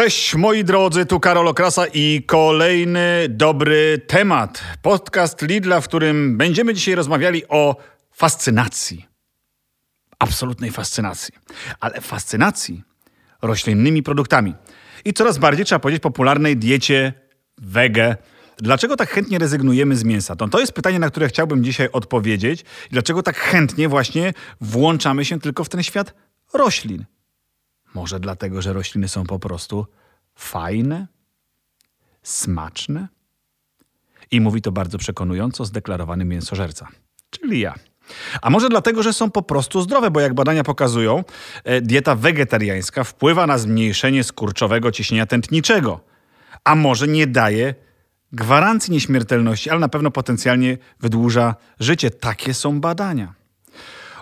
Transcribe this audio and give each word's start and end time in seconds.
Cześć 0.00 0.34
moi 0.34 0.64
drodzy, 0.64 1.06
tu 1.06 1.20
Karol 1.20 1.48
Okrasa 1.48 1.86
i 1.94 2.22
kolejny 2.26 3.26
dobry 3.28 4.00
temat. 4.06 4.62
Podcast 4.82 5.42
Lidla, 5.42 5.80
w 5.80 5.88
którym 5.88 6.38
będziemy 6.38 6.74
dzisiaj 6.74 6.94
rozmawiali 6.94 7.48
o 7.48 7.76
fascynacji. 8.12 9.06
Absolutnej 10.18 10.70
fascynacji. 10.70 11.34
Ale 11.80 12.00
fascynacji 12.00 12.82
roślinnymi 13.42 14.02
produktami. 14.02 14.54
I 15.04 15.12
coraz 15.12 15.38
bardziej, 15.38 15.64
trzeba 15.64 15.78
powiedzieć, 15.78 16.02
popularnej 16.02 16.56
diecie 16.56 17.12
wege. 17.58 18.16
Dlaczego 18.58 18.96
tak 18.96 19.10
chętnie 19.10 19.38
rezygnujemy 19.38 19.96
z 19.96 20.04
mięsa? 20.04 20.36
To, 20.36 20.48
to 20.48 20.60
jest 20.60 20.72
pytanie, 20.72 20.98
na 20.98 21.10
które 21.10 21.28
chciałbym 21.28 21.64
dzisiaj 21.64 21.88
odpowiedzieć. 21.92 22.64
Dlaczego 22.90 23.22
tak 23.22 23.36
chętnie 23.36 23.88
właśnie 23.88 24.32
włączamy 24.60 25.24
się 25.24 25.40
tylko 25.40 25.64
w 25.64 25.68
ten 25.68 25.82
świat 25.82 26.14
roślin? 26.54 27.04
Może 27.94 28.20
dlatego, 28.20 28.62
że 28.62 28.72
rośliny 28.72 29.08
są 29.08 29.24
po 29.24 29.38
prostu 29.38 29.86
fajne, 30.34 31.06
smaczne? 32.22 33.08
I 34.30 34.40
mówi 34.40 34.62
to 34.62 34.72
bardzo 34.72 34.98
przekonująco 34.98 35.64
zdeklarowany 35.64 36.24
mięsożerca, 36.24 36.88
czyli 37.30 37.60
ja. 37.60 37.74
A 38.42 38.50
może 38.50 38.68
dlatego, 38.68 39.02
że 39.02 39.12
są 39.12 39.30
po 39.30 39.42
prostu 39.42 39.82
zdrowe, 39.82 40.10
bo 40.10 40.20
jak 40.20 40.34
badania 40.34 40.64
pokazują, 40.64 41.24
e, 41.64 41.80
dieta 41.80 42.14
wegetariańska 42.14 43.04
wpływa 43.04 43.46
na 43.46 43.58
zmniejszenie 43.58 44.24
skurczowego 44.24 44.92
ciśnienia 44.92 45.26
tętniczego. 45.26 46.00
A 46.64 46.74
może 46.74 47.08
nie 47.08 47.26
daje 47.26 47.74
gwarancji 48.32 48.92
nieśmiertelności, 48.92 49.70
ale 49.70 49.80
na 49.80 49.88
pewno 49.88 50.10
potencjalnie 50.10 50.78
wydłuża 51.00 51.54
życie. 51.80 52.10
Takie 52.10 52.54
są 52.54 52.80
badania. 52.80 53.34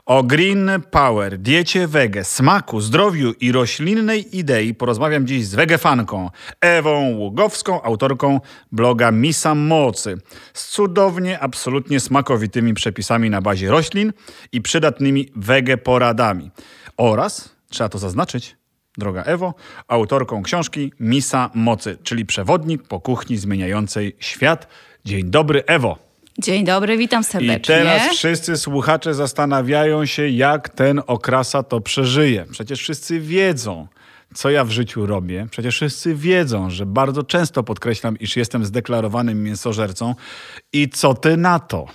O 0.08 0.22
Green 0.22 0.70
Power, 0.90 1.38
diecie 1.38 1.86
wege, 1.86 2.24
smaku, 2.24 2.80
zdrowiu 2.80 3.32
i 3.40 3.52
roślinnej 3.52 4.36
idei 4.36 4.74
porozmawiam 4.74 5.26
dziś 5.26 5.46
z 5.46 5.54
wegefanką 5.54 6.30
Ewą 6.60 7.16
Ługowską, 7.16 7.82
autorką 7.82 8.40
bloga 8.72 9.10
Misa 9.10 9.54
Mocy, 9.54 10.16
z 10.54 10.68
cudownie, 10.68 11.40
absolutnie 11.40 12.00
smakowitymi 12.00 12.74
przepisami 12.74 13.30
na 13.30 13.40
bazie 13.42 13.70
roślin 13.70 14.12
i 14.52 14.62
przydatnymi 14.62 15.28
wege 15.36 15.76
poradami. 15.76 16.50
Oraz, 16.96 17.54
trzeba 17.70 17.88
to 17.88 17.98
zaznaczyć, 17.98 18.56
droga 18.98 19.22
Ewo, 19.22 19.54
autorką 19.88 20.42
książki 20.42 20.92
Misa 21.00 21.50
Mocy, 21.54 21.98
czyli 22.02 22.26
przewodnik 22.26 22.82
po 22.82 23.00
kuchni 23.00 23.36
zmieniającej 23.36 24.16
świat. 24.18 24.68
Dzień 25.04 25.30
dobry, 25.30 25.62
Ewo. 25.66 26.07
Dzień 26.38 26.64
dobry, 26.64 26.96
witam 26.96 27.24
serdecznie. 27.24 27.56
I 27.56 27.60
teraz 27.60 28.08
wszyscy 28.08 28.56
słuchacze 28.56 29.14
zastanawiają 29.14 30.06
się, 30.06 30.28
jak 30.28 30.68
ten 30.68 31.02
okrasa 31.06 31.62
to 31.62 31.80
przeżyje. 31.80 32.46
Przecież 32.50 32.80
wszyscy 32.80 33.20
wiedzą, 33.20 33.86
co 34.34 34.50
ja 34.50 34.64
w 34.64 34.70
życiu 34.70 35.06
robię. 35.06 35.46
Przecież 35.50 35.74
wszyscy 35.74 36.14
wiedzą, 36.14 36.70
że 36.70 36.86
bardzo 36.86 37.22
często 37.22 37.62
podkreślam, 37.62 38.18
iż 38.18 38.36
jestem 38.36 38.64
zdeklarowanym 38.64 39.42
mięsożercą. 39.42 40.14
I 40.72 40.88
co 40.88 41.14
ty 41.14 41.36
na 41.36 41.58
to? 41.58 41.86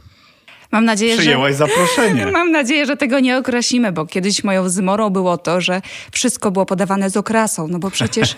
Mam 0.71 0.86
nadzieję, 0.86 1.17
Przyjęłaś 1.17 1.52
że... 1.52 1.58
zaproszenie. 1.58 2.25
Mam 2.31 2.52
nadzieję, 2.52 2.86
że 2.86 2.97
tego 2.97 3.19
nie 3.19 3.38
okrasimy, 3.38 3.91
bo 3.91 4.05
kiedyś 4.05 4.44
moją 4.44 4.69
zmorą 4.69 5.09
było 5.09 5.38
to, 5.38 5.61
że 5.61 5.81
wszystko 6.11 6.52
było 6.52 6.66
podawane 6.66 7.09
z 7.09 7.17
okrasą, 7.17 7.67
no 7.67 7.80
bo 7.80 7.91
przecież 7.91 8.36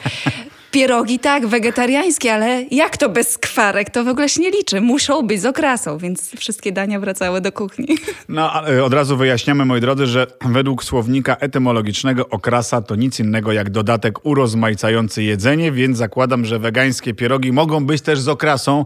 pierogi 0.75 1.19
tak, 1.19 1.47
wegetariańskie, 1.47 2.33
ale 2.33 2.63
jak 2.71 2.97
to 2.97 3.09
bez 3.09 3.31
skwarek? 3.31 3.89
To 3.89 4.03
w 4.03 4.07
ogóle 4.07 4.29
się 4.29 4.41
nie 4.41 4.51
liczy. 4.51 4.81
Muszą 4.81 5.21
być 5.21 5.41
z 5.41 5.45
okrasą, 5.45 5.97
więc 5.97 6.35
wszystkie 6.35 6.71
dania 6.71 6.99
wracały 6.99 7.41
do 7.41 7.51
kuchni. 7.51 7.87
No, 8.29 8.51
ale 8.51 8.83
od 8.83 8.93
razu 8.93 9.17
wyjaśniamy, 9.17 9.65
moi 9.65 9.81
drodzy, 9.81 10.07
że 10.07 10.27
według 10.45 10.83
słownika 10.83 11.37
etymologicznego 11.37 12.29
okrasa 12.29 12.81
to 12.81 12.95
nic 12.95 13.19
innego 13.19 13.51
jak 13.51 13.69
dodatek 13.69 14.25
urozmaicający 14.25 15.23
jedzenie, 15.23 15.71
więc 15.71 15.97
zakładam, 15.97 16.45
że 16.45 16.59
wegańskie 16.59 17.13
pierogi 17.13 17.51
mogą 17.51 17.85
być 17.85 18.01
też 18.01 18.19
z 18.19 18.27
okrasą. 18.27 18.85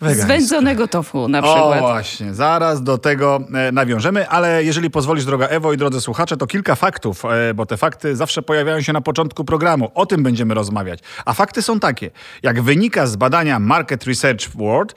Wegańska. 0.00 0.24
Zwędzonego 0.24 0.88
tofu 0.88 1.28
na 1.28 1.42
przykład. 1.42 1.82
O 1.82 1.88
właśnie, 1.88 2.34
zaraz 2.34 2.82
do 2.82 2.98
tego 2.98 3.40
e, 3.54 3.72
nawiążemy, 3.72 4.28
ale 4.28 4.64
jeżeli 4.64 4.90
pozwolisz, 4.90 5.24
droga 5.24 5.46
Ewo 5.46 5.72
i 5.72 5.76
drodzy 5.76 6.00
słuchacze, 6.00 6.36
to 6.36 6.46
kilka 6.46 6.74
faktów, 6.74 7.24
e, 7.24 7.54
bo 7.54 7.66
te 7.66 7.76
fakty 7.76 8.16
zawsze 8.16 8.42
pojawiają 8.42 8.80
się 8.80 8.92
na 8.92 9.00
początku 9.00 9.44
programu. 9.44 9.90
O 9.94 10.06
tym 10.06 10.22
będziemy 10.22 10.54
rozmawiać. 10.54 11.00
A 11.24 11.32
fakty 11.32 11.62
są 11.62 11.80
takie. 11.80 12.10
Jak 12.42 12.62
wynika 12.62 13.06
z 13.06 13.16
badania 13.16 13.58
Market 13.58 14.04
Research 14.04 14.48
World, 14.54 14.94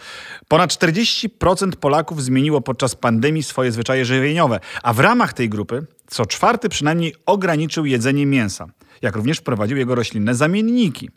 ponad 0.47 0.69
40% 0.69 1.75
Polaków 1.75 2.24
zmieniło 2.24 2.62
podczas 2.62 2.96
pandemii 2.96 3.44
swoje 3.44 3.72
zwyczaje 3.72 4.06
żywieniowe, 4.06 4.59
a 4.84 4.94
w 4.94 5.00
ramach 5.00 5.34
tej 5.34 5.50
grupy 5.50 5.85
co 6.08 6.25
czwarty 6.25 6.70
przynajmniej 6.70 7.16
ograniczył 7.25 7.85
jedzenie 7.85 8.25
mięsa, 8.25 8.68
jak 9.02 9.16
również 9.16 9.38
wprowadził 9.38 9.78
jego 9.78 9.96
roślinne 9.96 10.35
zamienniki. 10.35 11.09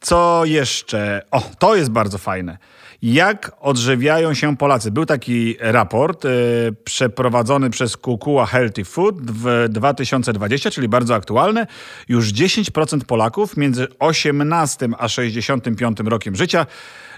Co 0.00 0.42
jeszcze? 0.44 1.22
O, 1.30 1.42
to 1.58 1.76
jest 1.76 1.90
bardzo 1.90 2.18
fajne 2.18 2.58
jak 3.02 3.52
odżywiają 3.60 4.34
się 4.34 4.56
Polacy. 4.56 4.90
Był 4.90 5.06
taki 5.06 5.56
raport 5.60 6.24
y, 6.24 6.28
przeprowadzony 6.84 7.70
przez 7.70 7.96
Kukuła 7.96 8.46
Healthy 8.46 8.84
Food 8.84 9.30
w 9.30 9.66
2020, 9.68 10.70
czyli 10.70 10.88
bardzo 10.88 11.14
aktualny. 11.14 11.66
Już 12.08 12.32
10% 12.32 13.04
Polaków 13.04 13.56
między 13.56 13.86
18 13.98 14.88
a 14.98 15.08
65 15.08 15.98
rokiem 16.00 16.36
życia 16.36 16.66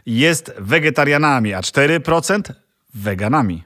jest 0.06 0.54
wegetarianami, 0.58 1.54
a 1.54 1.60
4% 1.60 2.40
weganami. 2.94 3.64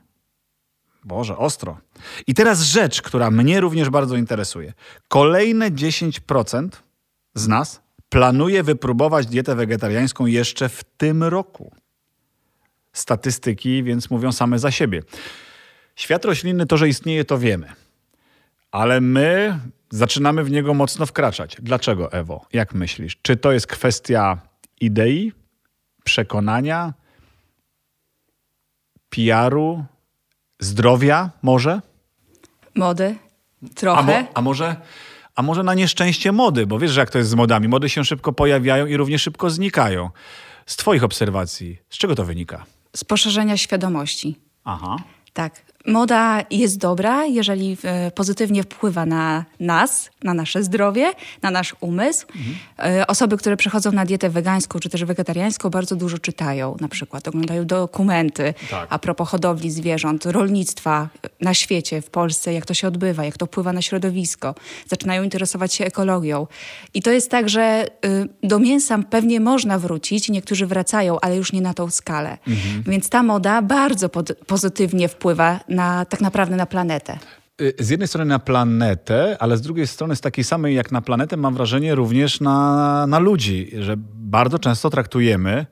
Boże, 1.05 1.37
ostro. 1.37 1.79
I 2.27 2.35
teraz 2.35 2.61
rzecz, 2.61 3.03
która 3.03 3.31
mnie 3.31 3.61
również 3.61 3.91
bardzo 3.91 4.17
interesuje. 4.17 4.73
Kolejne 5.09 5.71
10% 5.71 6.69
z 7.35 7.49
nas 7.49 7.83
planuje 8.09 8.63
wypróbować 8.63 9.27
dietę 9.27 9.55
wegetariańską 9.55 10.27
jeszcze 10.27 10.69
w 10.69 10.85
tym 10.85 11.25
roku 11.25 11.73
statystyki, 12.95 13.83
więc 13.83 14.11
mówią 14.11 14.33
same 14.33 14.59
za 14.59 14.71
siebie. 14.71 15.03
Świat 15.97 16.25
roślinny 16.25 16.67
to, 16.67 16.77
że 16.77 16.89
istnieje, 16.89 17.25
to 17.25 17.39
wiemy. 17.39 17.73
Ale 18.71 19.01
my 19.01 19.59
zaczynamy 19.91 20.45
w 20.45 20.51
niego 20.51 20.75
mocno 20.75 21.07
wkraczać. 21.07 21.57
Dlaczego, 21.63 22.13
Ewo? 22.13 22.47
Jak 22.53 22.75
myślisz? 22.75 23.17
Czy 23.23 23.37
to 23.37 23.53
jest 23.53 23.67
kwestia 23.67 24.39
idei, 24.81 25.33
przekonania, 26.05 26.95
PR-u, 29.09 29.85
zdrowia 30.61 31.31
może? 31.43 31.81
Mody? 32.75 33.17
Trochę. 33.75 33.99
A, 33.99 34.03
mo 34.03 34.29
a, 34.35 34.43
może, 34.43 34.77
a 35.35 35.43
może 35.43 35.63
na 35.63 35.75
nieszczęście 35.75 36.33
mody, 36.33 36.67
bo 36.67 36.79
wiesz, 36.79 36.91
że 36.91 37.01
jak 37.01 37.11
to 37.11 37.19
jest 37.19 37.31
z 37.31 37.35
modami. 37.35 37.69
Mody 37.69 37.89
się 37.89 38.05
szybko 38.05 38.33
pojawiają 38.33 38.87
i 38.87 38.97
również 38.97 39.23
szybko 39.23 39.51
znikają. 39.51 40.11
Z 40.67 40.77
Twoich 40.77 41.05
obserwacji, 41.05 41.79
z 41.91 41.99
czego 41.99 42.15
to 42.15 42.25
wynika? 42.25 42.67
Z 42.97 43.05
poszerzenia 43.05 43.57
świadomości. 43.57 44.37
Aha. 44.65 44.97
Tak. 45.33 45.74
Moda 45.87 46.43
jest 46.51 46.79
dobra, 46.79 47.27
jeżeli 47.27 47.77
e, 47.83 48.11
pozytywnie 48.11 48.63
wpływa 48.63 49.07
na 49.07 49.45
nas, 49.61 50.11
na 50.23 50.35
nasze 50.35 50.63
zdrowie, 50.63 51.13
na 51.43 51.51
nasz 51.51 51.75
umysł. 51.81 52.27
Mhm. 52.37 53.05
Osoby, 53.09 53.37
które 53.37 53.57
przechodzą 53.57 53.93
na 53.93 54.05
dietę 54.05 54.31
wegańską 54.31 54.79
czy 54.79 54.89
też 54.89 55.05
wegetariańską, 55.05 55.71
bardzo 55.71 55.97
dużo 55.97 56.19
czytają, 56.19 56.77
na 56.81 56.89
przykład 56.89 57.29
oglądają 57.29 57.67
dokumenty 57.67 58.55
tak. 58.71 58.87
a 58.91 58.99
propos 58.99 59.29
hodowli 59.29 59.71
zwierząt, 59.71 60.27
rolnictwa 60.27 61.09
na 61.41 61.55
świecie, 61.55 62.03
w 62.03 62.11
Polsce, 62.11 62.53
jak 62.53 62.67
to 62.67 62.75
się 62.75 62.89
odbywa, 62.89 63.25
jak 63.25 63.39
to 63.39 63.47
wpływa 63.47 63.73
na 63.73 63.83
środowisko. 63.83 64.55
Zaczynają 64.89 65.23
interesować 65.23 65.75
się 65.75 65.85
ekologią. 65.85 66.47
I 66.95 67.03
to 67.03 67.11
jest 67.11 67.31
tak, 67.31 67.49
że 67.49 67.87
y, 68.07 68.29
do 68.43 68.59
mięsa 68.59 68.99
pewnie 69.11 69.41
można 69.41 69.79
wrócić, 69.79 70.29
niektórzy 70.29 70.67
wracają, 70.67 71.21
ale 71.21 71.37
już 71.37 71.53
nie 71.53 71.61
na 71.61 71.75
tą 71.75 71.91
skalę. 71.91 72.39
Mhm. 72.49 72.83
Więc 72.87 73.09
ta 73.09 73.23
moda 73.23 73.63
bardzo 73.63 74.09
pozytywnie 74.47 75.09
wpływa 75.09 75.61
na, 75.75 76.05
tak 76.05 76.21
naprawdę 76.21 76.57
na 76.57 76.67
planetę. 76.67 77.19
Y, 77.61 77.75
z 77.79 77.89
jednej 77.89 78.09
strony 78.09 78.29
na 78.29 78.39
planetę, 78.39 79.37
ale 79.41 79.57
z 79.57 79.61
drugiej 79.63 79.87
strony 79.87 80.17
z 80.17 80.21
takiej 80.21 80.45
samej 80.45 80.75
jak 80.75 80.93
na 80.93 81.01
planetę 81.01 81.37
mam 81.37 81.55
wrażenie 81.55 81.95
również 81.95 82.41
na, 82.41 83.07
na 83.07 83.19
ludzi, 83.19 83.71
że 83.79 83.95
bardzo 84.15 84.59
często 84.59 84.91
traktujemy 84.91 85.67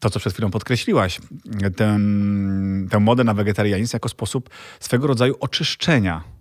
to, 0.00 0.10
co 0.10 0.20
przed 0.20 0.32
chwilą 0.32 0.50
podkreśliłaś, 0.50 1.20
ten, 1.76 2.88
tę 2.90 3.00
modę 3.00 3.24
na 3.24 3.34
wegetarianizm 3.34 3.96
jako 3.96 4.08
sposób 4.08 4.50
swego 4.80 5.06
rodzaju 5.06 5.34
oczyszczenia 5.40 6.33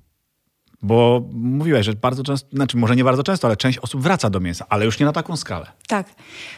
bo 0.84 1.24
mówiłeś, 1.34 1.86
że 1.86 1.94
bardzo 1.94 2.24
często, 2.24 2.48
znaczy 2.54 2.78
może 2.78 2.96
nie 2.96 3.04
bardzo 3.04 3.24
często, 3.24 3.48
ale 3.48 3.58
część 3.58 3.80
osób 3.80 4.02
wraca 4.02 4.30
do 4.30 4.40
mięsa, 4.40 4.66
ale 4.70 4.86
już 4.86 5.00
nie 5.00 5.06
na 5.06 5.12
taką 5.12 5.38
skalę. 5.38 5.66
Tak. 5.88 6.08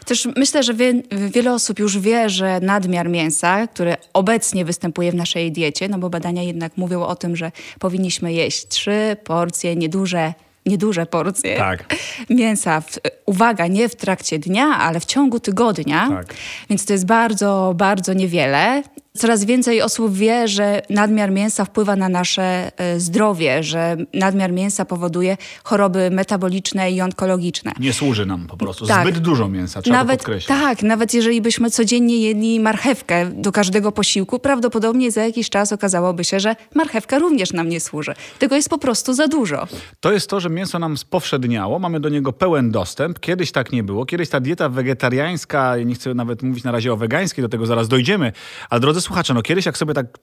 Też 0.05 0.27
myślę, 0.35 0.63
że 0.63 0.73
wie, 0.73 0.93
wiele 1.11 1.53
osób 1.53 1.79
już 1.79 1.99
wie, 1.99 2.29
że 2.29 2.59
nadmiar 2.59 3.09
mięsa, 3.09 3.67
który 3.67 3.95
obecnie 4.13 4.65
występuje 4.65 5.11
w 5.11 5.15
naszej 5.15 5.51
diecie, 5.51 5.89
no 5.89 5.97
bo 5.97 6.09
badania 6.09 6.43
jednak 6.43 6.77
mówią 6.77 7.03
o 7.03 7.15
tym, 7.15 7.35
że 7.35 7.51
powinniśmy 7.79 8.33
jeść 8.33 8.67
trzy 8.67 9.17
porcje 9.23 9.75
nieduże 9.75 10.33
nieduże 10.65 11.05
porcje 11.05 11.57
tak. 11.57 11.95
mięsa. 12.29 12.81
W, 12.81 12.97
uwaga, 13.25 13.67
nie 13.67 13.89
w 13.89 13.95
trakcie 13.95 14.39
dnia, 14.39 14.65
ale 14.65 14.99
w 14.99 15.05
ciągu 15.05 15.39
tygodnia. 15.39 16.09
Tak. 16.09 16.33
Więc 16.69 16.85
to 16.85 16.93
jest 16.93 17.05
bardzo, 17.05 17.73
bardzo 17.77 18.13
niewiele. 18.13 18.83
Coraz 19.17 19.45
więcej 19.45 19.81
osób 19.81 20.13
wie, 20.13 20.47
że 20.47 20.81
nadmiar 20.89 21.31
mięsa 21.31 21.65
wpływa 21.65 21.95
na 21.95 22.09
nasze 22.09 22.71
e, 22.77 22.99
zdrowie, 22.99 23.63
że 23.63 23.97
nadmiar 24.13 24.51
mięsa 24.51 24.85
powoduje 24.85 25.37
choroby 25.63 26.11
metaboliczne 26.11 26.91
i 26.91 27.01
onkologiczne. 27.01 27.71
Nie 27.79 27.93
służy 27.93 28.25
nam 28.25 28.47
po 28.47 28.57
prostu. 28.57 28.85
Tak. 28.85 29.07
Zbyt 29.07 29.19
dużo 29.19 29.49
mięsa, 29.49 29.81
trzeba 29.81 29.97
nawet, 29.97 30.19
podkreślić. 30.19 30.47
Tak, 30.47 30.83
nawet 30.83 31.13
jeżeli 31.13 31.41
byśmy 31.41 31.71
codziennie 31.71 32.17
jedli 32.17 32.59
marchewkę 32.59 33.25
do 33.25 33.51
każdego 33.51 33.91
posiłku, 33.91 34.39
prawdopodobnie 34.39 35.11
za 35.11 35.23
jakiś 35.23 35.49
czas 35.49 35.73
okazałoby 35.73 36.23
się, 36.23 36.39
że 36.39 36.55
marchewka 36.73 37.19
również 37.19 37.53
nam 37.53 37.69
nie 37.69 37.79
służy. 37.79 38.13
Tego 38.39 38.55
jest 38.55 38.69
po 38.69 38.77
prostu 38.77 39.13
za 39.13 39.27
dużo. 39.27 39.67
To 39.99 40.11
jest 40.11 40.29
to, 40.29 40.39
że 40.39 40.49
mięso 40.49 40.79
nam 40.79 40.97
spowszedniało, 40.97 41.79
mamy 41.79 41.99
do 41.99 42.09
niego 42.09 42.33
pełen 42.33 42.71
dostęp. 42.71 43.19
Kiedyś 43.19 43.51
tak 43.51 43.71
nie 43.71 43.83
było. 43.83 44.05
Kiedyś 44.05 44.29
ta 44.29 44.39
dieta 44.39 44.69
wegetariańska, 44.69 45.77
nie 45.77 45.95
chcę 45.95 46.13
nawet 46.13 46.43
mówić 46.43 46.63
na 46.63 46.71
razie 46.71 46.93
o 46.93 46.97
wegańskiej, 46.97 47.41
do 47.41 47.49
tego 47.49 47.65
zaraz 47.65 47.87
dojdziemy, 47.87 48.31
ale 48.69 48.81
drodzy 48.81 49.04
słuchacze, 49.05 49.33
no 49.33 49.41
kiedyś 49.41 49.65
jak 49.65 49.77
sobie 49.77 49.93
tak 49.93 50.17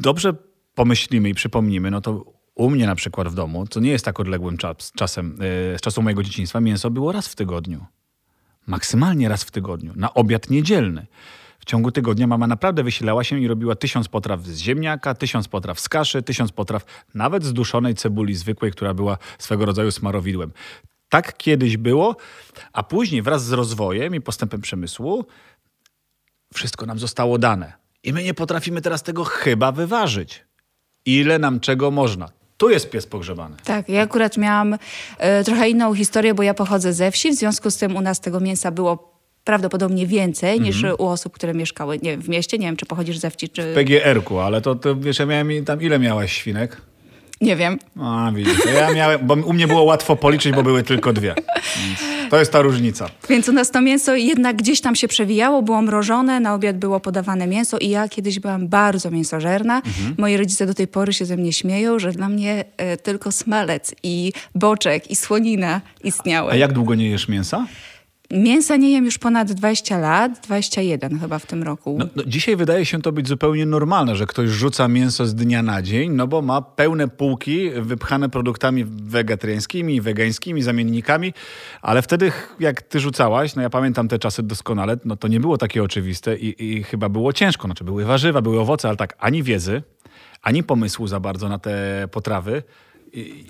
dobrze 0.00 0.34
pomyślimy 0.74 1.28
i 1.28 1.34
przypomnimy, 1.34 1.90
no 1.90 2.00
to 2.00 2.24
u 2.54 2.70
mnie 2.70 2.86
na 2.86 2.94
przykład 2.94 3.28
w 3.28 3.34
domu, 3.34 3.66
co 3.66 3.80
nie 3.80 3.90
jest 3.90 4.04
tak 4.04 4.20
odległym 4.20 4.56
czas, 4.56 4.92
czasem, 4.96 5.30
yy, 5.72 5.78
z 5.78 5.80
czasu 5.80 6.02
mojego 6.02 6.22
dzieciństwa, 6.22 6.60
mięso 6.60 6.90
było 6.90 7.12
raz 7.12 7.28
w 7.28 7.34
tygodniu. 7.34 7.86
Maksymalnie 8.66 9.28
raz 9.28 9.44
w 9.44 9.50
tygodniu. 9.50 9.92
Na 9.96 10.14
obiad 10.14 10.50
niedzielny. 10.50 11.06
W 11.58 11.64
ciągu 11.64 11.92
tygodnia 11.92 12.26
mama 12.26 12.46
naprawdę 12.46 12.82
wysilała 12.82 13.24
się 13.24 13.40
i 13.40 13.48
robiła 13.48 13.74
tysiąc 13.74 14.08
potraw 14.08 14.44
z 14.44 14.58
ziemniaka, 14.58 15.14
tysiąc 15.14 15.48
potraw 15.48 15.80
z 15.80 15.88
kaszy, 15.88 16.22
tysiąc 16.22 16.52
potraw 16.52 17.04
nawet 17.14 17.44
z 17.44 17.52
duszonej 17.52 17.94
cebuli 17.94 18.34
zwykłej, 18.34 18.72
która 18.72 18.94
była 18.94 19.18
swego 19.38 19.64
rodzaju 19.64 19.90
smarowidłem. 19.90 20.52
Tak 21.08 21.36
kiedyś 21.36 21.76
było, 21.76 22.16
a 22.72 22.82
później 22.82 23.22
wraz 23.22 23.44
z 23.44 23.52
rozwojem 23.52 24.14
i 24.14 24.20
postępem 24.20 24.60
przemysłu 24.60 25.26
wszystko 26.54 26.86
nam 26.86 26.98
zostało 26.98 27.38
dane. 27.38 27.87
I 28.02 28.12
my 28.12 28.22
nie 28.22 28.34
potrafimy 28.34 28.82
teraz 28.82 29.02
tego 29.02 29.24
chyba 29.24 29.72
wyważyć. 29.72 30.44
Ile 31.04 31.38
nam 31.38 31.60
czego 31.60 31.90
można. 31.90 32.28
Tu 32.56 32.70
jest 32.70 32.90
pies 32.90 33.06
pogrzebany. 33.06 33.56
Tak, 33.64 33.88
ja 33.88 34.02
akurat 34.02 34.36
miałam 34.36 34.78
e, 35.18 35.44
trochę 35.44 35.70
inną 35.70 35.94
historię, 35.94 36.34
bo 36.34 36.42
ja 36.42 36.54
pochodzę 36.54 36.92
ze 36.92 37.10
wsi, 37.10 37.30
w 37.30 37.34
związku 37.34 37.70
z 37.70 37.76
tym 37.76 37.96
u 37.96 38.00
nas 38.00 38.20
tego 38.20 38.40
mięsa 38.40 38.70
było 38.70 39.18
prawdopodobnie 39.44 40.06
więcej 40.06 40.50
mm 40.50 40.62
-hmm. 40.62 40.66
niż 40.66 40.84
u 40.98 41.06
osób, 41.06 41.32
które 41.32 41.54
mieszkały 41.54 41.98
nie 42.02 42.10
wiem, 42.10 42.22
w 42.22 42.28
mieście. 42.28 42.58
Nie 42.58 42.66
wiem, 42.66 42.76
czy 42.76 42.86
pochodzisz 42.86 43.18
ze 43.18 43.30
wsi, 43.30 43.48
czy... 43.48 43.72
W 43.72 43.74
PGR-ku, 43.74 44.38
ale 44.38 44.60
to, 44.60 44.74
to 44.74 44.96
wiesz, 44.96 45.18
ja 45.18 45.26
miałem 45.26 45.64
tam 45.64 45.82
ile 45.82 45.98
miałaś 45.98 46.32
świnek? 46.32 46.82
Nie 47.40 47.56
wiem. 47.56 47.78
A, 48.00 48.30
widzisz, 48.34 48.58
ja 48.74 48.92
miałem, 48.92 49.26
bo 49.26 49.34
u 49.34 49.52
mnie 49.52 49.66
było 49.68 49.82
łatwo 49.82 50.16
policzyć, 50.16 50.54
bo 50.54 50.62
były 50.62 50.82
tylko 50.82 51.12
dwie. 51.12 51.34
Więc 51.86 51.98
to 52.30 52.38
jest 52.38 52.52
ta 52.52 52.62
różnica. 52.62 53.08
Więc 53.28 53.48
u 53.48 53.52
nas 53.52 53.70
to 53.70 53.80
mięso 53.80 54.14
jednak 54.14 54.56
gdzieś 54.56 54.80
tam 54.80 54.96
się 54.96 55.08
przewijało, 55.08 55.62
było 55.62 55.82
mrożone, 55.82 56.40
na 56.40 56.54
obiad 56.54 56.78
było 56.78 57.00
podawane 57.00 57.46
mięso 57.46 57.78
i 57.78 57.88
ja 57.88 58.08
kiedyś 58.08 58.40
byłam 58.40 58.68
bardzo 58.68 59.10
mięsożerna. 59.10 59.76
Mhm. 59.76 60.14
Moi 60.18 60.36
rodzice 60.36 60.66
do 60.66 60.74
tej 60.74 60.86
pory 60.86 61.12
się 61.12 61.24
ze 61.24 61.36
mnie 61.36 61.52
śmieją, 61.52 61.98
że 61.98 62.12
dla 62.12 62.28
mnie 62.28 62.64
e, 62.76 62.96
tylko 62.96 63.32
smalec 63.32 63.94
i 64.02 64.32
boczek 64.54 65.10
i 65.10 65.16
słonina 65.16 65.80
istniały. 66.04 66.52
A 66.52 66.56
jak 66.56 66.72
długo 66.72 66.94
nie 66.94 67.08
jesz 67.08 67.28
mięsa? 67.28 67.66
Mięsa 68.32 68.76
nie 68.76 68.92
jem 68.92 69.04
już 69.04 69.18
ponad 69.18 69.52
20 69.52 69.98
lat, 69.98 70.40
21 70.40 71.20
chyba 71.20 71.38
w 71.38 71.46
tym 71.46 71.62
roku. 71.62 71.96
No, 71.98 72.06
no, 72.16 72.22
dzisiaj 72.26 72.56
wydaje 72.56 72.86
się 72.86 73.02
to 73.02 73.12
być 73.12 73.28
zupełnie 73.28 73.66
normalne, 73.66 74.16
że 74.16 74.26
ktoś 74.26 74.50
rzuca 74.50 74.88
mięso 74.88 75.26
z 75.26 75.34
dnia 75.34 75.62
na 75.62 75.82
dzień, 75.82 76.12
no 76.12 76.26
bo 76.26 76.42
ma 76.42 76.62
pełne 76.62 77.08
półki 77.08 77.70
wypchane 77.70 78.28
produktami 78.28 78.84
wegetariańskimi, 78.84 80.00
wegańskimi, 80.00 80.62
zamiennikami, 80.62 81.32
ale 81.82 82.02
wtedy 82.02 82.32
jak 82.60 82.82
ty 82.82 83.00
rzucałaś, 83.00 83.54
no 83.54 83.62
ja 83.62 83.70
pamiętam 83.70 84.08
te 84.08 84.18
czasy 84.18 84.42
doskonale, 84.42 84.96
no 85.04 85.16
to 85.16 85.28
nie 85.28 85.40
było 85.40 85.58
takie 85.58 85.82
oczywiste 85.82 86.36
i, 86.36 86.64
i 86.64 86.82
chyba 86.82 87.08
było 87.08 87.32
ciężko. 87.32 87.68
Znaczy 87.68 87.84
były 87.84 88.04
warzywa, 88.04 88.42
były 88.42 88.60
owoce, 88.60 88.88
ale 88.88 88.96
tak 88.96 89.16
ani 89.18 89.42
wiedzy, 89.42 89.82
ani 90.42 90.62
pomysłu 90.62 91.06
za 91.06 91.20
bardzo 91.20 91.48
na 91.48 91.58
te 91.58 92.08
potrawy. 92.10 92.62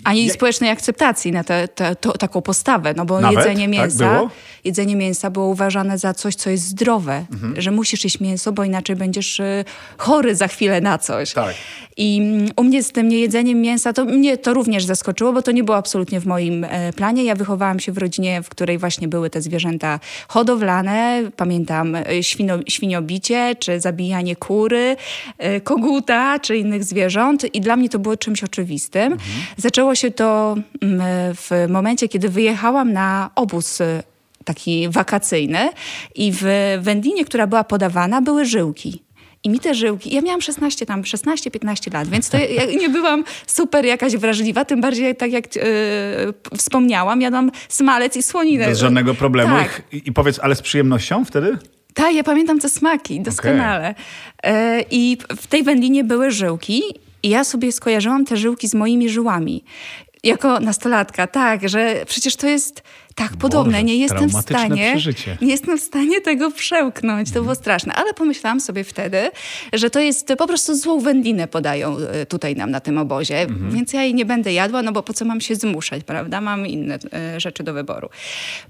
Ani 0.05 0.26
ja... 0.26 0.32
społecznej 0.32 0.70
akceptacji 0.70 1.32
na 1.32 1.44
te, 1.44 1.69
te, 1.69 1.96
to, 1.96 2.12
taką 2.12 2.43
postawę, 2.43 2.94
no 2.96 3.05
bo 3.05 3.20
Nawet? 3.20 3.38
jedzenie 3.38 3.64
tak 3.64 3.72
mięsa, 3.72 4.20
tak 4.20 4.28
jedzenie 4.64 4.96
mięsa 4.96 5.31
było 5.31 5.46
uważane 5.46 5.99
za 5.99 6.14
coś, 6.14 6.34
co 6.34 6.50
jest 6.50 6.64
zdrowe, 6.64 7.26
mhm. 7.32 7.60
że 7.60 7.70
musisz 7.70 8.05
jeść 8.05 8.20
mięso, 8.20 8.52
bo 8.52 8.64
inaczej 8.64 8.96
będziesz 8.96 9.40
y, 9.40 9.64
chory 9.99 10.34
za 10.34 10.49
chwilę 10.49 10.81
na 10.81 10.99
coś. 10.99 11.32
Tak. 11.32 11.55
I 11.99 12.19
mm, 12.19 12.50
u 12.56 12.64
mnie 12.64 12.82
z 12.82 12.93
tym 12.93 13.08
niejedzeniem 13.08 13.60
mięsa, 13.60 13.93
to 13.93 14.05
mnie 14.05 14.38
to 14.38 14.55
również 14.55 14.84
zaskoczyło, 14.84 15.32
bo 15.32 15.43
to 15.43 15.52
nie 15.52 15.64
było 15.64 15.76
absolutnie 15.76 16.20
w 16.20 16.26
moim 16.26 16.64
e, 16.64 16.93
planie. 16.93 17.25
Ja 17.25 17.34
wychowałam 17.34 17.81
się 17.81 17.93
w 17.93 17.99
rodzinie, 17.99 18.43
w 18.43 18.49
której 18.49 18.78
właśnie 18.78 19.08
były 19.08 19.31
te 19.31 19.40
zwierzęta 19.40 20.00
hodowlane. 20.28 21.22
Pamiętam 21.37 21.94
e, 21.94 22.22
świno, 22.22 22.58
świniobicie, 22.69 23.56
czy 23.58 23.81
zabijanie 23.81 24.37
kury, 24.37 24.96
e, 25.38 25.60
koguta, 25.60 26.38
czy 26.38 26.56
innych 26.56 26.84
zwierząt. 26.84 27.55
I 27.55 27.60
dla 27.60 27.76
mnie 27.76 27.88
to 27.88 27.99
było 27.99 28.16
czymś 28.16 28.44
oczywistym. 28.44 29.12
Mhm. 29.12 29.31
Zaczęło 29.56 29.94
się 29.94 30.10
to 30.10 30.56
mm, 30.82 31.02
w 31.34 31.50
momencie, 31.68 32.08
kiedy 32.08 32.28
wyjechałam 32.28 32.92
na 32.92 33.30
obóz 33.34 33.78
taki 34.44 34.88
wakacyjny 34.88 35.70
i 36.14 36.32
w 36.34 36.44
wędlinie, 36.80 37.24
która 37.24 37.46
była 37.46 37.64
podawana, 37.64 38.22
były 38.22 38.44
żyłki. 38.44 39.02
I 39.44 39.50
mi 39.50 39.60
te 39.60 39.74
żyłki, 39.74 40.14
ja 40.14 40.20
miałam 40.20 40.40
16, 40.40 40.86
tam 40.86 41.02
16-15 41.02 41.92
lat, 41.94 42.08
więc 42.08 42.30
to 42.30 42.38
ja 42.38 42.64
nie 42.64 42.88
byłam 42.88 43.24
super 43.46 43.84
jakaś 43.84 44.16
wrażliwa, 44.16 44.64
tym 44.64 44.80
bardziej 44.80 45.16
tak 45.16 45.32
jak 45.32 45.56
yy, 45.56 45.62
wspomniałam, 46.56 47.20
jadłam 47.20 47.50
smalec 47.68 48.16
i 48.16 48.22
słoninę. 48.22 48.66
Bez 48.66 48.78
żadnego 48.78 49.14
problemu. 49.14 49.56
Tak. 49.56 49.82
I, 49.92 50.02
I, 50.04 50.12
powiedz, 50.12 50.38
ale 50.42 50.54
z 50.54 50.62
przyjemnością 50.62 51.24
wtedy? 51.24 51.58
Tak, 51.94 52.14
ja 52.14 52.24
pamiętam 52.24 52.58
te 52.58 52.68
smaki, 52.68 53.20
doskonale. 53.20 53.94
Okay. 54.38 54.76
Yy, 54.76 54.84
I 54.90 55.18
w 55.36 55.46
tej 55.46 55.62
wędlinie 55.62 56.04
były 56.04 56.30
żyłki 56.30 56.82
i 57.23 57.29
ja 57.29 57.44
sobie 57.44 57.73
skojarzyłam 57.73 58.25
te 58.25 58.37
żyłki 58.37 58.69
z 58.69 58.75
moimi 58.75 59.09
żyłami. 59.09 59.65
Jako 60.25 60.61
nastolatka, 60.61 61.26
tak, 61.26 61.69
że 61.69 62.05
przecież 62.06 62.37
to 62.37 62.47
jest 62.47 62.82
tak 63.15 63.37
podobne. 63.37 63.85
nie 63.85 63.97
jestem 63.97 64.29
w 64.29 64.41
stanie. 64.41 64.91
Przeżycie. 64.91 65.38
Nie 65.41 65.49
jestem 65.49 65.79
w 65.79 65.81
stanie 65.81 66.20
tego 66.20 66.50
przełknąć. 66.50 67.31
To 67.31 67.43
było 67.43 67.55
straszne. 67.55 67.94
Ale 67.94 68.15
pomyślałam 68.15 68.61
sobie 68.61 68.85
wtedy, 68.85 69.31
że 69.73 69.91
to 69.91 70.00
jest 70.00 70.32
po 70.38 70.47
prostu 70.47 70.75
złą 70.75 71.00
wędlinę 71.00 71.49
podają 71.49 71.97
e, 71.99 72.26
tutaj 72.26 72.56
nam 72.56 72.70
na 72.70 72.81
tym 72.81 72.99
obozie, 72.99 73.41
mhm. 73.41 73.70
więc 73.70 73.93
ja 73.93 74.03
jej 74.03 74.15
nie 74.15 74.25
będę 74.25 74.53
jadła, 74.53 74.82
no 74.82 74.93
bo 74.93 75.03
po 75.03 75.12
co 75.12 75.25
mam 75.25 75.41
się 75.41 75.55
zmuszać, 75.55 76.05
prawda? 76.05 76.41
Mam 76.41 76.67
inne 76.67 76.99
e, 77.12 77.41
rzeczy 77.41 77.62
do 77.62 77.73
wyboru. 77.73 78.09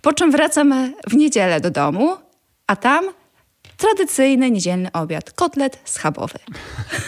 Po 0.03 0.12
czym 0.12 0.31
wracam 0.31 0.93
w 1.06 1.17
niedzielę 1.17 1.61
do 1.61 1.71
domu, 1.71 2.17
a 2.67 2.77
tam 2.77 3.05
tradycyjny 3.78 4.50
niedzielny 4.50 4.92
obiad. 4.92 5.32
Kotlet 5.32 5.78
schabowy. 5.84 6.38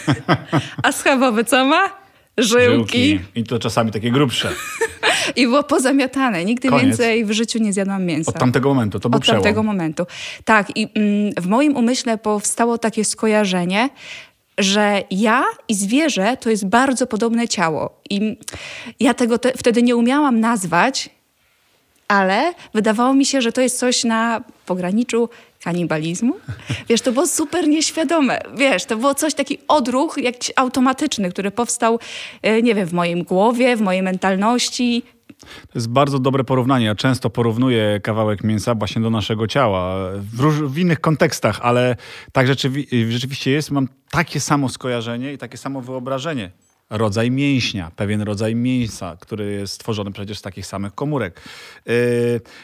a 0.82 0.92
schabowy 0.92 1.44
co 1.44 1.64
ma? 1.64 2.00
Żyłki. 2.38 3.08
Żyłki. 3.08 3.20
I 3.34 3.44
to 3.44 3.58
czasami 3.58 3.90
takie 3.90 4.10
grubsze. 4.10 4.52
I 5.36 5.46
było 5.46 5.62
pozamiatane. 5.62 6.44
Nigdy 6.44 6.68
Koniec. 6.68 6.84
więcej 6.84 7.24
w 7.24 7.30
życiu 7.32 7.58
nie 7.58 7.72
zjadłam 7.72 8.04
mięsa. 8.04 8.32
Od 8.32 8.38
tamtego 8.38 8.68
momentu, 8.68 9.00
to 9.00 9.10
był 9.10 9.16
Od 9.16 9.22
przełom. 9.22 9.42
tamtego 9.42 9.62
momentu. 9.62 10.06
Tak. 10.44 10.76
I 10.76 10.88
mm, 10.94 11.32
w 11.36 11.46
moim 11.46 11.76
umyśle 11.76 12.18
powstało 12.18 12.78
takie 12.78 13.04
skojarzenie, 13.04 13.88
że 14.58 15.02
ja 15.10 15.44
i 15.68 15.74
zwierzę 15.74 16.36
to 16.36 16.50
jest 16.50 16.66
bardzo 16.66 17.06
podobne 17.06 17.48
ciało. 17.48 18.00
I 18.10 18.36
ja 19.00 19.14
tego 19.14 19.38
te, 19.38 19.52
wtedy 19.56 19.82
nie 19.82 19.96
umiałam 19.96 20.40
nazwać, 20.40 21.10
ale 22.08 22.54
wydawało 22.74 23.14
mi 23.14 23.26
się, 23.26 23.42
że 23.42 23.52
to 23.52 23.60
jest 23.60 23.78
coś 23.78 24.04
na 24.04 24.44
pograniczu 24.66 25.28
kanibalizmu. 25.62 26.34
Wiesz, 26.88 27.00
to 27.00 27.12
było 27.12 27.26
super 27.26 27.68
nieświadome. 27.68 28.40
Wiesz, 28.56 28.84
to 28.84 28.96
było 28.96 29.14
coś, 29.14 29.34
taki 29.34 29.58
odruch 29.68 30.18
jakiś 30.18 30.52
automatyczny, 30.56 31.30
który 31.30 31.50
powstał, 31.50 31.98
e, 32.42 32.62
nie 32.62 32.74
wiem, 32.74 32.86
w 32.86 32.92
mojej 32.92 33.24
głowie, 33.24 33.76
w 33.76 33.80
mojej 33.80 34.02
mentalności. 34.02 35.02
To 35.40 35.72
jest 35.74 35.88
bardzo 35.88 36.18
dobre 36.18 36.44
porównanie. 36.44 36.86
Ja 36.86 36.94
często 36.94 37.30
porównuję 37.30 38.00
kawałek 38.02 38.44
mięsa 38.44 38.74
właśnie 38.74 39.02
do 39.02 39.10
naszego 39.10 39.46
ciała 39.46 40.10
w, 40.34 40.40
róż, 40.40 40.54
w 40.54 40.78
innych 40.78 41.00
kontekstach, 41.00 41.60
ale 41.62 41.96
tak 42.32 42.46
rzeczywi 42.46 42.86
rzeczywiście 43.12 43.50
jest. 43.50 43.70
Mam 43.70 43.88
takie 44.10 44.40
samo 44.40 44.68
skojarzenie 44.68 45.32
i 45.32 45.38
takie 45.38 45.56
samo 45.56 45.80
wyobrażenie 45.80 46.50
rodzaj 46.90 47.30
mięśnia, 47.30 47.90
pewien 47.96 48.22
rodzaj 48.22 48.54
mięsa, 48.54 49.16
który 49.20 49.52
jest 49.52 49.74
stworzony 49.74 50.12
przecież 50.12 50.38
z 50.38 50.42
takich 50.42 50.66
samych 50.66 50.94
komórek. 50.94 51.40
Yy, 51.86 51.94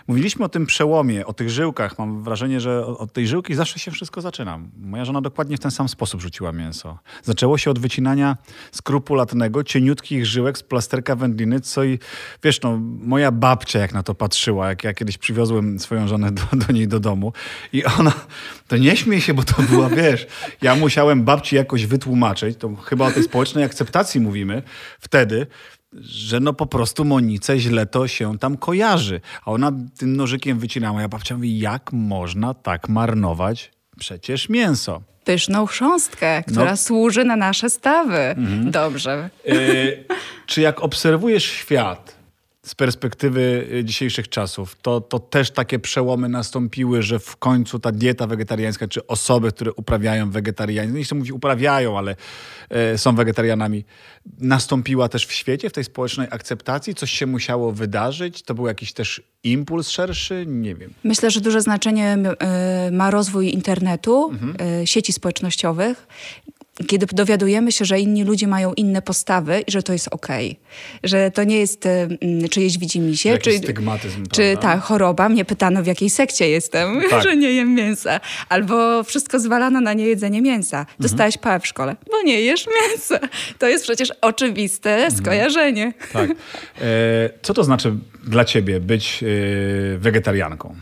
mówiliśmy 0.07 0.45
o 0.45 0.49
tym 0.49 0.67
przełomie, 0.67 1.27
o 1.27 1.33
tych 1.33 1.51
żyłkach. 1.51 1.99
Mam 1.99 2.23
wrażenie, 2.23 2.61
że 2.61 2.87
od 2.87 3.13
tej 3.13 3.27
żyłki 3.27 3.55
zawsze 3.55 3.79
się 3.79 3.91
wszystko 3.91 4.21
zaczyna. 4.21 4.59
Moja 4.81 5.05
żona 5.05 5.21
dokładnie 5.21 5.57
w 5.57 5.61
ten 5.61 5.71
sam 5.71 5.89
sposób 5.89 6.21
rzuciła 6.21 6.53
mięso. 6.53 6.99
Zaczęło 7.23 7.59
się 7.59 7.71
od 7.71 7.79
wycinania 7.79 8.37
skrupulatnego, 8.73 9.65
cieniutkich 9.65 10.27
żyłek 10.27 10.59
z 10.59 10.63
plasterka 10.63 11.17
wędliny, 11.17 11.61
co 11.61 11.85
i 11.85 11.99
wiesz, 12.45 12.61
no, 12.63 12.79
moja 13.01 13.31
babcia 13.31 13.79
jak 13.79 13.95
na 13.95 14.03
to 14.03 14.15
patrzyła, 14.15 14.69
jak 14.69 14.85
ja 14.85 14.95
kiedyś 14.95 15.19
przywiozłem 15.19 15.79
swoją 15.79 16.09
żonę 16.09 16.33
do, 16.33 16.43
do 16.53 16.73
niej 16.73 16.89
do 16.89 17.01
domu 17.01 17.33
i 17.73 17.85
ona, 17.85 18.13
to 18.69 18.77
nie 18.77 18.97
śmiej 18.97 19.21
się, 19.21 19.35
bo 19.35 19.43
to 19.43 19.63
była, 19.63 19.89
wiesz, 19.89 20.27
ja 20.63 20.75
musiałem 20.75 21.25
babci 21.25 21.57
jakoś 21.57 21.87
wytłumaczyć, 21.87 22.59
to 22.59 22.75
chyba 22.77 23.07
o 23.07 23.11
tej 23.11 23.23
społecznej 23.23 23.65
akceptacji 23.65 24.16
mówimy 24.21 24.63
wtedy, 25.01 25.47
że 25.93 26.41
no 26.41 26.53
po 26.53 26.67
prostu 26.67 27.05
Monice 27.05 27.59
źle 27.59 27.87
to 27.87 28.09
się 28.09 28.39
tam 28.39 28.57
kojarzy. 28.57 29.21
A 29.45 29.51
ona 29.51 29.73
tym 29.99 30.17
nożykiem 30.17 30.59
wycinała. 30.59 31.01
Ja 31.01 31.09
babcia 31.09 31.35
mówi, 31.35 31.59
jak 31.59 31.93
można 31.93 32.55
tak 32.55 32.89
marnować 32.89 33.71
przecież 33.99 34.49
mięso. 34.49 35.03
pyszną 35.25 35.67
chrząstkę, 35.67 36.43
która 36.43 36.71
No. 36.71 36.77
służy 36.77 37.25
na 37.25 37.37
nasze 37.37 37.71
stawy. 37.71 38.19
Mhm. 38.19 38.71
Dobrze. 38.71 39.31
Y, 39.49 40.05
czy 40.47 40.61
jak 40.61 40.81
obserwujesz 40.83 41.45
świat 41.45 42.16
z 42.67 42.75
perspektywy 42.75 43.67
y, 43.73 43.85
dzisiejszych 43.85 44.29
czasów, 44.29 44.77
to, 44.83 45.01
to 45.01 45.19
też 45.19 45.51
takie 45.51 45.79
przełomy 45.79 46.29
nastąpiły, 46.29 47.03
że 47.03 47.19
w 47.19 47.37
końcu 47.37 47.79
ta 47.79 47.93
dieta 47.93 48.27
wegetariańska, 48.27 48.89
czy 48.89 49.07
osoby, 49.07 49.53
które 49.53 49.73
uprawiają 49.73 50.31
wegetarianizm, 50.31 50.97
nie 50.97 51.05
chcę 51.05 51.15
mówić 51.15 51.33
uprawiają, 51.33 51.99
ale 51.99 52.17
y, 52.95 52.99
są 52.99 53.15
wegetarianami, 53.17 53.85
nastąpiła 54.39 55.09
też 55.09 55.27
w 55.27 55.33
świecie, 55.33 55.71
w 55.71 55.73
tej 55.73 55.85
społecznej 55.85 56.27
akceptacji? 56.31 56.95
Coś 56.95 57.11
się 57.11 57.27
musiało 57.27 57.73
wydarzyć? 57.73 58.43
To 58.43 58.55
był 58.55 58.67
jakiś 58.67 58.93
też 58.93 59.23
impuls 59.45 59.89
szerszy? 59.89 60.45
Nie 60.47 60.75
wiem. 60.75 60.91
Myślę, 61.05 61.31
że 61.31 61.41
duże 61.41 61.61
znaczenie 61.61 62.19
y, 62.89 62.91
ma 62.93 63.11
rozwój 63.11 63.53
internetu, 63.53 64.31
Mhm. 64.33 64.81
y, 64.83 64.87
sieci 64.87 65.13
społecznościowych. 65.13 66.07
Kiedy 66.87 67.07
dowiadujemy 67.07 67.73
się, 67.73 67.85
że 67.85 68.01
inni 68.01 68.25
ludzie 68.25 68.47
mają 68.47 68.75
inne 68.75 69.03
postawy 69.03 69.61
i 69.67 69.71
że 69.73 69.83
to 69.83 69.93
jest 69.93 70.09
okej. 70.11 70.59
Że 71.05 71.31
to 71.31 71.45
nie 71.45 71.59
jest 71.59 71.87
y, 71.87 71.89
mm, 71.89 72.49
czyjeś 72.49 72.79
widzimisię. 72.79 73.29
Jakiś 73.31 73.55
czy, 73.55 73.59
stygmatyzm, 73.59 74.27
Czy 74.33 74.57
ta 74.61 74.79
choroba. 74.81 75.29
Mnie 75.29 75.45
pytano, 75.45 75.83
w 75.83 75.87
jakiej 75.87 76.11
sekcie 76.11 76.49
jestem, 76.49 77.01
Tak. 77.11 77.23
że 77.23 77.37
nie 77.37 77.53
jem 77.53 77.75
mięsa. 77.75 78.21
Albo 78.49 79.05
wszystko 79.05 79.41
zwalano 79.41 79.81
na 79.81 79.93
niejedzenie 79.93 80.43
mięsa. 80.43 80.79
Mhm. 80.79 80.97
Dostałeś 81.01 81.39
pałę 81.39 81.61
w 81.61 81.67
szkole, 81.67 81.97
bo 82.11 82.23
nie 82.23 82.41
jesz 82.41 82.67
mięsa. 82.83 83.19
To 83.59 83.69
jest 83.69 83.85
przecież 83.85 84.13
oczywiste 84.21 84.95
Mhm. 84.95 85.17
skojarzenie. 85.17 85.93
Tak. 86.13 86.31
E, 86.31 86.35
co 87.43 87.55
to 87.55 87.65
znaczy 87.65 87.95
dla 88.27 88.45
ciebie 88.45 88.81
być 88.81 89.23
e, 89.23 89.99
wegetarianką? 89.99 90.75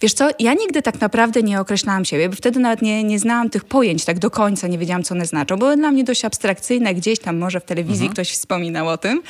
Wiesz 0.00 0.12
co, 0.14 0.28
ja 0.38 0.54
nigdy 0.54 0.82
tak 0.82 1.00
naprawdę 1.00 1.42
nie 1.42 1.60
określałam 1.60 2.04
siebie, 2.04 2.28
bo 2.28 2.36
wtedy 2.36 2.60
nawet 2.60 2.82
nie, 2.82 3.04
nie 3.04 3.18
znałam 3.18 3.50
tych 3.50 3.64
pojęć 3.64 4.04
tak 4.04 4.18
do 4.18 4.30
końca, 4.30 4.66
nie 4.68 4.78
wiedziałam, 4.78 5.02
co 5.02 5.14
one 5.14 5.26
znaczą. 5.26 5.56
Były 5.56 5.76
dla 5.76 5.90
mnie 5.90 6.04
dość 6.04 6.24
abstrakcyjne, 6.24 6.94
gdzieś 6.94 7.18
tam 7.18 7.38
może 7.38 7.60
w 7.60 7.64
telewizji 7.64 8.08
ktoś 8.10 8.30
wspominał 8.30 8.88
o 8.88 8.96
tym, 8.98 9.22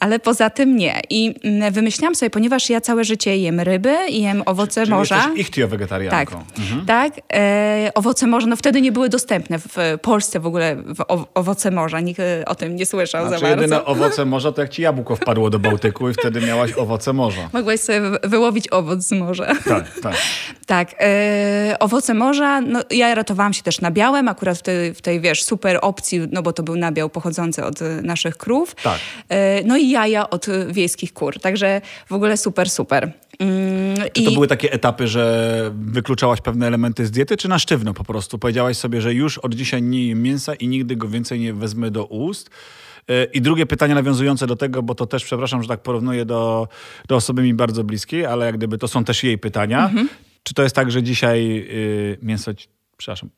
ale 0.00 0.18
poza 0.18 0.50
tym 0.50 0.76
nie. 0.76 1.00
I 1.10 1.34
mm, 1.44 1.72
wymyślałam 1.72 2.14
sobie, 2.14 2.30
ponieważ 2.30 2.70
ja 2.70 2.80
całe 2.80 3.04
życie 3.04 3.36
jem 3.36 3.60
ryby 3.60 3.96
i 4.10 4.22
jem 4.22 4.42
owoce 4.46 4.80
Czyli 4.80 4.94
morza. 4.96 5.16
jesteś 5.16 5.38
ichtio 5.40 5.62
Tak, 5.62 5.70
wegetarianką. 5.70 6.44
tak. 6.86 7.12
E, 7.32 7.90
owoce 7.94 8.26
morza, 8.26 8.46
no 8.46 8.56
wtedy 8.56 8.80
nie 8.80 8.92
były 8.92 9.08
dostępne 9.08 9.58
w 9.58 9.76
Polsce 10.02 10.40
w 10.40 10.46
ogóle 10.46 10.76
w 10.76 11.26
owoce 11.34 11.70
morza. 11.70 12.00
Nikt 12.00 12.20
e, 12.20 12.44
o 12.46 12.54
tym 12.54 12.76
nie 12.76 12.86
słyszał 12.86 13.28
Znaczy 13.28 13.40
za 13.40 13.46
bardzo. 13.46 13.62
jedyne 13.62 13.84
owoce 13.84 14.24
morza 14.24 14.52
to 14.52 14.60
jak 14.62 14.70
ci 14.70 14.82
jabłko 14.82 15.16
wpadło 15.16 15.50
do 15.50 15.58
Bałtyku 15.58 16.08
i 16.10 16.12
wtedy 16.14 16.40
miałaś 16.40 16.72
owoce 16.76 17.12
morza. 17.12 17.48
Mogłeś 17.52 17.80
sobie 17.80 18.00
wy- 18.00 18.18
wyłowić 18.24 18.68
owoc 18.72 19.00
z 19.02 19.12
morza. 19.12 19.39
Tak, 19.64 20.00
tak. 20.02 20.16
Tak, 20.66 20.94
e, 21.00 21.76
owoce 21.80 22.14
morza, 22.14 22.60
no, 22.60 22.80
ja 22.90 23.14
ratowałam 23.14 23.52
się 23.52 23.62
też 23.62 23.80
nabiałem, 23.80 24.28
akurat 24.28 24.58
w 24.58 24.62
tej, 24.62 24.94
w 24.94 25.02
tej, 25.02 25.20
wiesz, 25.20 25.44
super 25.44 25.78
opcji, 25.82 26.20
no 26.32 26.42
bo 26.42 26.52
to 26.52 26.62
był 26.62 26.76
nabiał 26.76 27.10
pochodzący 27.10 27.64
od 27.64 27.82
e, 27.82 28.02
naszych 28.02 28.36
krów. 28.36 28.74
Tak. 28.82 28.98
E, 29.28 29.62
no 29.64 29.76
i 29.76 29.90
jaja 29.90 30.30
od 30.30 30.48
e, 30.48 30.66
wiejskich 30.72 31.12
kur, 31.12 31.40
także 31.40 31.80
w 32.08 32.12
ogóle 32.12 32.36
super, 32.36 32.70
super. 32.70 33.12
Mm, 33.38 33.96
Czy 34.12 34.22
to 34.22 34.30
były 34.30 34.46
takie 34.46 34.72
etapy, 34.72 35.08
że 35.08 35.70
wykluczałaś 35.74 36.40
pewne 36.40 36.66
elementy 36.66 37.06
z 37.06 37.10
diety, 37.10 37.36
czy 37.36 37.48
na 37.48 37.58
sztywno 37.58 37.94
po 37.94 38.04
prostu? 38.04 38.38
Powiedziałaś 38.38 38.76
sobie, 38.76 39.00
że 39.00 39.14
już 39.14 39.38
od 39.38 39.54
dzisiaj 39.54 39.82
nie 39.82 40.08
jem 40.08 40.22
mięsa 40.22 40.54
i 40.54 40.68
nigdy 40.68 40.96
go 40.96 41.08
więcej 41.08 41.40
nie 41.40 41.54
wezmę 41.54 41.90
do 41.90 42.04
ust? 42.04 42.50
E, 43.08 43.24
I 43.24 43.40
drugie 43.40 43.66
pytanie 43.66 43.94
nawiązujące 43.94 44.46
do 44.46 44.56
tego, 44.56 44.82
bo 44.82 44.94
to 44.94 45.06
też, 45.06 45.24
przepraszam, 45.24 45.62
że 45.62 45.68
tak 45.68 45.82
porównuję 45.82 46.24
do, 46.24 46.68
do 47.08 47.16
osoby 47.16 47.42
mi 47.42 47.54
bardzo 47.54 47.84
bliskiej, 47.84 48.26
ale 48.26 48.46
jak 48.46 48.56
gdyby 48.56 48.78
to 48.78 48.88
są 48.88 49.04
też 49.04 49.24
jej 49.24 49.38
pytania. 49.38 49.84
Mhm. 49.84 50.08
Czy 50.42 50.54
to 50.54 50.62
jest 50.62 50.74
tak, 50.74 50.90
że 50.90 51.02
dzisiaj 51.02 51.66
y, 51.70 52.18
mięso, 52.22 52.50
przepraszam, 52.96 53.30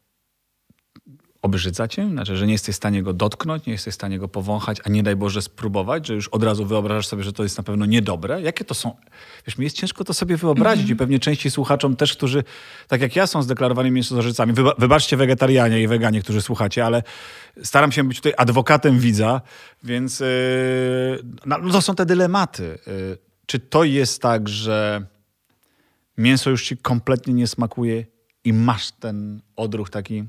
obrzydza 1.43 1.89
cię? 1.89 2.09
Znaczy, 2.11 2.37
że 2.37 2.47
nie 2.47 2.53
jesteś 2.53 2.75
w 2.75 2.77
stanie 2.77 3.03
go 3.03 3.13
dotknąć, 3.13 3.67
nie 3.67 3.73
jesteś 3.73 3.93
w 3.93 3.95
stanie 3.95 4.19
go 4.19 4.29
powąchać, 4.29 4.79
a 4.85 4.89
nie 4.89 5.03
daj 5.03 5.17
Boże 5.17 5.43
spróbować, 5.43 6.07
że 6.07 6.15
już 6.15 6.29
od 6.29 6.43
razu 6.43 6.67
wyobrażasz 6.67 7.07
sobie, 7.07 7.23
że 7.23 7.33
to 7.33 7.43
jest 7.43 7.59
na 7.59 7.65
pewno 7.65 7.87
niedobre? 7.87 8.43
Jakie 8.43 8.65
to 8.65 8.75
są? 8.75 8.97
Wiesz, 9.47 9.59
mi 9.59 9.65
jest 9.65 9.77
ciężko 9.77 10.05
to 10.05 10.15
sobie 10.15 10.37
wyobrazić 10.37 10.91
i 10.91 10.97
pewnie 10.97 11.19
części 11.19 11.51
słuchaczom 11.51 11.97
też, 11.97 12.17
którzy, 12.17 12.45
tak 12.89 13.01
jak 13.01 13.17
ja, 13.17 13.27
są 13.27 13.43
zdeklarowanymi 13.43 13.95
mięsożercami. 13.95 14.55
Wyba- 14.55 14.75
wybaczcie 14.79 15.17
wegetarianie 15.17 15.83
i 15.83 15.87
weganie, 15.87 16.23
którzy 16.23 16.43
słuchacie, 16.43 16.87
ale 16.87 17.03
staram 17.63 17.93
się 17.93 18.05
być 18.05 18.17
tutaj 18.17 18.35
adwokatem 18.37 18.99
widza, 18.99 19.41
więc 19.85 20.21
yy, 20.21 20.27
no, 21.47 21.59
no 21.59 21.73
to 21.73 21.83
są 21.83 21.95
te 21.95 22.07
dylematy. 22.07 22.79
Yy, 22.87 23.19
czy 23.47 23.59
to 23.59 23.85
jest 23.85 24.23
tak, 24.23 24.49
że 24.49 25.07
mięso 26.19 26.51
już 26.51 26.65
ci 26.65 26.77
kompletnie 26.77 27.35
nie 27.35 27.47
smakuje 27.47 28.05
i 28.45 28.53
masz 28.53 28.93
ten 28.93 29.41
odruch 29.57 29.91
taki... 29.91 30.25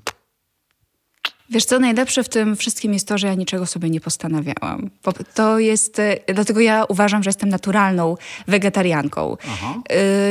Wiesz 1.53 1.65
co, 1.65 1.79
najlepsze 1.79 2.23
w 2.23 2.29
tym 2.29 2.55
wszystkim 2.55 2.93
jest 2.93 3.07
to, 3.07 3.17
że 3.17 3.27
ja 3.27 3.33
niczego 3.33 3.65
sobie 3.65 3.89
nie 3.89 4.01
postanawiałam. 4.01 4.89
Bo 5.03 5.13
To 5.33 5.59
jest, 5.59 5.99
e, 5.99 6.15
dlatego 6.33 6.59
ja 6.59 6.85
uważam, 6.89 7.23
że 7.23 7.29
jestem 7.29 7.49
naturalną 7.49 8.15
wegetarianką. 8.47 9.37
Aha. 9.47 9.73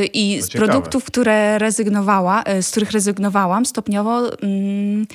Y, 0.03 0.05
I 0.07 0.43
z 0.43 0.49
ciekawe. 0.49 0.67
produktów, 0.73 1.05
które 1.05 1.59
rezygnowała, 1.59 2.43
y, 2.59 2.63
z 2.63 2.71
których 2.71 2.91
rezygnowałam 2.91 3.67
stopniowo, 3.67 4.43
mm, 4.43 5.07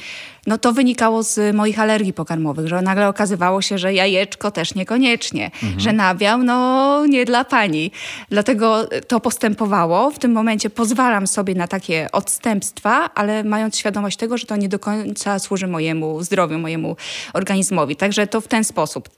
no 0.48 0.58
to 0.58 0.74
wynikało 0.74 1.24
z 1.24 1.56
moich 1.56 1.80
alergii 1.80 2.14
pokarmowych, 2.14 2.68
że 2.68 2.82
nagle 2.82 3.08
okazywało 3.08 3.62
się, 3.62 3.78
że 3.78 3.94
jajeczko 3.94 4.52
też 4.52 4.76
niekoniecznie, 4.76 5.52
Mhm. 5.64 5.80
że 5.80 5.94
nabiał, 5.94 6.44
no 6.44 7.06
nie 7.06 7.26
dla 7.26 7.44
pani. 7.46 7.92
Dlatego 8.30 8.88
to 9.08 9.20
postępowało. 9.20 10.12
W 10.12 10.20
tym 10.20 10.32
momencie 10.32 10.70
pozwalam 10.70 11.28
sobie 11.28 11.56
na 11.56 11.68
takie 11.68 12.08
odstępstwa, 12.12 13.10
ale 13.16 13.44
mając 13.44 13.78
świadomość 13.78 14.18
tego, 14.18 14.38
że 14.38 14.46
to 14.46 14.56
nie 14.56 14.70
do 14.70 14.80
końca 14.80 15.40
służy 15.40 15.68
mojemu 15.68 15.97
zdrowiu, 16.24 16.60
mojemu 16.60 16.96
organizmowi. 17.34 17.96
Także 17.96 18.28
to 18.28 18.42
w 18.42 18.48
ten 18.48 18.64
sposób. 18.64 19.10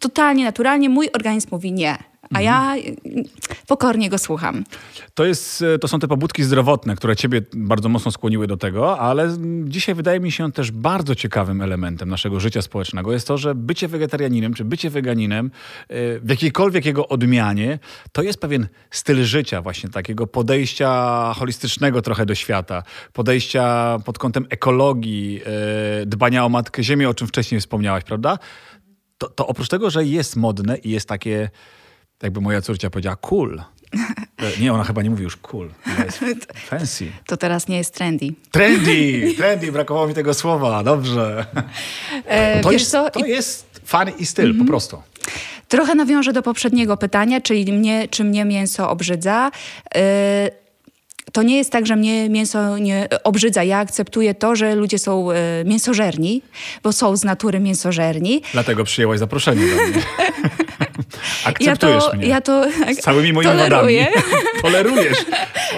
Totalnie 0.00 0.44
naturalnie 0.44 0.88
mój 0.88 1.08
organizm 1.12 1.48
mówi 1.50 1.72
nie. 1.72 1.98
A 2.34 2.40
ja 2.40 2.76
y, 2.76 2.96
pokornie 3.66 4.10
go 4.10 4.18
słucham. 4.18 4.64
To, 5.14 5.24
jest, 5.24 5.62
e, 5.62 5.78
to 5.78 5.88
są 5.88 5.98
te 5.98 6.08
pobudki 6.08 6.44
zdrowotne, 6.44 6.96
które 6.96 7.16
ciebie 7.16 7.40
bardzo 7.54 7.88
mocno 7.88 8.10
skłoniły 8.10 8.46
do 8.46 8.56
tego, 8.56 8.98
ale 8.98 9.36
dzisiaj 9.64 9.94
wydaje 9.94 10.20
mi 10.20 10.32
się 10.32 10.52
też 10.52 10.70
bardzo 10.70 11.14
ciekawym 11.14 11.60
elementem 11.60 12.08
naszego 12.08 12.40
życia 12.40 12.62
społecznego 12.62 13.12
jest 13.12 13.28
to, 13.28 13.38
że 13.38 13.54
bycie 13.54 13.88
wegetarianinem 13.88 14.54
czy 14.54 14.64
bycie 14.64 14.90
weganinem 14.90 15.50
w 16.20 16.26
jakiejkolwiek 16.28 16.84
jego 16.84 17.08
odmianie 17.08 17.78
to 18.12 18.22
jest 18.22 18.40
pewien 18.40 18.68
styl 18.90 19.24
życia 19.24 19.62
właśnie 19.62 19.90
takiego 19.90 20.26
podejścia 20.26 21.32
holistycznego 21.34 22.02
trochę 22.02 22.26
do 22.26 22.34
świata, 22.34 22.82
podejścia 23.12 23.98
pod 24.04 24.18
kątem 24.18 24.46
ekologii, 24.50 25.40
dbania 26.06 26.44
o 26.44 26.48
Matkę 26.48 26.82
Ziemię, 26.82 27.08
o 27.08 27.14
czym 27.14 27.28
wcześniej 27.28 27.60
wspomniałaś, 27.60 28.04
prawda? 28.04 28.38
To, 29.18 29.28
to 29.28 29.46
oprócz 29.46 29.68
tego, 29.68 29.90
że 29.90 30.04
jest 30.04 30.36
modne 30.36 30.76
i 30.76 30.90
jest 30.90 31.08
takie, 31.08 31.50
jakby 32.22 32.40
moja 32.40 32.60
córcia 32.60 32.90
powiedziała, 32.90 33.16
cool. 33.16 33.62
E, 34.38 34.60
Nie, 34.60 34.72
ona 34.72 34.84
chyba 34.84 35.02
nie 35.02 35.10
mówi 35.10 35.22
już 35.22 35.36
cool. 35.36 35.68
Fancy. 36.68 37.06
To 37.26 37.36
teraz 37.36 37.68
nie 37.68 37.76
jest 37.76 37.94
trendy. 37.94 38.32
Trendy, 38.50 39.34
trendy, 39.36 39.72
brakowało 39.72 40.06
mi 40.08 40.14
tego 40.14 40.34
słowa, 40.34 40.82
dobrze. 40.84 41.46
E, 42.26 42.60
To, 42.60 42.70
wiesz 42.70 42.80
jest, 42.80 42.92
co? 42.92 43.10
to 43.10 43.20
Mhm. 43.20 43.34
jest 43.36 43.80
fan 43.84 44.10
i 44.18 44.26
styl, 44.26 44.58
po 44.58 44.64
prostu. 44.64 45.02
Trochę 45.68 45.94
nawiążę 45.94 46.32
do 46.32 46.42
poprzedniego 46.42 46.96
pytania, 46.96 47.40
czyli 47.40 47.72
mnie, 47.72 48.08
czy 48.10 48.24
mnie 48.24 48.44
mięso 48.44 48.90
obrzydza. 48.90 49.50
E, 49.94 50.50
to 51.36 51.42
nie 51.42 51.56
jest 51.56 51.70
tak, 51.72 51.86
że 51.86 51.96
mnie 51.96 52.28
mięso 52.28 52.78
nie 52.78 53.08
obrzydza. 53.24 53.62
Ja 53.62 53.78
akceptuję 53.78 54.34
to, 54.34 54.56
że 54.56 54.74
ludzie 54.74 54.98
są 54.98 55.30
e, 55.30 55.36
mięsożerni, 55.64 56.42
bo 56.82 56.92
są 56.92 57.16
z 57.16 57.24
natury 57.24 57.60
mięsożerni. 57.60 58.42
Dlatego 58.52 58.84
przyjęłaś 58.84 59.18
zaproszenie 59.18 59.62
do 59.66 59.74
mnie. 59.82 60.02
Ja 61.40 61.50
Akceptujesz 61.50 62.04
to, 62.04 62.16
mnie. 62.16 62.26
ja 62.26 62.40
to 62.40 62.64
Z 62.94 62.98
całymi 62.98 63.32
moimi 63.32 63.50
toleruję. 63.52 64.06
wadami. 64.06 64.24
Tolerujesz. 64.62 65.18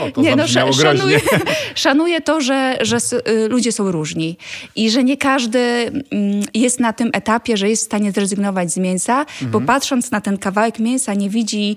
O, 0.03 0.11
to 0.11 0.21
nie, 0.21 0.37
no, 0.37 0.45
sz- 0.45 0.75
szanuję, 0.83 1.21
szanuję 1.75 2.21
to, 2.21 2.41
że, 2.41 2.79
że 2.81 2.97
y, 3.29 3.49
ludzie 3.49 3.73
są 3.73 3.93
różni 3.93 4.37
i 4.77 4.91
że 4.91 5.05
nie 5.05 5.17
każdy 5.17 5.59
mm, 5.59 6.41
jest 6.55 6.81
na 6.81 6.93
tym 6.93 7.11
etapie, 7.13 7.57
że 7.57 7.69
jest 7.69 7.83
w 7.83 7.87
stanie 7.87 8.13
zrezygnować 8.13 8.73
z 8.73 8.77
mięsa, 8.77 9.21
Mhm. 9.21 9.51
bo 9.51 9.61
patrząc 9.61 10.11
na 10.11 10.21
ten 10.21 10.39
kawałek 10.39 10.79
mięsa 10.79 11.15
nie 11.15 11.31
widzi 11.31 11.77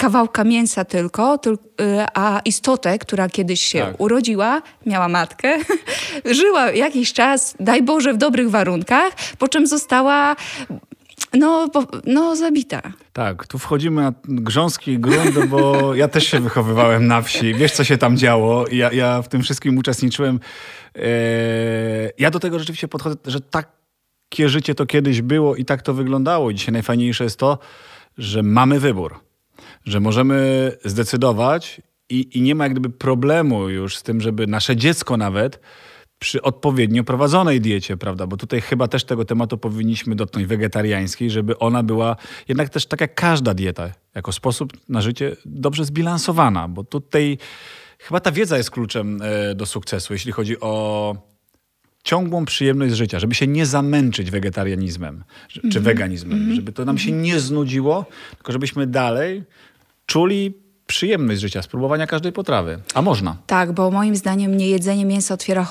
kawałka 0.00 0.44
mięsa 0.44 0.84
tylko, 0.84 1.36
tyl- 1.36 1.58
y, 1.80 2.06
a 2.14 2.40
istotę, 2.44 2.98
która 2.98 3.28
kiedyś 3.28 3.60
się 3.60 3.78
Tak. 3.80 4.00
urodziła, 4.00 4.62
miała 4.86 5.08
matkę, 5.08 5.56
żyła 6.40 6.70
jakiś 6.70 7.12
czas, 7.12 7.54
daj 7.60 7.82
Boże, 7.82 8.12
w 8.14 8.16
dobrych 8.16 8.50
warunkach, 8.50 9.12
po 9.38 9.48
czym 9.48 9.66
została 9.66 10.36
no, 11.34 11.68
po, 11.68 11.86
no 12.06 12.36
zabita. 12.36 12.80
Tak, 13.12 13.46
tu 13.46 13.58
wchodzimy 13.58 14.02
na 14.02 14.12
grząski 14.24 14.98
grunt, 14.98 15.46
bo 15.46 15.94
ja 15.94 16.08
też 16.08 16.26
się 16.26 16.40
wychowywałem 16.40 17.06
na 17.06 17.22
wsi. 17.22 17.54
Wiesz, 17.54 17.72
co 17.72 17.84
się 17.84 17.98
tam 17.98 18.16
działo. 18.16 18.64
Ja, 18.72 18.92
ja 18.92 19.22
w 19.22 19.28
tym 19.28 19.42
wszystkim 19.42 19.78
uczestniczyłem. 19.78 20.40
Eee, 20.94 21.02
ja 22.18 22.30
do 22.30 22.40
tego 22.40 22.58
rzeczywiście 22.58 22.88
podchodzę, 22.88 23.16
że 23.26 23.40
takie 23.40 24.48
życie 24.48 24.74
to 24.74 24.86
kiedyś 24.86 25.22
było 25.22 25.56
i 25.56 25.64
tak 25.64 25.82
to 25.82 25.94
wyglądało. 25.94 26.50
I 26.50 26.54
dzisiaj 26.54 26.72
najfajniejsze 26.72 27.24
jest 27.24 27.38
to, 27.38 27.58
że 28.18 28.42
mamy 28.42 28.80
wybór. 28.80 29.29
Że 29.84 30.00
możemy 30.00 30.72
zdecydować 30.84 31.82
i, 32.08 32.38
i 32.38 32.42
nie 32.42 32.54
ma 32.54 32.64
jak 32.64 32.72
gdyby 32.72 32.90
problemu 32.90 33.68
już 33.68 33.96
z 33.96 34.02
tym, 34.02 34.20
żeby 34.20 34.46
nasze 34.46 34.76
dziecko 34.76 35.16
nawet 35.16 35.60
przy 36.18 36.42
odpowiednio 36.42 37.04
prowadzonej 37.04 37.60
diecie, 37.60 37.96
prawda? 37.96 38.26
Bo 38.26 38.36
tutaj 38.36 38.60
chyba 38.60 38.88
też 38.88 39.04
tego 39.04 39.24
tematu 39.24 39.58
powinniśmy 39.58 40.14
dotknąć 40.14 40.46
wegetariańskiej, 40.46 41.30
żeby 41.30 41.58
ona 41.58 41.82
była 41.82 42.16
jednak 42.48 42.68
też 42.68 42.86
tak 42.86 43.00
jak 43.00 43.14
każda 43.14 43.54
dieta, 43.54 43.90
jako 44.14 44.32
sposób 44.32 44.72
na 44.88 45.00
życie 45.00 45.36
dobrze 45.44 45.84
zbilansowana, 45.84 46.68
bo 46.68 46.84
tutaj 46.84 47.38
chyba 47.98 48.20
ta 48.20 48.32
wiedza 48.32 48.56
jest 48.56 48.70
kluczem 48.70 49.22
e, 49.22 49.54
do 49.54 49.66
sukcesu, 49.66 50.12
jeśli 50.12 50.32
chodzi 50.32 50.60
o 50.60 51.16
ciągłą 52.02 52.44
przyjemność 52.44 52.94
życia, 52.94 53.18
żeby 53.18 53.34
się 53.34 53.46
nie 53.46 53.66
zamęczyć 53.66 54.30
wegetarianizmem 54.30 55.24
czy 55.48 55.60
mm 55.60 55.72
-hmm. 55.72 55.80
weganizmem, 55.80 56.38
-hmm. 56.38 56.54
żeby 56.54 56.72
to 56.72 56.84
nam 56.84 56.98
się 56.98 57.12
nie 57.12 57.40
znudziło, 57.40 58.06
tylko 58.36 58.52
żebyśmy 58.52 58.86
dalej 58.86 59.44
czuli 60.10 60.54
przyjemność 60.86 61.40
życia, 61.40 61.62
spróbowania 61.62 62.06
każdej 62.06 62.32
potrawy. 62.32 62.78
A 62.94 63.02
można. 63.02 63.36
Tak, 63.46 63.72
bo 63.72 63.90
moim 63.90 64.16
zdaniem 64.16 64.56
niejedzenie 64.56 65.04
mięsa 65.04 65.34
otwiera 65.34 65.66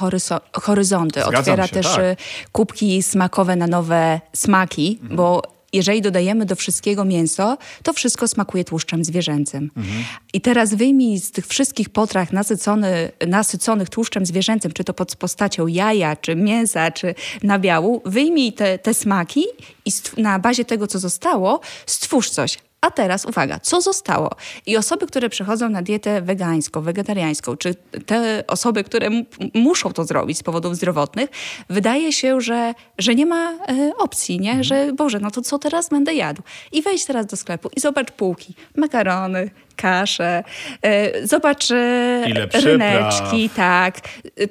horyzonty. 0.53 1.19
Zgadzam 1.19 1.39
otwiera 1.39 1.67
się, 1.67 1.73
też 1.73 1.85
tak. 1.85 1.99
Y, 1.99 2.15
kubki 2.51 3.03
smakowe 3.03 3.55
na 3.55 3.67
nowe 3.67 4.21
smaki, 4.33 4.99
mhm. 5.01 5.15
bo 5.15 5.41
jeżeli 5.73 6.01
dodajemy 6.01 6.45
do 6.45 6.55
wszystkiego 6.55 7.05
mięso, 7.05 7.57
to 7.83 7.93
wszystko 7.93 8.27
smakuje 8.27 8.63
tłuszczem 8.63 9.03
zwierzęcym. 9.03 9.71
Mhm. 9.77 10.03
I 10.33 10.41
teraz 10.41 10.73
wyjmij 10.73 11.19
z 11.19 11.31
tych 11.31 11.47
wszystkich 11.47 11.89
potraw 11.89 12.31
nasycony, 12.31 13.11
nasyconych 13.27 13.89
tłuszczem 13.89 14.25
zwierzęcym, 14.25 14.71
czy 14.71 14.83
to 14.83 14.93
pod 14.93 15.15
postacią 15.15 15.67
jaja, 15.67 16.15
czy 16.15 16.35
mięsa, 16.35 16.91
czy 16.91 17.15
nabiału, 17.43 18.01
wyjmij 18.05 18.53
te, 18.53 18.79
te 18.79 18.93
smaki 18.93 19.43
i 19.85 19.91
na 20.17 20.39
bazie 20.39 20.65
tego, 20.65 20.87
co 20.87 20.99
zostało, 20.99 21.59
stwórz 21.85 22.29
coś. 22.29 22.57
A 22.81 22.91
teraz 22.91 23.25
uwaga, 23.25 23.59
co 23.59 23.81
zostało? 23.81 24.29
I 24.65 24.77
osoby, 24.77 25.07
które 25.07 25.29
przechodzą 25.29 25.69
na 25.69 25.81
dietę 25.81 26.21
wegańską, 26.21 26.81
wegetariańską, 26.81 27.57
czy 27.57 27.75
te 28.05 28.43
osoby, 28.47 28.83
które 28.83 29.09
muszą 29.53 29.93
to 29.93 30.03
zrobić 30.03 30.37
z 30.37 30.43
powodów 30.43 30.75
zdrowotnych, 30.75 31.29
wydaje 31.69 32.13
się, 32.13 32.41
że, 32.41 32.73
że 32.97 33.15
nie 33.15 33.25
ma 33.25 33.51
e, 33.51 33.91
opcji, 33.97 34.39
nie? 34.39 34.49
Mhm. 34.49 34.63
że 34.63 34.93
Boże, 34.93 35.19
no 35.19 35.31
to 35.31 35.41
co 35.41 35.59
teraz 35.59 35.89
będę 35.89 36.13
jadł? 36.13 36.41
I 36.71 36.81
wejdź 36.81 37.05
teraz 37.05 37.25
do 37.25 37.37
sklepu 37.37 37.69
i 37.75 37.79
zobacz 37.79 38.11
półki, 38.11 38.53
makarony, 38.75 39.49
kaszę, 39.81 40.43
e, 40.81 41.27
zobacz 41.27 41.71
e, 41.71 42.25
Ile 42.27 42.47
ryneczki, 42.63 43.49
tak. 43.49 43.99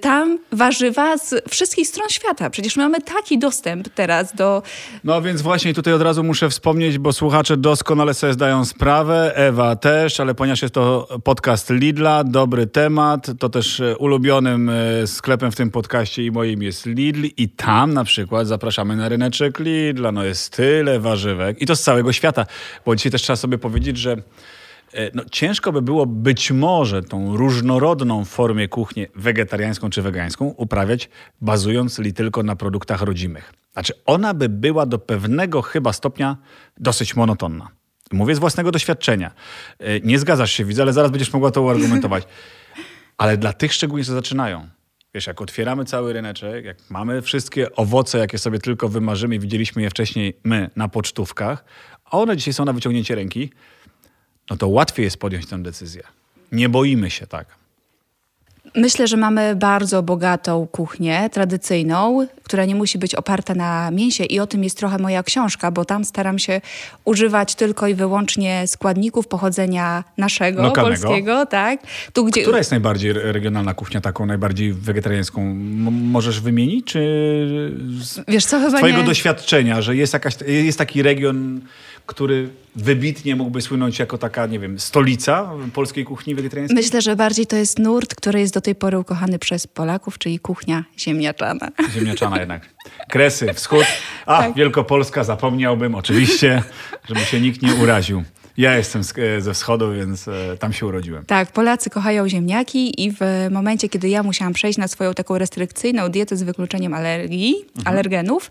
Tam 0.00 0.38
warzywa 0.52 1.18
z 1.18 1.50
wszystkich 1.50 1.88
stron 1.88 2.08
świata. 2.08 2.50
Przecież 2.50 2.76
mamy 2.76 3.00
taki 3.00 3.38
dostęp 3.38 3.88
teraz 3.88 4.34
do... 4.34 4.62
No 5.04 5.22
więc 5.22 5.42
właśnie 5.42 5.74
tutaj 5.74 5.94
od 5.94 6.02
razu 6.02 6.24
muszę 6.24 6.50
wspomnieć, 6.50 6.98
bo 6.98 7.12
słuchacze 7.12 7.56
doskonale 7.56 8.14
sobie 8.14 8.32
zdają 8.32 8.64
sprawę, 8.64 9.32
Ewa 9.34 9.76
też, 9.76 10.20
ale 10.20 10.34
ponieważ 10.34 10.62
jest 10.62 10.74
to 10.74 11.08
podcast 11.24 11.70
Lidla, 11.70 12.24
dobry 12.24 12.66
temat, 12.66 13.26
to 13.38 13.48
też 13.48 13.80
e, 13.80 13.96
ulubionym 13.96 14.70
sklepem 15.06 15.52
w 15.52 15.56
tym 15.56 15.70
podcaście 15.70 16.24
i 16.24 16.30
moim 16.30 16.62
jest 16.62 16.86
Lidl 16.86 17.26
i 17.36 17.48
tam 17.48 17.94
na 17.94 18.04
przykład 18.04 18.46
zapraszamy 18.46 18.96
na 18.96 19.08
ryneczek 19.08 19.58
Lidla. 19.58 20.12
No 20.12 20.24
jest 20.24 20.56
tyle 20.56 21.00
warzywek 21.00 21.62
i 21.62 21.66
to 21.66 21.76
z 21.76 21.82
całego 21.82 22.12
świata, 22.12 22.46
bo 22.86 22.96
dzisiaj 22.96 23.12
też 23.12 23.22
trzeba 23.22 23.36
sobie 23.36 23.58
powiedzieć, 23.58 23.96
że 23.96 24.16
no, 25.14 25.22
ciężko 25.30 25.72
by 25.72 25.82
było 25.82 26.06
być 26.06 26.50
może 26.50 27.02
tą 27.02 27.36
różnorodną 27.36 28.24
formę 28.24 28.68
kuchnię 28.68 29.06
wegetariańską 29.14 29.90
czy 29.90 30.02
wegańską 30.02 30.44
uprawiać 30.44 31.08
bazując 31.40 31.98
li 31.98 32.12
tylko 32.12 32.42
na 32.42 32.56
produktach 32.56 33.02
rodzimych. 33.02 33.52
Znaczy 33.72 33.92
ona 34.06 34.34
by 34.34 34.48
była 34.48 34.86
do 34.86 34.98
pewnego 34.98 35.62
chyba 35.62 35.92
stopnia 35.92 36.36
dosyć 36.76 37.16
monotonna. 37.16 37.68
Mówię 38.12 38.34
z 38.34 38.38
własnego 38.38 38.70
doświadczenia. 38.70 39.30
E, 39.78 40.00
nie 40.00 40.18
zgadzasz 40.18 40.52
się, 40.52 40.64
widzę, 40.64 40.82
ale 40.82 40.92
zaraz 40.92 41.10
będziesz 41.10 41.32
mogła 41.32 41.50
to 41.50 41.62
uargumentować. 41.62 42.24
Ale 43.18 43.36
dla 43.36 43.52
tych 43.52 43.72
szczególnie, 43.72 44.04
co 44.04 44.12
zaczynają. 44.12 44.68
Wiesz, 45.14 45.26
jak 45.26 45.40
otwieramy 45.40 45.84
cały 45.84 46.12
ryneczek, 46.12 46.64
jak 46.64 46.76
mamy 46.90 47.22
wszystkie 47.22 47.74
owoce, 47.74 48.18
jakie 48.18 48.38
sobie 48.38 48.58
tylko 48.58 48.88
wymarzymy 48.88 49.38
widzieliśmy 49.38 49.82
je 49.82 49.90
wcześniej 49.90 50.38
my 50.44 50.70
na 50.76 50.88
pocztówkach, 50.88 51.64
a 52.04 52.10
one 52.10 52.36
dzisiaj 52.36 52.54
są 52.54 52.64
na 52.64 52.72
wyciągnięcie 52.72 53.14
ręki, 53.14 53.50
no 54.50 54.56
to 54.56 54.68
łatwiej 54.68 55.04
jest 55.04 55.16
podjąć 55.16 55.46
tę 55.46 55.62
decyzję. 55.62 56.02
Nie 56.52 56.68
boimy 56.68 57.10
się 57.10 57.26
tak. 57.26 57.58
Myślę, 58.74 59.06
że 59.06 59.16
mamy 59.16 59.56
bardzo 59.56 60.02
bogatą 60.02 60.66
kuchnię 60.72 61.30
tradycyjną, 61.32 62.26
która 62.42 62.64
nie 62.64 62.74
musi 62.74 62.98
być 62.98 63.14
oparta 63.14 63.54
na 63.54 63.90
mięsie 63.90 64.24
i 64.24 64.40
o 64.40 64.46
tym 64.46 64.64
jest 64.64 64.78
trochę 64.78 64.98
moja 64.98 65.22
książka, 65.22 65.70
bo 65.70 65.84
tam 65.84 66.04
staram 66.04 66.38
się 66.38 66.60
używać 67.04 67.54
tylko 67.54 67.88
i 67.88 67.94
wyłącznie 67.94 68.66
składników 68.66 69.28
pochodzenia 69.28 70.04
naszego, 70.16 70.62
Lokalnego. 70.62 71.02
polskiego. 71.02 71.46
Tak? 71.46 71.80
Tu, 72.12 72.24
gdzie... 72.24 72.42
Która 72.42 72.58
jest 72.58 72.70
najbardziej 72.70 73.12
regionalna 73.12 73.74
kuchnia, 73.74 74.00
taką 74.00 74.26
najbardziej 74.26 74.72
wegetariańską? 74.72 75.40
M 75.40 76.10
możesz 76.10 76.40
wymienić, 76.40 76.86
czy 76.86 76.98
z 78.00 78.20
Wiesz 78.28 78.46
co, 78.46 78.60
chyba 78.60 78.78
twojego 78.78 79.00
nie... 79.00 79.06
doświadczenia, 79.06 79.82
że 79.82 79.96
jest, 79.96 80.12
jakaś, 80.12 80.34
jest 80.46 80.78
taki 80.78 81.02
region, 81.02 81.60
który 82.06 82.48
wybitnie 82.82 83.36
mógłby 83.36 83.62
słynąć 83.62 83.98
jako 83.98 84.18
taka, 84.18 84.46
nie 84.46 84.58
wiem, 84.58 84.78
stolica 84.78 85.50
polskiej 85.74 86.04
kuchni 86.04 86.34
wegetariańskiej? 86.34 86.76
Myślę, 86.76 87.02
że 87.02 87.16
bardziej 87.16 87.46
to 87.46 87.56
jest 87.56 87.78
nurt, 87.78 88.14
który 88.14 88.40
jest 88.40 88.54
do 88.54 88.60
tej 88.60 88.74
pory 88.74 88.98
ukochany 88.98 89.38
przez 89.38 89.66
Polaków, 89.66 90.18
czyli 90.18 90.38
kuchnia 90.38 90.84
ziemniaczana. 90.98 91.68
Ziemniaczana 91.94 92.38
jednak. 92.38 92.74
Kresy, 93.08 93.54
wschód. 93.54 93.84
A, 94.26 94.38
tak. 94.38 94.54
Wielkopolska 94.54 95.24
zapomniałbym, 95.24 95.94
oczywiście, 95.94 96.62
żeby 97.08 97.20
się 97.20 97.40
nikt 97.40 97.62
nie 97.62 97.74
uraził. 97.74 98.24
Ja 98.58 98.76
jestem 98.76 99.02
e, 99.16 99.40
ze 99.40 99.54
wschodu, 99.54 99.92
więc 99.92 100.28
e, 100.28 100.56
tam 100.58 100.72
się 100.72 100.86
urodziłem. 100.86 101.24
Tak, 101.24 101.52
Polacy 101.52 101.90
kochają 101.90 102.28
ziemniaki 102.28 103.04
i 103.04 103.12
w 103.12 103.20
momencie, 103.50 103.88
kiedy 103.88 104.08
ja 104.08 104.22
musiałam 104.22 104.52
przejść 104.52 104.78
na 104.78 104.88
swoją 104.88 105.14
taką 105.14 105.38
restrykcyjną 105.38 106.08
dietę 106.08 106.36
z 106.36 106.42
wykluczeniem 106.42 106.94
alergii, 106.94 107.54
mhm. 107.76 107.94
alergenów, 107.94 108.50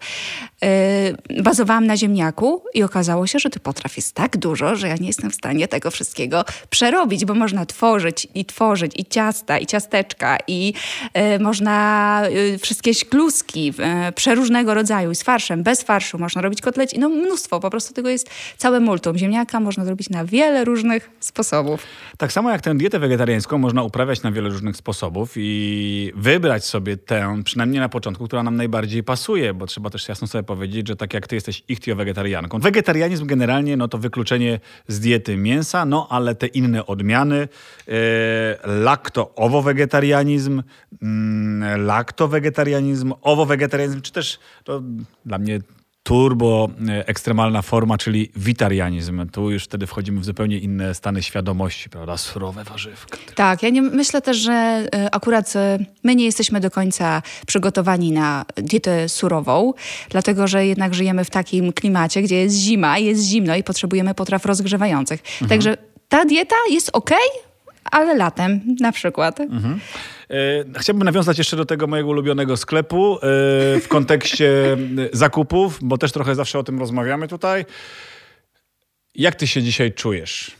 yy, 0.61 1.43
bazowałam 1.43 1.87
na 1.87 1.97
ziemniaku 1.97 2.63
i 2.73 2.83
okazało 2.83 3.27
się, 3.27 3.39
że 3.39 3.49
tych 3.49 3.61
potraw 3.61 3.97
jest 3.97 4.15
tak 4.15 4.37
dużo, 4.37 4.75
że 4.75 4.87
ja 4.87 4.95
nie 4.95 5.07
jestem 5.07 5.31
w 5.31 5.35
stanie 5.35 5.67
tego 5.67 5.91
wszystkiego 5.91 6.45
przerobić, 6.69 7.25
bo 7.25 7.33
można 7.33 7.65
tworzyć 7.65 8.27
i 8.35 8.45
tworzyć 8.45 8.91
i 8.95 9.05
ciasta, 9.05 9.57
i 9.57 9.65
ciasteczka, 9.65 10.37
i 10.47 10.73
yy, 11.15 11.39
można 11.39 12.23
yy, 12.29 12.57
wszystkie 12.57 12.95
kluski 12.95 13.73
przeróżnego 14.15 14.73
rodzaju, 14.73 15.15
z 15.15 15.23
farszem, 15.23 15.63
bez 15.63 15.83
farszu, 15.83 16.19
można 16.19 16.41
robić 16.41 16.61
kotleci, 16.61 16.99
no 16.99 17.09
mnóstwo, 17.09 17.59
po 17.59 17.69
prostu 17.69 17.93
tego 17.93 18.09
jest 18.09 18.29
całe 18.57 18.79
multum. 18.79 19.17
Ziemniaka 19.17 19.59
można 19.59 19.85
zrobić 19.85 19.96
na 20.09 20.25
wiele 20.25 20.65
różnych 20.65 21.09
sposobów. 21.19 21.83
Tak 22.17 22.31
samo 22.31 22.51
jak 22.51 22.61
tę 22.61 22.75
dietę 22.75 22.99
wegetariańską 22.99 23.57
można 23.57 23.83
uprawiać 23.83 24.21
na 24.21 24.31
wiele 24.31 24.49
różnych 24.49 24.77
sposobów 24.77 25.33
i 25.35 26.11
wybrać 26.15 26.65
sobie 26.65 26.97
tę, 26.97 27.41
przynajmniej 27.43 27.79
na 27.79 27.89
początku, 27.89 28.25
która 28.25 28.43
nam 28.43 28.55
najbardziej 28.55 29.03
pasuje, 29.03 29.53
bo 29.53 29.65
trzeba 29.65 29.89
też 29.89 30.09
jasno 30.09 30.27
sobie 30.27 30.43
powiedzieć, 30.43 30.87
że 30.87 30.95
tak 30.95 31.13
jak 31.13 31.27
ty 31.27 31.35
jesteś 31.35 31.63
ichtio-wegetarianką. 31.67 32.59
Wegetarianizm 32.59 33.25
generalnie 33.25 33.77
no 33.77 33.87
to 33.87 33.97
wykluczenie 33.97 34.59
z 34.87 34.99
diety 34.99 35.37
mięsa, 35.37 35.85
no 35.85 36.07
ale 36.09 36.35
te 36.35 36.47
inne 36.47 36.85
odmiany, 36.85 37.47
e, 37.87 37.91
lakto-owo-wegetarianizm, 38.63 40.63
mm, 41.01 41.85
lakto-wegetarianizm, 41.85 43.13
owo-wegetarianizm, 43.21 44.01
czy 44.01 44.11
też 44.11 44.39
to 44.63 44.81
dla 45.25 45.37
mnie 45.37 45.59
turbo 46.07 46.69
e, 46.89 47.07
ekstremalna 47.07 47.61
forma, 47.61 47.97
czyli 47.97 48.31
witarianizm. 48.35 49.29
Tu 49.29 49.51
już 49.51 49.63
wtedy 49.63 49.87
wchodzimy 49.87 50.19
w 50.19 50.25
zupełnie 50.25 50.57
inne 50.57 50.95
stany 50.95 51.23
świadomości, 51.23 51.89
prawda? 51.89 52.17
Surowe 52.17 52.63
warzywka. 52.63 53.17
Tak, 53.35 53.63
ja 53.63 53.69
nie, 53.69 53.81
myślę 53.81 54.21
też, 54.21 54.37
że 54.37 54.53
e, 54.53 55.15
akurat 55.15 55.55
e, 55.55 55.79
my 56.03 56.15
nie 56.15 56.25
jesteśmy 56.25 56.59
do 56.59 56.71
końca 56.71 57.21
przygotowani 57.47 58.11
na 58.11 58.45
dietę 58.55 59.09
surową, 59.09 59.73
dlatego 60.09 60.47
że 60.47 60.65
jednak 60.65 60.93
żyjemy 60.93 61.25
w 61.25 61.29
takim 61.29 61.73
klimacie, 61.73 62.21
gdzie 62.21 62.35
jest 62.35 62.55
zima, 62.55 62.97
jest 62.97 63.23
zimno 63.23 63.55
i 63.55 63.63
potrzebujemy 63.63 64.13
potraw 64.13 64.45
rozgrzewających. 64.45 65.19
Mhm. 65.19 65.49
Także 65.49 65.77
ta 66.09 66.25
dieta 66.25 66.55
jest 66.71 66.89
ok, 66.93 67.11
ale 67.83 68.15
latem 68.15 68.61
na 68.79 68.91
przykład. 68.91 69.39
Mhm. 69.39 69.79
E, 70.29 70.79
chciałbym 70.79 71.03
nawiązać 71.03 71.37
jeszcze 71.37 71.57
do 71.57 71.65
tego 71.65 71.87
mojego 71.87 72.09
ulubionego 72.09 72.57
sklepu 72.57 73.15
e, 73.15 73.19
w 73.79 73.85
kontekście 73.87 74.73
e, 74.73 74.77
zakupów, 75.13 75.79
bo 75.81 75.97
też 75.97 76.11
trochę 76.11 76.35
zawsze 76.35 76.59
o 76.59 76.63
tym 76.63 76.79
rozmawiamy 76.79 77.27
tutaj. 77.27 77.65
Jak 79.15 79.35
ty 79.35 79.47
się 79.47 79.63
dzisiaj 79.63 79.93
czujesz? 79.93 80.51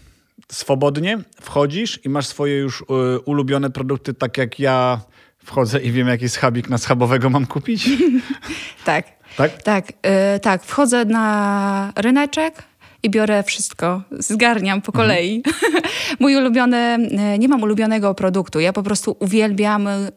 Swobodnie 0.51 1.17
wchodzisz 1.41 1.99
i 2.06 2.10
masz 2.10 2.27
swoje 2.27 2.58
już 2.58 2.86
ulubione 3.25 3.69
produkty, 3.69 4.13
tak 4.13 4.38
jak 4.38 4.60
ja 4.60 5.01
wchodzę 5.38 5.82
i 5.82 5.91
wiem, 5.91 6.08
jaki 6.08 6.30
schabik 6.30 6.69
na 6.69 6.77
schabowego 6.77 7.30
mam 7.30 7.45
kupić? 7.45 7.89
tak. 8.86 9.06
Tak? 9.38 9.62
Tak, 9.62 9.91
yy, 9.91 10.39
tak. 10.39 10.63
Wchodzę 10.63 11.06
na 11.06 11.93
ryneczek, 11.95 12.63
i 13.08 13.10
biorę 13.10 13.43
wszystko, 13.43 14.02
zgarniam 14.12 14.82
po 14.82 14.91
kolei. 14.91 15.43
Mhm. 15.46 15.84
Mój 16.20 16.36
ulubiony, 16.36 16.78
e, 16.78 17.38
nie 17.39 17.48
mam 17.48 17.63
ulubionego 17.63 18.13
produktu, 18.13 18.60
ja 18.60 18.74
po 18.74 18.84
prostu 18.84 19.15
uwielbiam 19.20 19.88
e, 19.88 20.12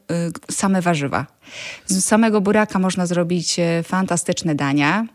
same 0.50 0.82
warzywa. 0.82 1.26
Z 1.86 2.04
samego 2.04 2.40
buraka 2.40 2.78
można 2.78 3.06
zrobić 3.06 3.58
e, 3.58 3.82
fantastyczne 3.82 4.54
dania. 4.54 5.06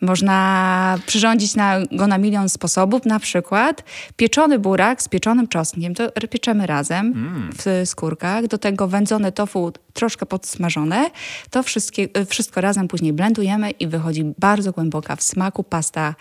Można 0.00 0.98
przyrządzić 1.06 1.54
na, 1.54 1.80
go 1.92 2.06
na 2.06 2.18
milion 2.18 2.48
sposobów, 2.48 3.06
na 3.06 3.20
przykład 3.20 3.84
pieczony 4.16 4.58
burak 4.58 5.02
z 5.02 5.08
pieczonym 5.08 5.48
czosnkiem, 5.48 5.94
to 5.94 6.10
pieczemy 6.30 6.66
razem 6.66 7.06
mm. 7.06 7.50
w 7.52 7.88
skórkach, 7.88 8.46
do 8.46 8.58
tego 8.58 8.88
wędzone 8.88 9.32
tofu 9.32 9.72
troszkę 9.92 10.26
podsmażone, 10.26 11.10
to 11.50 11.62
wszystkie, 11.62 12.08
wszystko 12.28 12.60
razem 12.60 12.88
później 12.88 13.12
blendujemy 13.12 13.70
i 13.70 13.86
wychodzi 13.86 14.24
bardzo 14.38 14.72
głęboka 14.72 15.16
w 15.16 15.22
smaku 15.22 15.64
pasta 15.64 16.14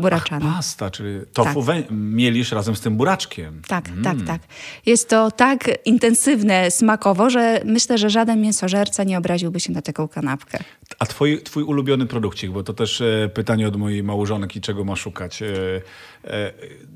buraczana. 0.00 0.46
Ach, 0.48 0.56
pasta, 0.56 0.90
czyli 0.90 1.20
tofu 1.32 1.64
tak. 1.64 1.84
mielisz 1.90 2.52
razem 2.52 2.76
z 2.76 2.80
tym 2.80 2.96
buraczkiem. 2.96 3.62
Tak, 3.68 3.88
mm. 3.88 4.04
tak, 4.04 4.16
tak. 4.26 4.40
Jest 4.86 5.08
to 5.08 5.30
tak 5.30 5.70
intensywne 5.84 6.70
smakowo, 6.70 7.30
że 7.30 7.60
myślę, 7.64 7.98
że 7.98 8.10
żaden 8.10 8.40
mięsożerca 8.40 9.04
nie 9.04 9.18
obraziłby 9.18 9.60
się 9.60 9.72
na 9.72 9.82
taką 9.82 10.08
kanapkę. 10.08 10.58
A 10.98 11.06
twój, 11.06 11.42
twój 11.42 11.62
ulubiony 11.62 12.06
produkcik, 12.06 12.50
bo 12.50 12.62
to 12.62 12.74
też 12.78 13.00
e, 13.00 13.30
pytanie 13.34 13.68
od 13.68 13.76
mojej 13.76 14.02
małżonki, 14.02 14.60
czego 14.60 14.84
ma 14.84 14.96
szukać. 14.96 15.42
E, 16.28 16.52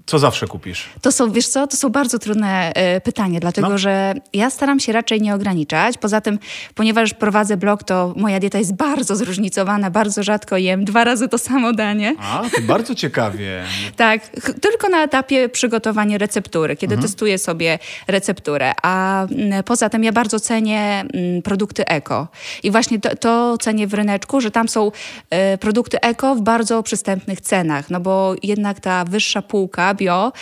co 0.06 0.18
zawsze 0.18 0.46
kupisz? 0.46 0.88
To 1.00 1.12
są, 1.12 1.32
wiesz 1.32 1.48
co, 1.48 1.66
to 1.66 1.76
są 1.76 1.88
bardzo 1.88 2.18
trudne 2.18 2.72
e, 2.74 3.00
pytania, 3.00 3.40
dlatego 3.40 3.68
no. 3.68 3.78
że 3.78 4.14
ja 4.32 4.50
staram 4.50 4.80
się 4.80 4.92
raczej 4.92 5.20
nie 5.20 5.34
ograniczać. 5.34 5.98
Poza 5.98 6.20
tym, 6.20 6.38
ponieważ 6.74 7.14
prowadzę 7.14 7.56
blog, 7.56 7.84
to 7.84 8.14
moja 8.16 8.40
dieta 8.40 8.58
jest 8.58 8.74
bardzo 8.74 9.16
zróżnicowana, 9.16 9.90
bardzo 9.90 10.22
rzadko 10.22 10.56
jem 10.56 10.84
dwa 10.84 11.04
razy 11.04 11.28
to 11.28 11.38
samo 11.38 11.72
danie. 11.72 12.14
A, 12.18 12.42
to 12.56 12.62
bardzo 12.62 12.94
ciekawie. 12.94 13.64
tak, 13.96 14.28
tylko 14.60 14.88
na 14.88 15.02
etapie 15.02 15.48
przygotowania 15.48 16.18
receptury, 16.18 16.76
kiedy 16.76 16.94
mhm. 16.94 17.08
testuję 17.08 17.38
sobie 17.38 17.78
recepturę. 18.08 18.72
A 18.82 19.26
poza 19.64 19.88
tym 19.88 20.04
ja 20.04 20.12
bardzo 20.12 20.40
cenię 20.40 21.04
produkty 21.44 21.86
eko. 21.86 22.28
I 22.62 22.70
właśnie 22.70 23.00
to, 23.00 23.16
to 23.16 23.58
cenię 23.58 23.86
w 23.86 23.94
ryneczku, 23.94 24.40
że 24.40 24.50
tam 24.50 24.68
są 24.68 24.92
e, 25.30 25.58
produkty 25.58 26.00
eko 26.00 26.34
w 26.34 26.40
bardzo 26.40 26.82
przystępnych 26.82 27.40
cenach, 27.40 27.90
no 27.90 28.00
bo 28.00 28.34
jednak 28.42 28.80
ta 28.80 29.04
wyższa 29.04 29.21
półka 29.48 29.94
bio 29.94 30.32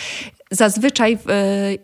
zazwyczaj 0.51 1.17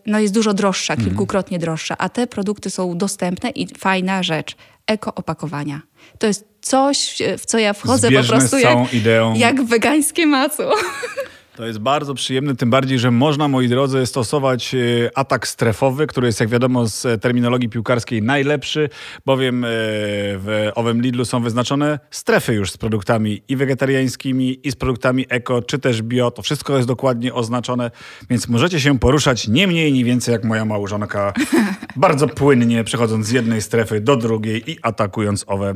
no, 0.05 0.19
jest 0.19 0.33
dużo 0.33 0.53
droższa, 0.53 0.93
mhm. 0.93 1.09
kilkukrotnie 1.09 1.59
droższa, 1.59 1.97
a 1.97 2.09
te 2.09 2.27
produkty 2.27 2.69
są 2.69 2.97
dostępne 2.97 3.49
i 3.49 3.67
fajna 3.77 4.23
rzecz. 4.23 4.55
Eko 4.87 5.15
opakowania. 5.15 5.81
To 6.19 6.27
jest 6.27 6.45
coś, 6.61 7.17
w 7.37 7.45
co 7.45 7.57
ja 7.57 7.73
wchodzę 7.73 8.11
po 8.11 8.23
prostu 8.23 8.57
jak, 8.57 8.93
ideą. 8.93 9.33
jak 9.35 9.63
wegańskie 9.63 10.27
masło. 10.27 10.73
To 11.57 11.65
jest 11.65 11.79
bardzo 11.79 12.13
przyjemne, 12.13 12.55
tym 12.55 12.69
bardziej, 12.69 12.99
że 12.99 13.11
można, 13.11 13.47
moi 13.47 13.67
drodzy, 13.67 14.05
stosować 14.05 14.75
e, 14.75 14.77
atak 15.15 15.47
strefowy, 15.47 16.07
który 16.07 16.27
jest, 16.27 16.39
jak 16.39 16.49
wiadomo, 16.49 16.87
z 16.87 17.21
terminologii 17.21 17.69
piłkarskiej 17.69 18.21
najlepszy, 18.21 18.89
bowiem 19.25 19.63
e, 19.63 19.67
w 19.69 20.71
owym 20.75 21.01
Lidlu 21.01 21.25
są 21.25 21.41
wyznaczone 21.41 21.99
strefy 22.11 22.53
już 22.53 22.71
z 22.71 22.77
produktami 22.77 23.41
i 23.47 23.55
wegetariańskimi, 23.55 24.67
i 24.67 24.71
z 24.71 24.75
produktami 24.75 25.25
eko, 25.29 25.61
czy 25.61 25.79
też 25.79 26.01
bio. 26.01 26.31
To 26.31 26.41
wszystko 26.41 26.75
jest 26.75 26.87
dokładnie 26.87 27.33
oznaczone, 27.33 27.91
więc 28.29 28.47
możecie 28.47 28.79
się 28.79 28.99
poruszać 28.99 29.47
nie 29.47 29.67
mniej, 29.67 29.93
nie 29.93 30.03
więcej 30.03 30.31
jak 30.31 30.43
moja 30.43 30.65
małżonka, 30.65 31.33
bardzo 31.95 32.27
płynnie 32.27 32.83
przechodząc 32.83 33.27
z 33.27 33.31
jednej 33.31 33.61
strefy 33.61 34.01
do 34.01 34.15
drugiej 34.15 34.71
i 34.71 34.77
atakując 34.81 35.45
owe 35.47 35.73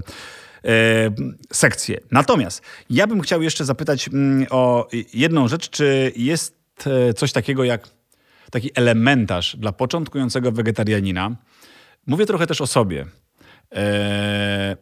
E, 0.65 1.11
sekcje. 1.53 1.99
Natomiast 2.11 2.61
ja 2.89 3.07
bym 3.07 3.21
chciał 3.21 3.41
jeszcze 3.41 3.65
zapytać 3.65 4.07
mm, 4.07 4.47
o 4.49 4.87
jedną 5.13 5.47
rzecz, 5.47 5.69
czy 5.69 6.11
jest 6.15 6.55
e, 6.87 7.13
coś 7.13 7.31
takiego 7.31 7.63
jak 7.63 7.87
taki 8.51 8.69
elementarz 8.75 9.55
dla 9.59 9.71
początkującego 9.71 10.51
wegetarianina. 10.51 11.35
Mówię 12.07 12.25
trochę 12.25 12.47
też 12.47 12.61
o 12.61 12.67
sobie. 12.67 13.05
E, 13.75 14.77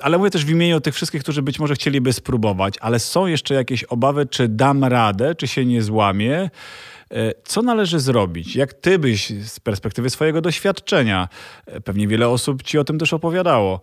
ale 0.00 0.18
mówię 0.18 0.30
też 0.30 0.44
w 0.44 0.50
imieniu 0.50 0.80
tych 0.80 0.94
wszystkich, 0.94 1.22
którzy 1.22 1.42
być 1.42 1.58
może 1.58 1.74
chcieliby 1.74 2.12
spróbować, 2.12 2.74
ale 2.80 2.98
są 2.98 3.26
jeszcze 3.26 3.54
jakieś 3.54 3.84
obawy, 3.84 4.26
czy 4.26 4.48
dam 4.48 4.84
radę, 4.84 5.34
czy 5.34 5.48
się 5.48 5.64
nie 5.64 5.82
złamię. 5.82 6.50
Co 7.44 7.62
należy 7.62 8.00
zrobić? 8.00 8.56
Jak 8.56 8.74
ty 8.74 8.98
byś 8.98 9.32
z 9.48 9.60
perspektywy 9.60 10.10
swojego 10.10 10.40
doświadczenia, 10.40 11.28
pewnie 11.84 12.08
wiele 12.08 12.28
osób 12.28 12.62
ci 12.62 12.78
o 12.78 12.84
tym 12.84 12.98
też 12.98 13.12
opowiadało, 13.12 13.80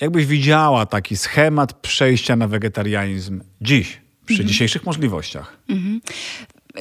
jakbyś 0.00 0.26
widziała 0.26 0.86
taki 0.86 1.16
schemat 1.16 1.72
przejścia 1.72 2.36
na 2.36 2.48
wegetarianizm 2.48 3.40
dziś, 3.60 4.00
przy 4.26 4.34
mhm. 4.34 4.48
dzisiejszych 4.48 4.86
możliwościach? 4.86 5.56
Mhm. 5.68 6.00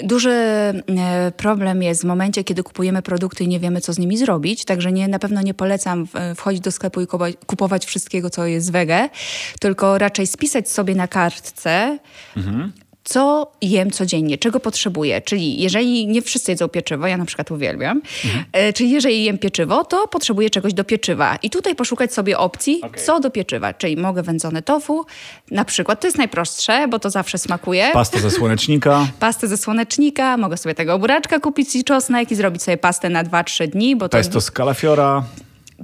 Duży 0.04 0.32
e, 0.32 0.84
problem 1.38 1.84
jest 1.84 2.02
w 2.02 2.06
momencie, 2.06 2.44
kiedy 2.44 2.64
kupujemy 2.64 3.02
produkty 3.02 3.44
i 3.44 3.48
nie 3.48 3.60
wiemy, 3.60 3.82
co 3.82 3.94
z 3.94 3.98
nimi 3.98 4.18
zrobić. 4.18 4.66
Także 4.66 4.92
nie, 4.92 5.08
na 5.08 5.20
pewno 5.20 5.42
nie 5.42 5.54
polecam 5.54 6.08
wchodzić 6.36 6.62
do 6.62 6.72
sklepu 6.72 7.02
i 7.02 7.08
kupować 7.46 7.86
wszystkiego, 7.86 8.30
co 8.30 8.46
jest 8.46 8.72
wege, 8.72 9.10
tylko 9.60 9.98
raczej 9.98 10.28
spisać 10.28 10.70
sobie 10.70 10.96
na 10.96 11.08
kartce, 11.08 12.00
mhm 12.38 12.72
co 13.06 13.52
jem 13.62 13.92
codziennie, 13.92 14.38
czego 14.38 14.60
potrzebuję. 14.60 15.22
Czyli 15.22 15.62
jeżeli 15.62 16.08
nie 16.08 16.22
wszyscy 16.22 16.52
jedzą 16.52 16.68
pieczywo, 16.68 17.08
ja 17.08 17.18
na 17.18 17.26
przykład 17.26 17.52
uwielbiam, 17.52 18.02
mhm. 18.26 18.46
e, 18.52 18.74
czyli 18.74 18.92
jeżeli 18.92 19.24
jem 19.24 19.38
pieczywo, 19.38 19.84
to 19.84 20.08
potrzebuję 20.08 20.50
czegoś 20.50 20.74
do 20.74 20.84
pieczywa. 20.84 21.36
I 21.44 21.50
tutaj 21.50 21.76
poszukać 21.76 22.14
sobie 22.14 22.38
opcji, 22.38 22.82
okay. 22.82 23.04
co 23.04 23.20
do 23.20 23.32
pieczywa. 23.32 23.74
Czyli 23.74 23.98
mogę 23.98 24.24
wędzone 24.24 24.62
tofu, 24.62 25.06
na 25.52 25.66
przykład, 25.66 26.02
to 26.02 26.08
jest 26.08 26.18
najprostsze, 26.18 26.88
bo 26.88 27.00
to 27.00 27.10
zawsze 27.10 27.38
smakuje. 27.38 27.90
Pastę 27.94 28.20
ze 28.20 28.32
słonecznika. 28.32 29.08
Pastę 29.20 29.48
ze 29.48 29.58
słonecznika, 29.58 30.38
mogę 30.38 30.58
sobie 30.58 30.76
tego 30.76 31.00
buraczka 31.00 31.40
kupić 31.40 31.76
i 31.76 31.84
czosnek 31.84 32.32
i 32.32 32.36
zrobić 32.36 32.64
sobie 32.64 32.78
pastę 32.78 33.10
na 33.10 33.24
2-3 33.24 33.68
dni. 33.68 33.96
Bo 33.96 34.10
to 34.10 34.18
jest 34.18 34.32
to 34.32 34.42
z 34.42 34.52
kalafiora. 34.52 35.24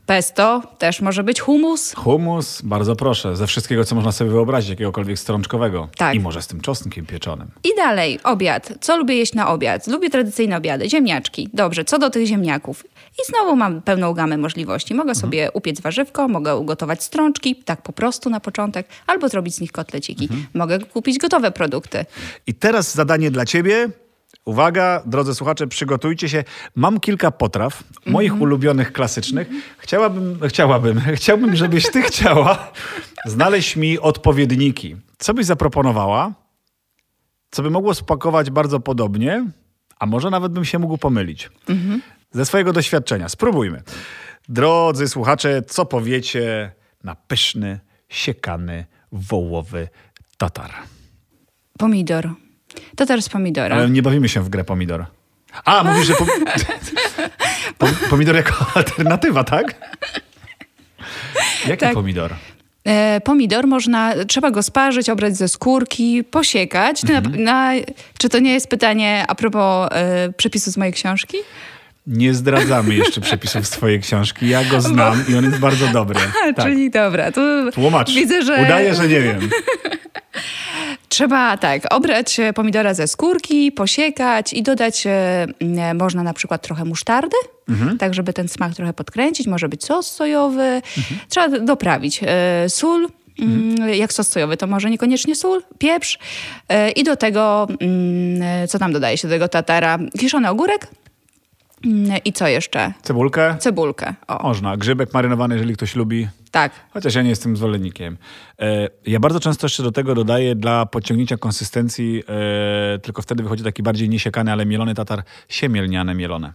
Pesto, 0.05 0.61
też 0.77 1.01
może 1.01 1.23
być 1.23 1.39
humus. 1.39 1.93
Humus, 1.95 2.61
bardzo 2.61 2.95
proszę, 2.95 3.35
ze 3.35 3.47
wszystkiego, 3.47 3.85
co 3.85 3.95
można 3.95 4.11
sobie 4.11 4.31
wyobrazić, 4.31 4.69
jakiegokolwiek 4.69 5.19
strączkowego. 5.19 5.89
Tak. 5.97 6.15
I 6.15 6.19
może 6.19 6.41
z 6.41 6.47
tym 6.47 6.61
czosnkiem 6.61 7.05
pieczonym. 7.05 7.51
I 7.63 7.69
dalej, 7.77 8.19
obiad. 8.23 8.73
Co 8.81 8.97
lubię 8.97 9.15
jeść 9.15 9.33
na 9.33 9.49
obiad? 9.49 9.87
Lubię 9.87 10.09
tradycyjne 10.09 10.57
obiady, 10.57 10.89
ziemniaczki. 10.89 11.49
Dobrze, 11.53 11.85
co 11.85 11.99
do 11.99 12.09
tych 12.09 12.27
ziemniaków? 12.27 12.83
I 13.11 13.25
znowu 13.25 13.55
mam 13.55 13.81
pełną 13.81 14.13
gamę 14.13 14.37
możliwości. 14.37 14.93
Mogę 14.93 15.11
mhm. 15.11 15.21
sobie 15.21 15.51
upiec 15.53 15.81
warzywko, 15.81 16.27
mogę 16.27 16.55
ugotować 16.55 17.03
strączki, 17.03 17.55
tak 17.55 17.81
po 17.81 17.93
prostu 17.93 18.29
na 18.29 18.39
początek, 18.39 18.87
albo 19.07 19.29
zrobić 19.29 19.55
z 19.55 19.61
nich 19.61 19.71
kotleciki. 19.71 20.23
Mhm. 20.23 20.45
Mogę 20.53 20.79
kupić 20.79 21.17
gotowe 21.17 21.51
produkty. 21.51 22.05
I 22.47 22.53
teraz 22.53 22.95
zadanie 22.95 23.31
dla 23.31 23.45
ciebie. 23.45 23.89
Uwaga, 24.45 25.03
drodzy 25.05 25.35
słuchacze, 25.35 25.67
przygotujcie 25.67 26.29
się. 26.29 26.43
Mam 26.75 26.99
kilka 26.99 27.31
potraw, 27.31 27.83
moich 28.05 28.31
mm 28.31 28.39
-hmm. 28.39 28.43
ulubionych, 28.43 28.93
klasycznych. 28.93 29.49
Chciałabym, 29.77 30.39
chciałabym, 30.47 31.01
chciałbym, 31.15 31.55
żebyś 31.55 31.91
ty 31.91 32.01
chciała 32.01 32.71
znaleźć 33.25 33.75
mi 33.75 33.99
odpowiedniki. 33.99 34.95
Co 35.17 35.33
byś 35.33 35.45
zaproponowała? 35.45 36.33
Co 37.51 37.63
by 37.63 37.69
mogło 37.69 37.93
spakować 37.93 38.51
bardzo 38.51 38.79
podobnie, 38.79 39.45
a 39.99 40.05
może 40.05 40.29
nawet 40.29 40.51
bym 40.51 40.65
się 40.65 40.79
mógł 40.79 40.97
pomylić. 40.97 41.49
Mm 41.69 41.81
-hmm. 41.81 41.99
Ze 42.31 42.45
swojego 42.45 42.73
doświadczenia. 42.73 43.29
Spróbujmy. 43.29 43.81
Drodzy 44.49 45.07
słuchacze, 45.07 45.61
co 45.61 45.85
powiecie 45.85 46.71
na 47.03 47.15
pyszny, 47.15 47.79
siekany, 48.09 48.85
wołowy 49.11 49.87
tatar? 50.37 50.71
Pomidor. 51.77 52.29
To 52.95 53.05
teraz 53.05 53.29
pomidora. 53.29 53.75
Ale 53.75 53.89
nie 53.89 54.01
bawimy 54.01 54.29
się 54.29 54.41
w 54.41 54.49
grę 54.49 54.63
pomidor. 54.63 55.05
A, 55.65 55.83
mówisz, 55.83 56.07
że 56.07 56.13
po... 57.77 57.87
pomidor 58.09 58.35
jako 58.35 58.65
alternatywa, 58.75 59.43
tak? 59.43 59.75
Jaki 61.67 61.79
tak. 61.79 61.93
pomidor? 61.93 62.35
E, 62.83 63.21
pomidor 63.21 63.67
można, 63.67 64.13
trzeba 64.27 64.51
go 64.51 64.63
sparzyć, 64.63 65.09
obrać 65.09 65.37
ze 65.37 65.47
skórki, 65.47 66.23
posiekać. 66.23 67.03
Mhm. 67.03 67.43
Na, 67.43 67.73
na, 67.73 67.79
czy 68.17 68.29
to 68.29 68.39
nie 68.39 68.53
jest 68.53 68.67
pytanie 68.67 69.25
a 69.27 69.35
propos 69.35 69.89
e, 69.91 70.33
przepisu 70.37 70.71
z 70.71 70.77
mojej 70.77 70.93
książki? 70.93 71.37
Nie 72.07 72.33
zdradzamy 72.33 72.95
jeszcze 72.95 73.21
przepisów 73.21 73.67
z 73.67 73.69
twojej 73.69 73.99
książki. 73.99 74.49
Ja 74.49 74.63
go 74.63 74.81
znam 74.81 75.23
Bo... 75.23 75.31
i 75.31 75.35
on 75.35 75.45
jest 75.45 75.59
bardzo 75.59 75.87
dobry. 75.87 76.19
A, 76.49 76.53
tak. 76.53 76.65
Czyli 76.65 76.89
dobra. 76.89 77.31
To 77.31 77.71
Tłumacz. 77.73 78.13
Widzę, 78.13 78.41
że... 78.41 78.63
Udaję, 78.65 78.95
że 78.95 79.07
nie 79.07 79.21
wiem. 79.21 79.39
Trzeba 81.11 81.57
tak, 81.57 81.93
obrać 81.93 82.37
pomidora 82.55 82.93
ze 82.93 83.07
skórki, 83.07 83.71
posiekać 83.71 84.53
i 84.53 84.63
dodać 84.63 85.03
e, 85.07 85.47
można 85.93 86.23
na 86.23 86.33
przykład 86.33 86.61
trochę 86.61 86.85
musztardy, 86.85 87.35
mhm. 87.69 87.97
tak 87.97 88.13
żeby 88.13 88.33
ten 88.33 88.47
smak 88.47 88.75
trochę 88.75 88.93
podkręcić. 88.93 89.47
Może 89.47 89.69
być 89.69 89.85
sos 89.85 90.11
sojowy. 90.11 90.63
Mhm. 90.63 91.19
Trzeba 91.29 91.59
doprawić 91.59 92.21
e, 92.23 92.69
sól, 92.69 93.07
Mhm. 93.39 93.75
Mm, 93.79 93.93
jak 93.93 94.13
sos 94.13 94.27
sojowy, 94.27 94.57
to 94.57 94.67
może 94.67 94.89
niekoniecznie 94.89 95.35
sól, 95.35 95.61
pieprz 95.77 96.19
e, 96.69 96.91
i 96.91 97.03
do 97.03 97.15
tego, 97.15 97.67
mm, 97.81 98.67
co 98.67 98.79
tam 98.79 98.93
dodaje 98.93 99.17
się 99.17 99.27
do 99.27 99.33
tego 99.33 99.47
tatara? 99.47 99.99
Kiszony 100.19 100.49
ogórek 100.49 100.87
i 102.25 102.33
co 102.33 102.47
jeszcze? 102.47 102.93
Cebulkę? 103.01 103.55
Cebulkę, 103.59 104.13
o. 104.27 104.43
Można. 104.43 104.77
Grzybek 104.77 105.13
marynowany, 105.13 105.55
jeżeli 105.55 105.73
ktoś 105.73 105.95
lubi. 105.95 106.27
Tak. 106.51 106.71
Chociaż 106.93 107.15
ja 107.15 107.21
nie 107.21 107.29
jestem 107.29 107.57
zwolennikiem. 107.57 108.17
E, 108.59 108.89
ja 109.05 109.19
bardzo 109.19 109.39
często 109.39 109.65
jeszcze 109.65 109.83
do 109.83 109.91
tego 109.91 110.15
dodaję 110.15 110.55
dla 110.55 110.85
podciągnięcia 110.85 111.37
konsystencji, 111.37 112.23
e, 112.95 112.99
tylko 112.99 113.21
wtedy 113.21 113.43
wychodzi 113.43 113.63
taki 113.63 113.83
bardziej 113.83 114.09
niesiekany, 114.09 114.51
ale 114.51 114.65
mielony 114.65 114.95
tatar, 114.95 115.23
siemielniane 115.49 116.15
mielone. 116.15 116.53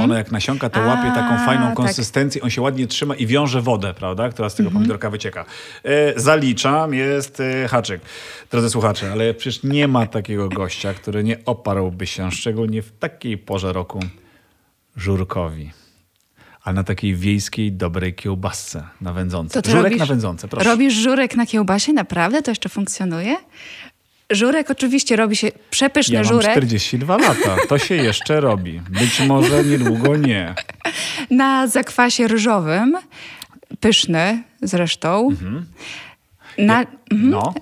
Ono 0.00 0.14
jak 0.14 0.32
nasionka, 0.32 0.70
to 0.70 0.80
łapie 0.80 1.12
A, 1.12 1.14
taką 1.14 1.46
fajną 1.46 1.66
tak. 1.66 1.74
konsystencję, 1.74 2.42
on 2.42 2.50
się 2.50 2.62
ładnie 2.62 2.86
trzyma 2.86 3.14
i 3.14 3.26
wiąże 3.26 3.62
wodę, 3.62 3.94
prawda, 3.94 4.28
która 4.28 4.50
z 4.50 4.54
tego 4.54 4.70
pomidorka 4.70 5.10
wycieka. 5.10 5.44
E, 5.84 6.20
zaliczam, 6.20 6.94
jest 6.94 7.40
e, 7.40 7.68
haczyk. 7.68 8.00
Drodzy 8.50 8.70
słuchacze, 8.70 9.12
ale 9.12 9.34
przecież 9.34 9.62
nie 9.62 9.88
ma 9.88 10.06
takiego 10.06 10.48
gościa, 10.48 10.94
który 10.94 11.24
nie 11.24 11.36
oparłby 11.44 12.06
się, 12.06 12.30
szczególnie 12.30 12.82
w 12.82 12.92
takiej 12.92 13.38
porze 13.38 13.72
roku, 13.72 14.00
żurkowi. 14.96 15.70
Ale 16.62 16.74
na 16.74 16.84
takiej 16.84 17.14
wiejskiej, 17.14 17.72
dobrej 17.72 18.14
kiełbasce 18.14 18.84
na 19.00 19.12
wędzące. 19.12 19.60
Żurek 19.66 19.82
robisz, 19.84 19.98
na 19.98 20.06
wędzące, 20.06 20.48
proszę. 20.48 20.70
Robisz 20.70 20.94
żurek 20.94 21.36
na 21.36 21.46
kiełbasie? 21.46 21.92
Naprawdę? 21.92 22.42
To 22.42 22.50
jeszcze 22.50 22.68
funkcjonuje? 22.68 23.36
Żurek 24.30 24.70
oczywiście 24.70 25.16
robi 25.16 25.36
się 25.36 25.48
przepyszny 25.70 26.14
Ja 26.14 26.20
mam 26.20 26.28
żurek 26.28 26.50
42 26.50 27.18
lata. 27.18 27.56
To 27.68 27.78
się 27.78 27.94
jeszcze 27.94 28.40
robi. 28.40 28.80
Być 28.90 29.20
może 29.20 29.64
niedługo 29.64 30.16
nie. 30.16 30.54
na 31.30 31.66
zakwasie 31.66 32.28
ryżowym. 32.28 32.96
Pyszny 33.80 34.42
zresztą. 34.62 35.28
Mhm. 35.30 35.66
Na, 36.58 36.84
No. 37.10 37.54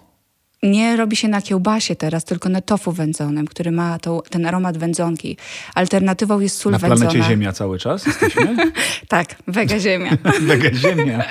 Nie 0.62 0.96
robi 0.96 1.16
się 1.16 1.28
na 1.28 1.42
kiełbasie 1.42 1.96
teraz, 1.96 2.24
tylko 2.24 2.48
na 2.48 2.60
tofu 2.60 2.92
wędzonym, 2.92 3.46
który 3.46 3.70
ma 3.72 3.98
tą, 3.98 4.20
ten 4.30 4.46
aromat 4.46 4.78
wędzonki. 4.78 5.36
Alternatywą 5.74 6.40
jest 6.40 6.56
sól 6.56 6.72
Na 6.72 6.78
wędzona. 6.78 7.10
planecie 7.10 7.28
Ziemia 7.28 7.52
cały 7.52 7.78
czas 7.78 8.06
jesteśmy. 8.06 8.56
Tak, 9.08 9.34
wega 9.46 9.78
ziemia. 9.78 10.10
Mega 10.40 10.74
Ziemia. 10.74 11.22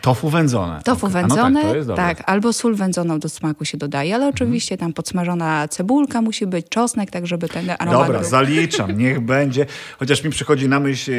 Tofu 0.00 0.28
wędzone. 0.30 0.80
Tofu. 0.84 1.06
A 1.06 1.08
wędzone, 1.08 1.74
No 1.86 1.96
tak, 1.96 2.18
tak, 2.18 2.28
albo 2.30 2.52
sól 2.52 2.74
wędzoną 2.74 3.18
do 3.18 3.28
smaku 3.28 3.64
się 3.64 3.78
dodaje, 3.78 4.14
ale 4.14 4.28
oczywiście 4.28 4.76
tam 4.76 4.92
podsmażona 4.92 5.68
cebulka 5.68 6.22
musi 6.22 6.46
być, 6.46 6.66
czosnek, 6.68 7.10
tak 7.10 7.26
żeby 7.26 7.48
ten 7.48 7.70
aromat 7.78 8.00
Dobra, 8.06 8.20
był. 8.20 8.28
zaliczam, 8.28 8.98
niech 8.98 9.20
będzie. 9.20 9.66
Chociaż 9.98 10.24
mi 10.24 10.30
przychodzi 10.30 10.68
na 10.68 10.80
myśl, 10.80 11.12
e, 11.12 11.16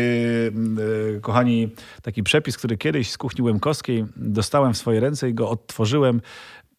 e, 1.17 1.19
kochani, 1.19 1.69
taki 2.01 2.23
przepis, 2.23 2.57
który 2.57 2.77
kiedyś 2.77 3.12
z 3.12 3.17
kuchni 3.17 3.43
łemkowskiej 3.45 4.05
dostałem 4.15 4.73
w 4.73 4.77
swoje 4.77 4.99
ręce 4.99 5.29
i 5.29 5.34
go 5.34 5.49
odtworzyłem. 5.49 6.21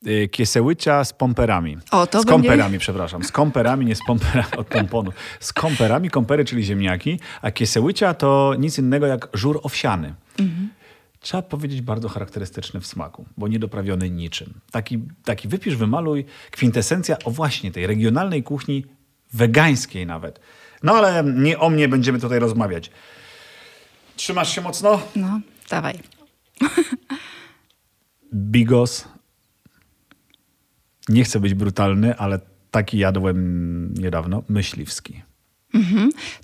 E, 0.07 0.29
Kiesełycia 0.29 1.05
z 1.05 1.13
pomperami. 1.13 1.79
O, 1.91 2.07
to 2.07 2.23
z 2.23 2.27
komperami, 2.27 2.79
przepraszam. 2.79 3.25
Z 3.25 3.33
komperami, 3.33 3.87
nie 3.87 3.95
z 3.95 4.01
pomperami, 4.07 4.53
od 4.57 4.67
pomponu. 4.67 5.13
Z 5.41 5.53
komperami, 5.53 6.11
kompery, 6.11 6.45
czyli 6.45 6.65
ziemniaki, 6.65 7.21
a 7.43 7.51
kiesełycia 7.51 8.15
to 8.15 8.55
nic 8.59 8.79
innego 8.79 9.07
jak 9.07 9.29
żur 9.35 9.61
owsiany. 9.63 10.15
Trzeba 11.21 11.43
powiedzieć 11.43 11.81
bardzo 11.81 12.09
charakterystyczny 12.09 12.81
w 12.81 12.87
smaku, 12.87 13.25
bo 13.37 13.49
niedoprawiony 13.49 14.11
niczym. 14.11 14.61
Taki, 14.71 14.99
taki 15.25 15.49
wypisz, 15.49 15.77
wymaluj, 15.77 16.25
kwintesencja 16.51 17.17
o 17.25 17.31
właśnie 17.31 17.73
tej 17.73 17.87
regionalnej 17.87 18.43
kuchni, 18.43 18.87
wegańskiej 19.33 20.07
nawet. 20.07 20.41
No 20.83 20.93
ale 20.93 21.25
nie 21.25 21.59
o 21.59 21.71
mnie 21.71 21.89
będziemy 21.89 22.19
tutaj 22.19 22.39
rozmawiać. 22.39 22.91
Trzymasz 24.17 24.55
się 24.55 24.61
mocno? 24.61 25.01
No, 25.17 25.41
dawaj. 25.71 25.99
Bigos. 28.35 29.09
Nie 31.13 31.25
chcę 31.25 31.41
być 31.41 31.55
brutalny, 31.55 32.17
ale 32.19 32.41
taki 32.71 32.99
jadłem 32.99 33.95
niedawno. 33.95 34.43
Myśliwski. 34.49 35.23
To- 35.73 35.79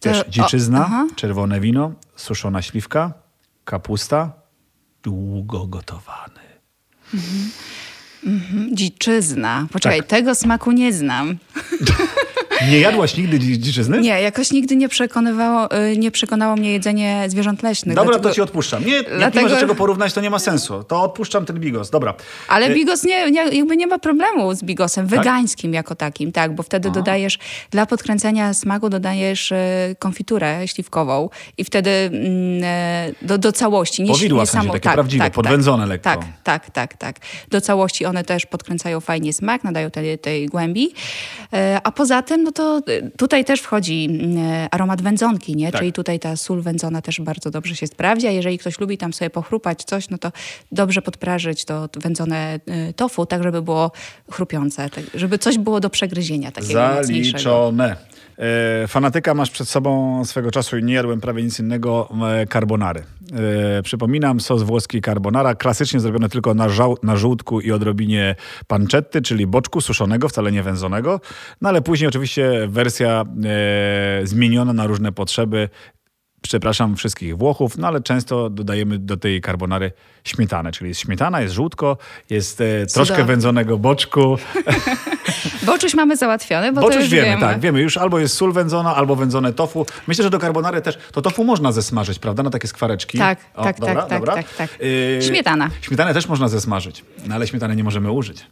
Też 0.01 0.21
o, 0.21 0.31
dziczyzna, 0.31 0.85
aha. 0.87 1.07
czerwone 1.17 1.61
wino, 1.61 1.93
suszona 2.17 2.63
śliwka, 2.63 3.13
kapusta, 3.65 4.33
długo 5.03 5.67
gotowany. 5.67 6.41
Dziczyzna. 8.73 9.67
Poczekaj, 9.73 9.99
Tak. 9.99 10.09
tego 10.09 10.35
smaku 10.35 10.73
nie 10.73 10.93
znam. 10.93 11.37
Nie 12.67 12.81
jadłaś 12.81 13.17
nigdy 13.17 13.39
dzi- 13.39 13.59
dziczyzny? 13.59 14.01
Nie, 14.01 14.21
jakoś 14.23 14.51
nigdy 14.51 14.77
nie 14.77 14.89
przekonywało, 14.89 15.77
y, 15.93 15.97
nie 15.97 16.11
przekonało 16.11 16.57
mnie 16.57 16.73
jedzenie 16.73 17.25
zwierząt 17.29 17.63
leśnych. 17.63 17.95
Dobra, 17.97 18.11
dlatego- 18.13 18.29
to 18.29 18.35
ci 18.35 18.41
odpuszczam. 18.41 18.85
Nie, 18.85 18.93
jak 18.97 19.11
nie 19.11 19.17
dlatego- 19.19 19.49
ma 19.49 19.55
do 19.55 19.61
czego 19.61 19.75
porównać, 19.75 20.13
to 20.13 20.21
nie 20.21 20.31
ma 20.31 20.39
sensu. 20.39 20.85
To 20.85 21.03
odpuszczam 21.03 21.47
ten 21.47 21.61
bigos. 21.61 21.91
Dobra. 21.91 22.15
Ale 22.49 22.67
E, 22.67 22.75
bigos 22.75 23.05
nie, 23.05 23.31
nie, 23.31 23.43
jakby 23.57 23.77
nie 23.77 23.87
ma 23.87 23.99
problemu 23.99 24.55
z 24.55 24.63
bigosem, 24.63 25.07
wegańskim 25.07 25.75
jako 25.75 25.95
takim, 25.95 26.33
tak, 26.33 26.55
bo 26.55 26.63
wtedy 26.63 26.91
dodajesz, 26.91 27.39
dla 27.71 27.87
podkręcenia 27.87 28.55
smaku 28.55 28.89
dodajesz 28.89 29.53
e, 29.53 29.95
konfiturę 29.99 30.69
śliwkową 30.69 31.29
i 31.59 31.65
wtedy 31.65 31.91
mm, 31.91 32.61
e, 32.65 33.13
do, 33.23 33.39
do 33.39 33.53
całości. 33.53 34.03
Nie, 34.03 34.13
Powidła 34.13 34.41
nie 34.41 34.47
w 34.47 34.51
sensie, 34.51 34.67
samo- 34.67 34.73
takie 34.73 34.91
prawdziwe, 34.91 35.31
podwędzone 35.31 35.87
lekko. 35.87 36.05
Tak, 36.11 36.21
tak, 36.45 36.71
tak, 36.71 36.97
tak. 36.97 37.17
Do 37.51 37.61
całości 37.61 38.05
one 38.07 38.25
też 38.25 38.47
podkręcają 38.47 39.01
fajnie 39.01 39.33
smak, 39.33 39.65
nadają 39.65 39.91
tej, 39.91 40.19
tej 40.19 40.47
głębi. 40.47 40.91
E, 41.53 41.81
a 41.85 41.93
poza 41.93 42.23
tym, 42.23 42.45
no 42.49 42.53
to 42.53 42.83
e, 42.93 43.11
tutaj 43.11 43.45
też 43.45 43.61
wchodzi 43.61 44.09
e, 44.39 44.69
aromat 44.71 45.03
wędzonki, 45.03 45.57
nie? 45.57 45.73
Tak. 45.73 45.81
Czyli 45.81 45.93
tutaj 45.93 46.19
ta 46.19 46.37
sól 46.37 46.63
wędzona 46.63 47.03
też 47.03 47.21
bardzo 47.21 47.51
dobrze 47.51 47.77
się 47.77 47.87
sprawdza. 47.87 48.31
Jeżeli 48.31 48.59
ktoś 48.59 48.81
lubi 48.81 48.99
tam 48.99 49.13
sobie 49.13 49.31
pochrupać 49.31 49.85
coś, 49.85 50.11
no 50.11 50.19
to 50.19 50.33
dobrze 50.73 51.03
podprażyć 51.03 51.65
to 51.65 51.89
wędzone 51.97 52.61
e, 52.67 52.93
tofu, 52.93 53.27
tak 53.27 53.43
żeby 53.43 53.63
było 53.63 53.91
chrupiące, 54.31 54.91
tak, 54.91 55.05
żeby 55.15 55.39
coś 55.39 55.59
było 55.59 55.81
do 55.81 55.91
przegryzienia 55.91 56.53
takiego. 56.53 56.73
Zaliczone. 56.73 57.97
E, 58.39 58.89
fanatyka 58.89 59.35
masz 59.35 59.51
przed 59.51 59.69
sobą 59.69 60.25
swego 60.25 60.51
czasu 60.51 60.79
i 60.79 60.85
nie 60.85 60.95
jadłem 60.95 61.21
prawie 61.21 61.43
nic 61.43 61.61
innego, 61.61 62.09
e, 62.43 62.47
carbonary. 62.47 63.03
E, 63.33 63.83
przypominam, 63.83 64.41
sos 64.41 64.63
włoski 64.63 65.01
carbonara, 65.01 65.55
klasycznie 65.55 66.01
zrobione 66.01 66.29
tylko 66.29 66.55
na, 66.55 66.69
żał, 66.69 66.97
na 67.03 67.17
żółtku 67.17 67.61
i 67.61 67.73
odrobinie 67.73 68.35
pancetty, 68.67 69.23
czyli 69.23 69.47
boczku 69.47 69.81
suszonego, 69.81 70.29
wcale 70.29 70.53
nie 70.53 70.63
wędzonego. 70.63 71.21
No 71.61 71.69
ale 71.69 71.83
później 71.83 72.09
oczywiście 72.09 72.67
wersja 72.69 73.25
e, 73.45 74.27
zmieniona 74.27 74.73
na 74.73 74.87
różne 74.87 75.13
potrzeby. 75.13 75.69
Przepraszam 76.43 76.97
wszystkich 76.97 77.37
Włochów, 77.37 77.79
no 77.79 77.87
ale 77.89 78.01
często 78.01 78.51
dodajemy 78.51 78.99
do 78.99 79.17
tej 79.17 79.41
carbonary 79.41 79.93
śmietanę, 80.25 80.73
czyli 80.73 80.89
jest 80.89 81.01
śmietana, 81.01 81.41
jest 81.41 81.55
żółtko, 81.55 81.97
jest 82.31 82.61
e, 82.61 82.87
troszkę 82.87 83.25
wędzonego 83.25 83.79
boczku. 83.79 84.37
Boczuś 85.67 85.95
mamy 85.95 86.17
załatwione, 86.17 86.73
bo 86.73 86.81
Bo 86.81 86.89
to 86.89 86.95
już 86.95 87.03
już 87.05 87.13
wiemy, 87.13 87.41
tak, 87.41 87.61
wiemy. 87.61 87.81
Już 87.81 87.97
albo 87.97 88.19
jest 88.19 88.35
sól 88.35 88.53
wędzona, 88.53 88.97
albo 88.97 89.17
wędzone 89.17 89.53
tofu. 89.53 89.87
Myślę, 90.07 90.25
że 90.25 90.31
do 90.31 90.39
carbonary 90.39 90.81
też, 90.83 90.99
to 91.13 91.23
tofu 91.23 91.45
można 91.45 91.73
zesmażyć, 91.73 92.19
prawda, 92.19 92.43
na 92.43 92.51
takie 92.51 92.69
skwareczki. 92.69 93.19
Tak, 93.19 93.39
tak, 93.55 93.81
tak, 93.81 94.09
tak, 94.09 94.27
tak, 94.27 94.55
tak. 94.57 94.79
Yy, 94.81 95.23
Śmietana. 95.23 95.71
Śmietanę 95.81 96.15
też 96.15 96.29
można 96.29 96.49
zesmażyć, 96.49 97.05
no 97.27 97.35
ale 97.35 97.47
śmietany 97.47 97.77
nie 97.77 97.85
możemy 97.85 98.11
użyć. 98.11 98.47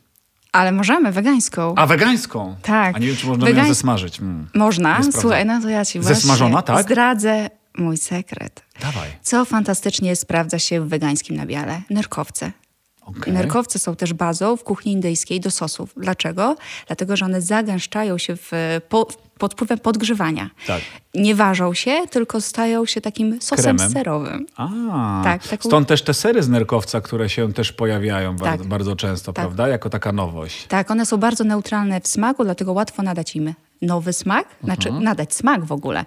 Ale 0.52 0.72
możemy, 0.72 1.12
wegańską. 1.12 1.74
A 1.76 1.86
wegańską? 1.86 2.56
Tak. 2.62 2.96
A 2.96 2.98
nie 2.98 3.06
wiem, 3.06 3.16
czy 3.16 3.26
można 3.26 3.48
ją 3.48 3.54
Wegań- 3.54 3.68
zesmażyć. 3.68 4.20
Mm. 4.20 4.48
Można? 4.54 5.00
Słuchaj, 5.12 5.46
no 5.46 5.60
to 5.62 5.68
ja 5.68 5.84
ci 5.84 6.02
Zesmażona, 6.02 6.50
właśnie 6.50 6.74
tak? 6.74 6.84
zdradzę 6.86 7.50
mój 7.78 7.96
sekret. 7.96 8.62
Dawaj. 8.80 9.08
Co 9.22 9.44
fantastycznie 9.44 10.16
sprawdza 10.16 10.58
się 10.58 10.80
w 10.80 10.88
wegańskim 10.88 11.36
nabiale? 11.36 11.82
Nerkowce. 11.90 12.52
Okej. 13.06 13.32
Nerkowce 13.32 13.78
są 13.78 13.96
też 13.96 14.12
bazą 14.12 14.56
w 14.56 14.64
kuchni 14.64 14.92
indyjskiej 14.92 15.40
do 15.40 15.50
sosów. 15.50 15.90
Dlaczego? 15.96 16.56
Dlatego, 16.86 17.16
że 17.16 17.24
one 17.24 17.42
zagęszczają 17.42 18.18
się 18.18 18.36
w, 18.36 18.50
po, 18.88 19.06
pod 19.38 19.52
wpływem 19.52 19.78
podgrzewania. 19.78 20.50
Tak. 20.66 20.80
Nie 21.14 21.34
ważą 21.34 21.74
się, 21.74 21.96
tylko 22.10 22.40
stają 22.40 22.86
się 22.86 23.00
takim 23.00 23.40
sosem 23.42 23.76
Kremem. 23.76 23.92
serowym. 23.92 24.46
A, 24.56 24.68
Tak, 25.24 25.48
taką- 25.48 25.68
stąd 25.68 25.88
też 25.88 26.02
te 26.02 26.14
sery 26.14 26.42
z 26.42 26.48
nerkowca, 26.48 27.00
które 27.00 27.28
się 27.28 27.52
też 27.52 27.72
pojawiają 27.72 28.36
bardzo, 28.36 28.58
Tak. 28.58 28.66
bardzo 28.68 28.96
często, 28.96 29.32
Tak. 29.32 29.44
prawda? 29.44 29.68
Jako 29.68 29.90
taka 29.90 30.12
nowość. 30.12 30.66
Tak, 30.66 30.90
one 30.90 31.06
są 31.06 31.16
bardzo 31.16 31.44
neutralne 31.44 32.00
w 32.00 32.06
smaku, 32.08 32.44
dlatego 32.44 32.72
łatwo 32.72 33.02
nadać 33.02 33.36
im 33.36 33.54
nowy 33.82 34.12
smak, 34.12 34.46
znaczy 34.64 34.92
nadać 34.92 35.34
smak 35.34 35.64
w 35.64 35.72
ogóle. 35.72 36.04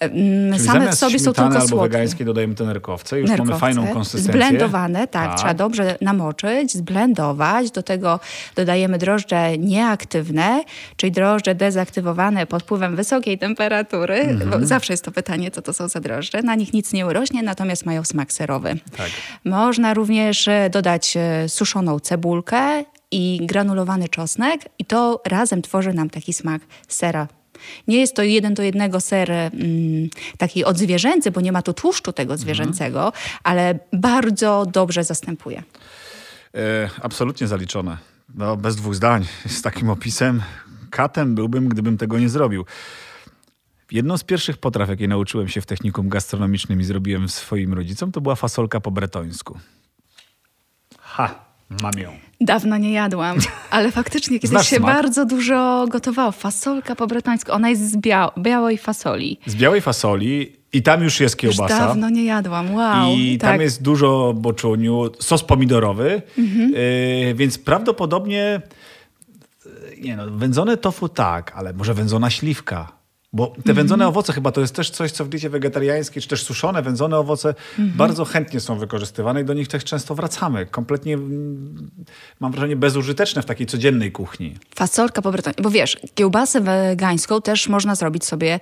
Mhm. 0.00 0.52
Czyli 0.52 0.66
Same 0.66 0.92
w 0.92 0.94
sobie 0.94 1.18
są 1.18 1.32
tylko 1.32 1.42
albo 1.42 1.68
słodkie. 1.68 1.88
wegańskie 1.88 2.24
dodajemy 2.24 2.54
te 2.54 2.64
nerkowce. 2.64 3.20
Już 3.20 3.30
nerkowce, 3.30 3.50
mamy 3.50 3.60
fajną 3.60 3.86
konsystencję. 3.94 4.42
Zblendowane, 4.42 5.08
tak, 5.08 5.36
trzeba 5.36 5.54
dobrze 5.54 5.96
namoczyć, 6.00 6.72
zblendować. 6.72 7.70
Do 7.70 7.82
tego 7.82 8.20
dodajemy 8.56 8.98
drożdże 8.98 9.58
nieaktywne, 9.58 10.64
czyli 10.96 11.12
drożdże 11.12 11.54
dezaktywowane 11.54 12.46
pod 12.46 12.62
wpływem 12.62 12.96
wysokiej 12.96 13.38
temperatury. 13.38 14.14
Mhm. 14.14 14.66
Zawsze 14.66 14.92
jest 14.92 15.04
to 15.04 15.12
pytanie, 15.12 15.50
co 15.50 15.62
to 15.62 15.72
są 15.72 15.88
za 15.88 16.00
drożdże. 16.00 16.42
Na 16.42 16.54
nich 16.54 16.72
nic 16.72 16.92
nie 16.92 17.06
urośnie, 17.06 17.42
natomiast 17.42 17.86
mają 17.86 18.04
smak 18.04 18.32
serowy. 18.32 18.76
Tak. 18.96 19.10
Można 19.44 19.94
również 19.94 20.48
e, 20.48 20.70
dodać 20.70 21.16
e, 21.16 21.48
suszoną 21.48 22.00
cebulkę 22.00 22.84
i 23.12 23.40
granulowany 23.46 24.08
czosnek 24.08 24.60
i 24.78 24.84
to 24.84 25.22
razem 25.26 25.62
tworzy 25.62 25.92
nam 25.92 26.10
taki 26.10 26.32
smak 26.32 26.62
sera. 26.88 27.28
Nie 27.88 28.00
jest 28.00 28.16
to 28.16 28.22
jeden 28.22 28.54
do 28.54 28.62
jednego 28.62 29.00
ser 29.00 29.30
mm, 29.30 29.52
taki 30.38 30.64
odzwierzęcy, 30.64 31.30
bo 31.30 31.40
nie 31.40 31.52
ma 31.52 31.62
tu 31.62 31.72
tłuszczu 31.72 32.12
tego 32.12 32.36
zwierzęcego, 32.36 33.12
ale 33.44 33.78
bardzo 33.92 34.66
dobrze 34.72 35.04
zastępuje. 35.04 35.62
E, 36.54 36.90
absolutnie 37.02 37.46
zaliczone. 37.46 37.98
No, 38.34 38.56
bez 38.56 38.76
dwóch 38.76 38.94
zdań. 38.94 39.24
Z 39.46 39.62
takim 39.62 39.90
opisem 39.90 40.42
katem 40.90 41.34
byłbym, 41.34 41.68
gdybym 41.68 41.98
tego 41.98 42.18
nie 42.18 42.28
zrobił. 42.28 42.64
Jedną 43.90 44.18
z 44.18 44.24
pierwszych 44.24 44.56
potraw, 44.58 44.88
jakiej 44.88 45.08
nauczyłem 45.08 45.48
się 45.48 45.60
w 45.60 45.66
technikum 45.66 46.08
gastronomicznym 46.08 46.80
i 46.80 46.84
zrobiłem 46.84 47.28
swoim 47.28 47.74
rodzicom, 47.74 48.12
to 48.12 48.20
była 48.20 48.34
fasolka 48.34 48.80
po 48.80 48.90
bretońsku. 48.90 49.58
Ha, 51.00 51.44
mam 51.82 51.98
ją. 51.98 52.12
Dawno 52.44 52.76
nie 52.78 52.92
jadłam, 52.92 53.36
ale 53.70 53.92
faktycznie 53.92 54.36
kiedyś 54.38 54.50
Znasz 54.50 54.68
się 54.68 54.76
smak? 54.76 54.94
bardzo 54.94 55.24
dużo 55.26 55.86
gotowało. 55.90 56.32
Fasolka 56.32 56.94
po 56.96 57.06
bretońsku, 57.06 57.52
ona 57.52 57.68
jest 57.70 57.90
z 57.90 57.96
biał- 57.96 58.30
białej 58.38 58.78
fasoli. 58.78 59.38
Z 59.46 59.54
białej 59.54 59.80
fasoli 59.80 60.56
i 60.72 60.82
tam 60.82 61.02
już 61.02 61.20
jest 61.20 61.42
Już 61.42 61.56
kiełbasa. 61.56 61.78
dawno 61.86 62.10
nie 62.10 62.24
jadłam, 62.24 62.74
wow. 62.74 63.14
I 63.16 63.38
tak. 63.38 63.50
tam 63.50 63.60
jest 63.60 63.82
dużo 63.82 64.32
boczuniu, 64.36 65.10
sos 65.18 65.42
pomidorowy, 65.44 66.22
Mhm. 66.38 66.74
y, 66.74 67.34
więc 67.36 67.58
prawdopodobnie 67.58 68.60
y, 69.66 70.00
nie 70.00 70.16
no, 70.16 70.30
wędzone 70.30 70.76
tofu 70.76 71.08
tak, 71.08 71.52
ale 71.56 71.72
może 71.72 71.94
wędzona 71.94 72.30
śliwka. 72.30 72.92
Bo 73.34 73.46
te 73.46 73.56
Mhm. 73.58 73.76
wędzone 73.76 74.08
owoce 74.08 74.32
chyba 74.32 74.52
to 74.52 74.60
jest 74.60 74.74
też 74.74 74.90
coś, 74.90 75.12
co 75.12 75.24
w 75.24 75.28
diecie 75.28 75.50
wegetariańskiej, 75.50 76.22
czy 76.22 76.28
też 76.28 76.42
suszone, 76.42 76.82
wędzone 76.82 77.18
owoce 77.18 77.48
Mhm. 77.48 77.90
bardzo 77.96 78.24
chętnie 78.24 78.60
są 78.60 78.78
wykorzystywane 78.78 79.40
i 79.40 79.44
do 79.44 79.54
nich 79.54 79.68
też 79.68 79.84
często 79.84 80.14
wracamy. 80.14 80.66
Kompletnie, 80.66 81.14
mm, 81.14 81.90
mam 82.40 82.52
wrażenie, 82.52 82.76
bezużyteczne 82.76 83.42
w 83.42 83.44
takiej 83.44 83.66
codziennej 83.66 84.12
kuchni. 84.12 84.54
Fasolka 84.74 85.22
po 85.22 85.32
bretońsku. 85.32 85.62
Bo 85.62 85.70
wiesz, 85.70 85.96
kiełbasę 86.14 86.60
wegańską 86.60 87.42
też 87.42 87.68
można 87.68 87.94
zrobić 87.94 88.24
sobie 88.24 88.60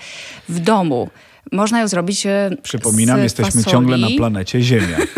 w 0.49 0.61
domu. 0.61 1.11
Można 1.53 1.81
ją 1.81 1.89
zrobić 1.89 2.27
e, 2.27 2.51
Przypominam, 2.63 3.23
jesteśmy 3.23 3.53
fasoli. 3.53 3.73
ciągle 3.73 3.97
na 3.99 4.09
planecie 4.17 4.63
Ziemia. 4.63 4.97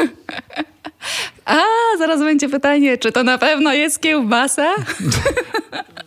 A, 1.52 1.98
zaraz 1.98 2.20
będzie 2.20 2.48
pytanie, 2.48 2.98
czy 2.98 3.12
to 3.12 3.22
na 3.24 3.38
pewno 3.38 3.72
jest 3.72 4.00
kiełbasa? 4.00 4.74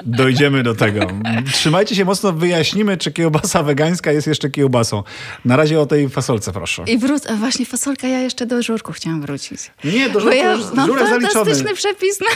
Dojdziemy 0.05 0.63
do 0.63 0.75
tego. 0.75 1.07
Trzymajcie 1.53 1.95
się 1.95 2.05
mocno, 2.05 2.33
wyjaśnimy, 2.33 2.97
czy 2.97 3.11
kiełbasa 3.11 3.63
wegańska 3.63 4.11
jest 4.11 4.27
jeszcze 4.27 4.49
kiełbasą. 4.49 5.03
Na 5.45 5.55
razie 5.55 5.79
o 5.79 5.85
tej 5.85 6.09
fasolce 6.09 6.51
proszę. 6.51 6.83
I 6.87 6.97
wróć, 6.97 7.23
a 7.29 7.33
właśnie 7.33 7.65
fasolka, 7.65 8.07
ja 8.07 8.19
jeszcze 8.19 8.45
do 8.45 8.61
żurku 8.63 8.91
chciałam 8.93 9.21
wrócić. 9.21 9.59
Nie, 9.83 10.09
do 10.09 10.19
żurku 10.19 10.37
ja 10.37 10.51
już 10.51 10.71
mam 10.73 10.85
żurek 10.87 11.07
zaliczony. 11.07 11.33
fantastyczny 11.33 11.73
przepis 11.75 12.19
na 12.19 12.27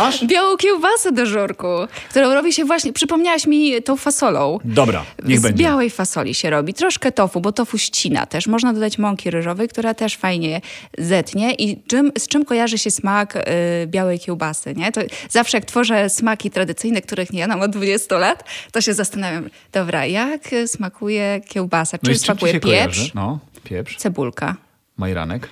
Masz? 0.00 0.24
białą 0.26 0.56
kiełbasę 0.56 1.12
do 1.12 1.26
żurku, 1.26 1.66
którą 2.10 2.34
robi 2.34 2.52
się 2.52 2.64
właśnie, 2.64 2.92
przypomniałaś 2.92 3.46
mi 3.46 3.82
tą 3.82 3.96
fasolą. 3.96 4.58
Dobra, 4.64 5.04
niech 5.24 5.38
z 5.38 5.42
będzie. 5.42 5.64
białej 5.64 5.90
fasoli 5.90 6.34
się 6.34 6.50
robi. 6.50 6.74
Troszkę 6.74 7.12
tofu, 7.12 7.40
bo 7.40 7.52
tofu 7.52 7.78
ścina 7.78 8.26
też. 8.26 8.46
Można 8.46 8.72
dodać 8.72 8.98
mąki 8.98 9.30
ryżowej, 9.30 9.68
która 9.68 9.94
też 9.94 10.16
fajnie 10.16 10.60
zetnie. 10.98 11.54
I 11.54 11.82
czym, 11.86 12.12
z 12.18 12.28
czym 12.28 12.44
kojarzy 12.44 12.57
się 12.66 12.90
smak 12.90 13.36
y, 13.36 13.42
białej 13.86 14.18
kiełbasy, 14.18 14.74
nie? 14.74 14.92
To 14.92 15.00
zawsze 15.30 15.56
jak 15.56 15.64
tworzę 15.64 16.10
smaki 16.10 16.50
tradycyjne, 16.50 17.02
których 17.02 17.32
nie 17.32 17.40
jadam 17.40 17.60
od 17.60 17.70
20 17.70 18.18
lat, 18.18 18.44
to 18.72 18.80
się 18.80 18.94
zastanawiam, 18.94 19.50
dobra, 19.72 20.06
jak 20.06 20.40
smakuje 20.66 21.40
kiełbasa? 21.48 21.98
Czy 21.98 22.04
No 22.04 22.10
czym 22.10 22.18
smakuje 22.18 22.52
pieprz, 22.52 22.66
kojarzy? 22.66 23.10
No, 23.14 23.38
pieprz, 23.64 23.96
cebulka? 23.96 24.56
majranek. 24.96 25.48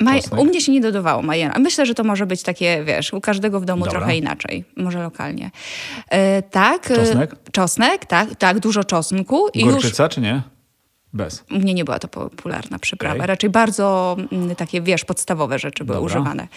Maj- 0.00 0.38
u 0.38 0.44
mnie 0.44 0.60
się 0.60 0.72
nie 0.72 0.80
dodawało 0.80 1.22
majera. 1.22 1.58
Myślę, 1.58 1.86
że 1.86 1.94
to 1.94 2.04
może 2.04 2.26
być 2.26 2.42
takie, 2.42 2.84
wiesz, 2.84 3.12
u 3.12 3.20
każdego 3.20 3.60
w 3.60 3.64
domu 3.64 3.84
Dobra. 3.84 4.00
trochę 4.00 4.16
inaczej. 4.16 4.64
Może 4.76 5.02
lokalnie. 5.02 5.50
E, 6.08 6.42
tak. 6.42 6.90
e, 6.90 6.94
Czosnek? 6.96 7.34
Czosnek, 7.52 8.06
tak. 8.06 8.28
Tak, 8.38 8.60
dużo 8.60 8.84
czosnku. 8.84 9.48
I 9.54 9.60
już 9.64 9.72
Gorczyca 9.72 10.08
czy 10.08 10.20
nie? 10.20 10.42
Bez. 11.14 11.44
u 11.50 11.54
mnie 11.54 11.74
nie 11.74 11.84
była 11.84 11.98
to 11.98 12.08
popularna 12.08 12.78
przyprawa. 12.78 13.14
Okej. 13.14 13.26
Raczej 13.26 13.50
bardzo 13.50 14.16
mm, 14.32 14.56
takie, 14.56 14.82
wiesz, 14.82 15.04
podstawowe 15.04 15.58
rzeczy 15.58 15.84
były 15.84 15.98
Dobra. 15.98 16.20
używane. 16.20 16.48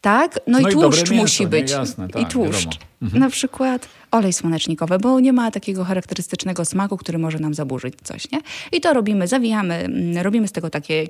Tak, 0.00 0.40
no, 0.46 0.58
No 0.60 0.68
i 0.68 0.72
i 0.72 0.74
tłuszcz 0.74 1.10
mięso, 1.10 1.22
musi 1.22 1.46
być. 1.46 1.70
Jasne, 1.70 2.06
I 2.06 2.12
tak, 2.12 2.32
tłuszcz. 2.32 2.64
wiadomo. 2.64 2.82
Mhm. 3.02 3.20
Na 3.20 3.30
przykład 3.30 3.88
olej 4.10 4.32
słonecznikowy, 4.32 4.98
bo 4.98 5.20
nie 5.20 5.32
ma 5.32 5.50
takiego 5.50 5.84
charakterystycznego 5.84 6.64
smaku, 6.64 6.96
który 6.96 7.18
może 7.18 7.38
nam 7.38 7.54
zaburzyć 7.54 7.94
coś, 8.02 8.30
nie? 8.32 8.40
I 8.72 8.80
to 8.80 8.94
robimy, 8.94 9.28
zawijamy, 9.28 9.74
mm, 9.74 10.18
robimy 10.18 10.48
z 10.48 10.52
tego 10.52 10.70
takie 10.70 11.06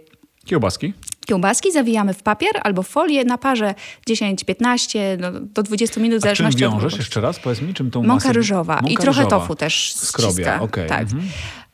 Kiełbaski? 0.48 0.92
Kiełbaski 1.26 1.72
zawijamy 1.72 2.14
w 2.14 2.22
papier 2.22 2.50
albo 2.62 2.82
w 2.82 2.88
folię 2.88 3.24
na 3.24 3.38
parze 3.38 3.74
10-15 4.10 4.98
no, 5.20 5.32
do 5.40 5.62
20 5.62 6.00
minut 6.00 6.18
w 6.18 6.22
zależności 6.22 6.64
od 6.64 6.72
wiążesz? 6.72 6.96
Jeszcze 6.98 7.20
raz, 7.20 7.38
powiedz 7.38 7.60
mi, 7.62 7.74
czym 7.74 7.90
tą 7.90 8.00
Mąka 8.02 8.14
masę... 8.14 8.32
ryżowa 8.32 8.78
i 8.78 8.82
Mąka 8.82 9.02
trochę 9.02 9.20
ryżowa. 9.20 9.40
tofu 9.40 9.54
też 9.54 9.92
Skrobia, 9.94 10.60
okej. 10.60 10.88
Tak. 10.88 11.02
mhm. 11.02 11.22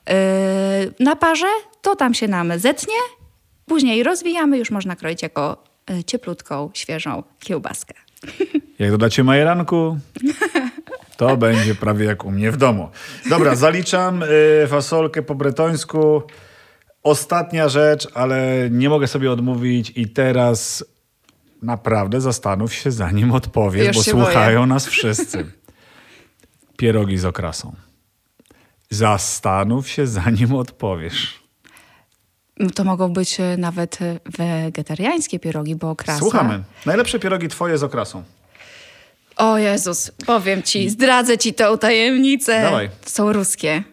Yy, 0.08 0.14
na 1.00 1.16
parze 1.16 1.46
to 1.82 1.96
tam 1.96 2.14
się 2.14 2.28
nam 2.28 2.58
zetnie, 2.58 2.94
później 3.66 4.02
rozwijamy, 4.02 4.58
już 4.58 4.70
można 4.70 4.96
kroić 4.96 5.22
jako 5.22 5.64
y, 5.90 6.04
cieplutką, 6.04 6.70
świeżą 6.74 7.22
kiełbaskę. 7.40 7.94
Jak 8.78 8.90
dodacie 8.90 9.24
majeranku, 9.24 9.98
to 11.16 11.36
będzie 11.36 11.74
prawie 11.74 12.04
jak 12.04 12.24
u 12.24 12.30
mnie 12.30 12.52
w 12.52 12.56
domu. 12.56 12.88
Dobra, 13.30 13.54
zaliczam 13.54 14.22
y, 14.22 14.66
fasolkę 14.68 15.22
po 15.22 15.34
bretońsku. 15.34 16.22
Ostatnia 17.02 17.68
rzecz, 17.68 18.08
ale 18.14 18.68
nie 18.70 18.88
mogę 18.88 19.06
sobie 19.06 19.32
odmówić 19.32 19.92
i 19.96 20.08
teraz 20.08 20.84
naprawdę 21.62 22.20
zastanów 22.20 22.74
się, 22.74 22.90
zanim 22.90 23.32
odpowiesz, 23.32 23.96
bo 23.96 24.02
słuchają 24.02 24.60
boję. 24.60 24.66
nas 24.66 24.86
wszyscy. 24.86 25.46
Pierogi 26.78 27.18
z 27.18 27.24
okrasą. 27.24 27.74
Zastanów 28.94 29.88
się, 29.88 30.06
zanim 30.06 30.54
odpowiesz. 30.54 31.44
To 32.74 32.84
mogą 32.84 33.12
być 33.12 33.40
y, 33.40 33.56
nawet 33.58 34.00
y, 34.00 34.20
wegetariańskie 34.38 35.38
pierogi, 35.38 35.76
bo 35.76 35.96
krasa... 35.96 36.18
Słuchamy. 36.18 36.62
Najlepsze 36.86 37.18
pierogi 37.18 37.48
twoje 37.48 37.78
z 37.78 37.82
okrasą. 37.82 38.22
O 39.36 39.58
Jezus, 39.58 40.10
powiem 40.26 40.62
ci, 40.62 40.90
zdradzę 40.90 41.38
ci 41.38 41.54
tą 41.54 41.78
tajemnicę. 41.78 42.62
Dawaj. 42.62 42.90
Są 43.06 43.32
ruskie, 43.32 43.84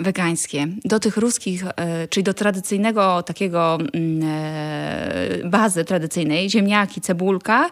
wegańskie. 0.00 0.66
Do 0.84 1.00
tych 1.00 1.16
ruskich, 1.16 1.64
e, 1.76 2.08
czyli 2.08 2.24
do 2.24 2.34
tradycyjnego 2.34 3.22
takiego 3.22 3.78
mm, 3.94 4.20
e, 4.24 5.48
bazy 5.48 5.84
tradycyjnej, 5.84 6.50
ziemniaki, 6.50 7.00
cebulka, 7.00 7.70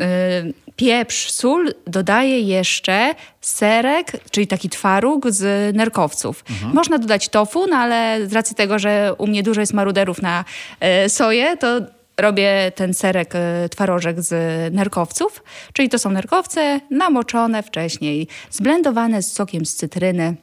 e, 0.00 0.44
pieprz, 0.76 1.30
sól, 1.30 1.74
dodaję 1.86 2.40
jeszcze 2.40 3.14
serek, 3.40 4.12
czyli 4.30 4.46
taki 4.46 4.68
twaróg 4.68 5.30
z 5.30 5.76
nerkowców. 5.76 6.44
Można 6.74 6.98
dodać 6.98 7.28
tofu, 7.28 7.66
no 7.66 7.76
ale 7.76 8.26
z 8.26 8.32
racji 8.32 8.56
tego, 8.56 8.78
że 8.78 9.14
u 9.18 9.26
mnie 9.26 9.42
dużo 9.42 9.60
jest 9.60 9.72
maruderów 9.72 10.22
na 10.22 10.44
e, 10.80 11.08
soję, 11.08 11.56
to 11.56 11.68
robię 12.16 12.72
ten 12.74 12.94
serek, 12.94 13.34
e, 13.34 13.68
twarożek 13.68 14.22
z 14.22 14.34
nerkowców, 14.74 15.42
czyli 15.72 15.88
to 15.88 15.98
są 15.98 16.10
nerkowce 16.10 16.80
namoczone 16.90 17.62
wcześniej, 17.62 18.28
zblendowane 18.50 19.22
z 19.22 19.32
sokiem 19.32 19.66
z 19.66 19.74
cytryny. 19.74 20.34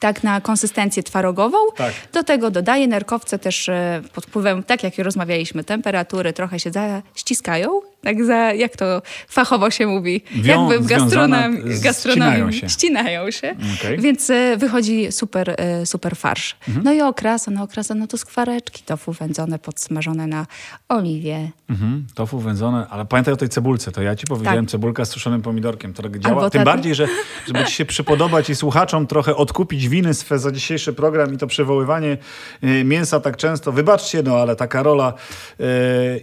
Tak 0.00 0.22
na 0.24 0.40
konsystencję 0.40 1.02
twarogową. 1.02 1.58
Tak. 1.76 1.92
Do 2.12 2.24
tego 2.24 2.50
dodaję 2.50 2.88
nerkowce 2.88 3.38
też 3.38 3.68
e, 3.68 4.02
pod 4.14 4.26
wpływem, 4.26 4.62
tak 4.62 4.82
jak 4.82 4.98
temperatury, 4.98 5.64
temperatury 5.64 6.32
trochę 6.32 6.60
się 6.60 6.70
zaściskają. 6.70 7.80
Tak 8.02 8.24
za, 8.24 8.52
jak 8.52 8.76
to 8.76 9.02
fachowo 9.28 9.70
się 9.70 9.86
mówi? 9.86 10.22
Wią- 10.34 10.70
Jakby 10.70 10.78
w 10.78 10.86
związana- 10.88 11.48
gastronomii, 11.82 12.28
ścinają 12.38 12.52
się. 12.52 12.68
ścinają 12.68 13.30
się. 13.30 13.56
Okej. 13.78 13.98
Więc 13.98 14.30
e, 14.30 14.56
wychodzi 14.56 15.12
super, 15.12 15.54
e, 15.58 15.86
super 15.86 16.16
farsz. 16.16 16.56
Mhm. 16.68 16.84
No 16.84 16.92
i 16.92 17.00
okrasa, 17.00 17.50
no 17.50 17.62
okrasa, 17.62 17.94
no 17.94 18.06
to 18.06 18.18
skwareczki 18.18 18.82
tofu 18.82 19.12
wędzone, 19.12 19.58
podsmażone 19.58 20.26
na 20.26 20.46
oliwie. 20.88 21.50
Mhm, 21.70 22.06
tofu 22.14 22.38
wędzone, 22.38 22.86
ale 22.90 23.06
pamiętaj 23.06 23.34
o 23.34 23.36
tej 23.36 23.48
cebulce, 23.48 23.92
to 23.92 24.02
ja 24.02 24.16
ci 24.16 24.26
powiedziałem 24.26 24.64
Tak. 24.66 24.70
cebulka 24.70 25.04
z 25.04 25.10
suszonym 25.10 25.42
pomidorkiem, 25.42 25.92
to 25.94 26.02
tak 26.02 26.18
działa. 26.18 26.34
Albo 26.36 26.50
Tym 26.50 26.60
ta- 26.60 26.64
bardziej, 26.64 26.94
że 26.94 27.06
żeby 27.46 27.64
ci 27.64 27.72
się 27.72 27.84
przypodobać 27.84 28.50
i 28.50 28.54
słuchaczom 28.54 29.06
trochę 29.06 29.36
odkupić 29.36 29.88
winy 29.88 30.14
swe 30.14 30.38
za 30.38 30.52
dzisiejszy 30.52 30.92
program 30.92 31.34
i 31.34 31.38
to 31.38 31.46
przywoływanie 31.46 32.16
y, 32.64 32.84
mięsa 32.84 33.20
tak 33.20 33.36
często. 33.36 33.72
Wybaczcie, 33.72 34.22
no 34.22 34.36
ale 34.36 34.56
taka 34.56 34.82
rola 34.82 35.12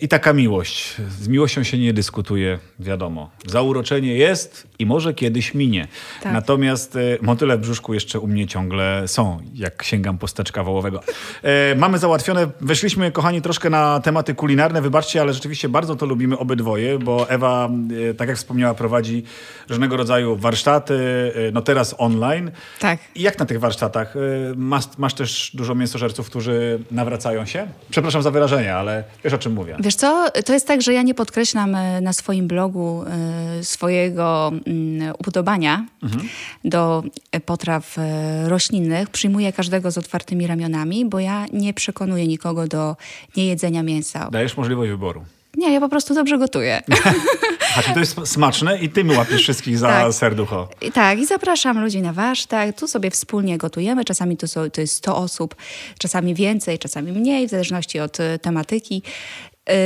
i 0.02 0.08
taka 0.08 0.34
miłość. 0.34 0.96
Z 1.20 1.28
miłością 1.28 1.64
się 1.64 1.75
nie 1.80 1.94
dyskutuje, 1.94 2.60
wiadomo. 2.80 3.30
Zauroczenie 3.46 4.14
jest 4.16 4.68
i 4.80 4.86
może 4.86 5.14
kiedyś 5.14 5.54
minie. 5.54 5.88
Tak. 6.24 6.34
Natomiast 6.34 6.96
y, 6.96 7.18
motyle 7.22 7.58
w 7.58 7.62
brzuszku 7.62 7.94
jeszcze 7.94 8.20
u 8.20 8.28
mnie 8.28 8.48
ciągle 8.48 9.04
są, 9.08 9.40
jak 9.54 9.84
sięgam 9.84 10.18
po 10.18 10.28
steczka 10.28 10.64
wołowego. 10.64 11.00
E, 11.44 11.76
mamy 11.76 11.98
załatwione, 11.98 12.48
weszliśmy, 12.62 13.12
kochani, 13.12 13.42
troszkę 13.42 13.70
na 13.70 14.00
tematy 14.00 14.36
kulinarne. 14.36 14.82
Wybaczcie, 14.82 15.22
ale 15.22 15.34
rzeczywiście 15.34 15.70
bardzo 15.70 15.96
to 15.96 16.06
lubimy 16.06 16.38
obydwoje, 16.38 17.00
bo 17.00 17.30
Ewa, 17.30 17.70
e, 18.10 18.14
tak 18.14 18.28
jak 18.30 18.38
wspomniała, 18.38 18.74
prowadzi 18.74 19.24
różnego 19.70 19.98
rodzaju 19.98 20.36
warsztaty, 20.36 20.94
e, 21.48 21.52
no 21.52 21.62
teraz 21.62 21.96
online. 21.98 22.52
Tak. 22.80 23.00
I 23.16 23.22
jak 23.22 23.40
na 23.40 23.46
tych 23.46 23.60
warsztatach? 23.60 24.16
E, 24.16 24.20
Masz, 24.56 24.86
masz 24.98 25.14
też 25.14 25.52
dużo 25.54 25.76
mięsożerców, 25.76 26.30
którzy 26.30 26.80
nawracają 26.92 27.46
się? 27.46 27.68
Przepraszam 27.90 28.22
za 28.22 28.32
wyrażenie, 28.32 28.76
ale 28.76 29.04
wiesz 29.24 29.34
o 29.34 29.38
czym 29.38 29.54
mówię. 29.54 29.76
Wiesz 29.80 29.96
co, 29.96 30.26
to 30.46 30.54
jest 30.54 30.68
tak, 30.68 30.82
że 30.82 30.94
ja 30.94 31.02
nie 31.02 31.14
podkreślam 31.14 31.55
e, 31.64 32.02
na 32.02 32.14
swoim 32.14 32.48
blogu 32.48 33.04
e, 33.08 33.64
swojego 33.64 34.52
mm, 34.68 35.14
upodobania 35.20 35.86
do 36.64 37.04
e, 37.32 37.40
potraw 37.40 37.98
e, 37.98 38.50
roślinnych. 38.50 39.10
Przyjmuję 39.10 39.54
każdego 39.54 39.92
z 39.92 39.98
otwartymi 39.98 40.48
ramionami, 40.48 41.06
bo 41.06 41.20
ja 41.20 41.46
nie 41.54 41.74
przekonuję 41.74 42.28
nikogo 42.28 42.68
do 42.68 42.96
niejedzenia 43.38 43.84
mięsa. 43.84 44.30
Dajesz 44.32 44.58
możliwość 44.58 44.92
wyboru. 44.92 45.26
Nie, 45.58 45.74
ja 45.74 45.80
po 45.80 45.90
prostu 45.90 46.14
dobrze 46.14 46.38
gotuję. 46.38 46.82
A 47.78 47.94
to 47.94 48.00
jest 48.00 48.16
smaczne 48.26 48.78
i 48.80 48.90
ty 48.90 49.04
my 49.04 49.18
łapiesz 49.18 49.42
wszystkich 49.42 49.78
za 49.78 49.88
Tak. 49.88 50.14
serducho? 50.14 50.70
I 50.82 50.92
tak, 50.92 51.20
i 51.20 51.26
zapraszam 51.26 51.84
ludzi 51.84 52.02
na 52.02 52.14
warsztat. 52.14 52.80
Tu 52.80 52.88
sobie 52.88 53.12
wspólnie 53.12 53.58
gotujemy. 53.58 54.06
Czasami 54.06 54.38
to, 54.38 54.48
są, 54.48 54.70
to 54.70 54.82
jest 54.82 54.96
100 54.96 55.18
osób, 55.18 55.56
czasami 56.00 56.36
więcej, 56.36 56.80
czasami 56.80 57.12
mniej, 57.12 57.48
w 57.48 57.50
zależności 57.50 58.00
od 58.00 58.20
e, 58.20 58.40
tematyki. 58.40 59.02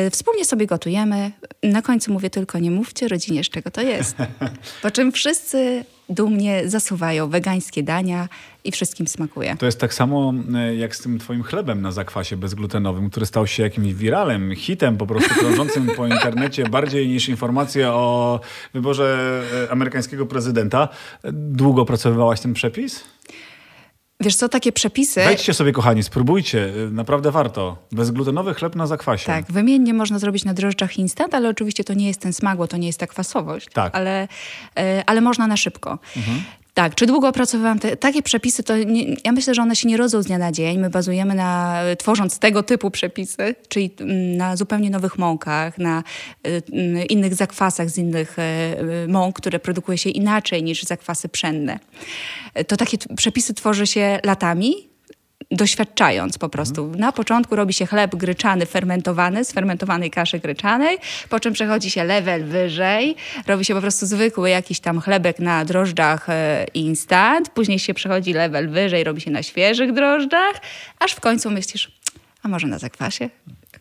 Y, 0.07 0.09
wspólnie 0.09 0.45
sobie 0.45 0.67
gotujemy. 0.67 1.31
Na 1.63 1.81
końcu 1.81 2.13
mówię 2.13 2.29
tylko, 2.29 2.59
nie 2.59 2.71
mówcie 2.71 3.07
rodzinie, 3.07 3.43
z 3.43 3.49
czego 3.49 3.71
to 3.71 3.81
jest. 3.81 4.15
Po 4.83 4.91
czym 4.91 5.11
wszyscy 5.11 5.85
dumnie 6.09 6.69
zasuwają 6.69 7.29
wegańskie 7.29 7.83
dania 7.83 8.29
i 8.63 8.71
wszystkim 8.71 9.07
smakuje. 9.07 9.55
To 9.59 9.65
jest 9.65 9.79
tak 9.79 9.93
samo 9.93 10.33
e, 10.55 10.75
jak 10.75 10.95
z 10.95 11.01
tym 11.01 11.19
twoim 11.19 11.43
chlebem 11.43 11.81
na 11.81 11.91
zakwasie 11.91 12.37
bezglutenowym, 12.37 13.09
który 13.09 13.25
stał 13.25 13.47
się 13.47 13.63
jakimś 13.63 13.93
wiralem, 13.93 14.55
hitem 14.55 14.97
po 14.97 15.07
prostu 15.07 15.35
krążącym 15.35 15.87
po 15.95 16.07
internecie 16.15 16.63
bardziej 16.63 17.07
niż 17.07 17.29
informacje 17.29 17.89
o 17.91 18.39
wyborze 18.73 19.41
e, 19.67 19.71
amerykańskiego 19.71 20.25
prezydenta. 20.25 20.89
Długo 21.33 21.85
pracowałaś 21.85 22.41
ten 22.41 22.53
przepis? 22.53 23.03
Wiesz 24.21 24.35
co, 24.35 24.49
takie 24.49 24.71
przepisy... 24.71 25.23
Wejdźcie 25.23 25.53
sobie, 25.53 25.71
kochani, 25.71 26.03
spróbujcie. 26.03 26.73
Naprawdę 26.91 27.31
warto. 27.31 27.77
Bezglutenowy 27.91 28.53
chleb 28.53 28.75
na 28.75 28.87
zakwasie. 28.87 29.25
Tak, 29.25 29.45
wymiennie 29.51 29.93
można 29.93 30.19
zrobić 30.19 30.45
na 30.45 30.53
drożdżach 30.53 30.97
instant, 30.97 31.33
ale 31.33 31.49
oczywiście 31.49 31.83
to 31.83 31.93
nie 31.93 32.07
jest 32.07 32.21
ten 32.21 32.33
smak, 32.33 32.57
bo 32.57 32.67
to 32.67 32.77
nie 32.77 32.87
jest 32.87 32.99
ta 32.99 33.07
kwasowość. 33.07 33.67
Tak. 33.73 33.95
Ale, 33.95 34.27
e, 34.77 35.03
ale 35.05 35.21
można 35.21 35.47
na 35.47 35.57
szybko. 35.57 35.99
Mhm. 36.17 36.41
Tak, 36.73 36.95
czy 36.95 37.05
długo 37.05 37.27
opracowywałam 37.27 37.79
te, 37.79 37.97
takie 37.97 38.21
przepisy, 38.21 38.63
to 38.63 38.77
nie, 38.77 39.15
ja 39.25 39.31
myślę, 39.31 39.53
że 39.55 39.61
one 39.61 39.75
się 39.75 39.87
nie 39.87 39.97
rodzą 39.97 40.21
z 40.21 40.25
dnia 40.25 40.37
na 40.37 40.51
dzień. 40.51 40.79
My 40.79 40.89
bazujemy 40.89 41.35
na, 41.35 41.81
tworząc 41.97 42.39
tego 42.39 42.63
typu 42.63 42.91
przepisy, 42.91 43.55
czyli 43.67 43.91
mm, 43.99 44.37
na 44.37 44.55
zupełnie 44.55 44.89
nowych 44.89 45.17
mąkach, 45.17 45.77
na 45.77 46.03
y, 46.47 46.49
y, 46.49 47.05
innych 47.05 47.35
zakwasach 47.35 47.89
z 47.89 47.97
innych 47.97 48.39
y, 48.39 49.07
mąk, 49.07 49.35
które 49.35 49.59
produkuje 49.59 49.97
się 49.97 50.09
inaczej 50.09 50.63
niż 50.63 50.83
zakwasy 50.83 51.29
pszenne. 51.29 51.79
To 52.67 52.77
takie 52.77 52.97
przepisy 53.15 53.53
tworzy 53.53 53.87
się 53.87 54.19
latami, 54.23 54.88
doświadczając 55.51 56.37
po 56.37 56.49
prostu. 56.49 56.81
Mhm. 56.81 56.99
Na 56.99 57.11
początku 57.11 57.55
robi 57.55 57.73
się 57.73 57.85
chleb 57.85 58.15
gryczany 58.15 58.65
fermentowany 58.65 59.45
z 59.45 59.51
fermentowanej 59.51 60.11
kaszy 60.11 60.39
gryczanej, 60.39 60.97
po 61.29 61.39
czym 61.39 61.53
przechodzi 61.53 61.91
się 61.91 62.03
level 62.03 62.45
wyżej, 62.45 63.15
robi 63.47 63.65
się 63.65 63.73
po 63.73 63.81
prostu 63.81 64.05
zwykły 64.05 64.49
jakiś 64.49 64.79
tam 64.79 65.01
chlebek 65.01 65.39
na 65.39 65.65
drożdżach 65.65 66.29
e, 66.29 66.65
instant, 66.73 67.49
później 67.49 67.79
się 67.79 67.93
przechodzi 67.93 68.33
level 68.33 68.69
wyżej, 68.69 69.03
robi 69.03 69.21
się 69.21 69.31
na 69.31 69.43
świeżych 69.43 69.93
drożdżach, 69.93 70.61
aż 70.99 71.11
w 71.11 71.19
końcu 71.19 71.51
myślisz, 71.51 71.91
a 72.43 72.47
może 72.47 72.67
na 72.67 72.79
zakwasie? 72.79 73.29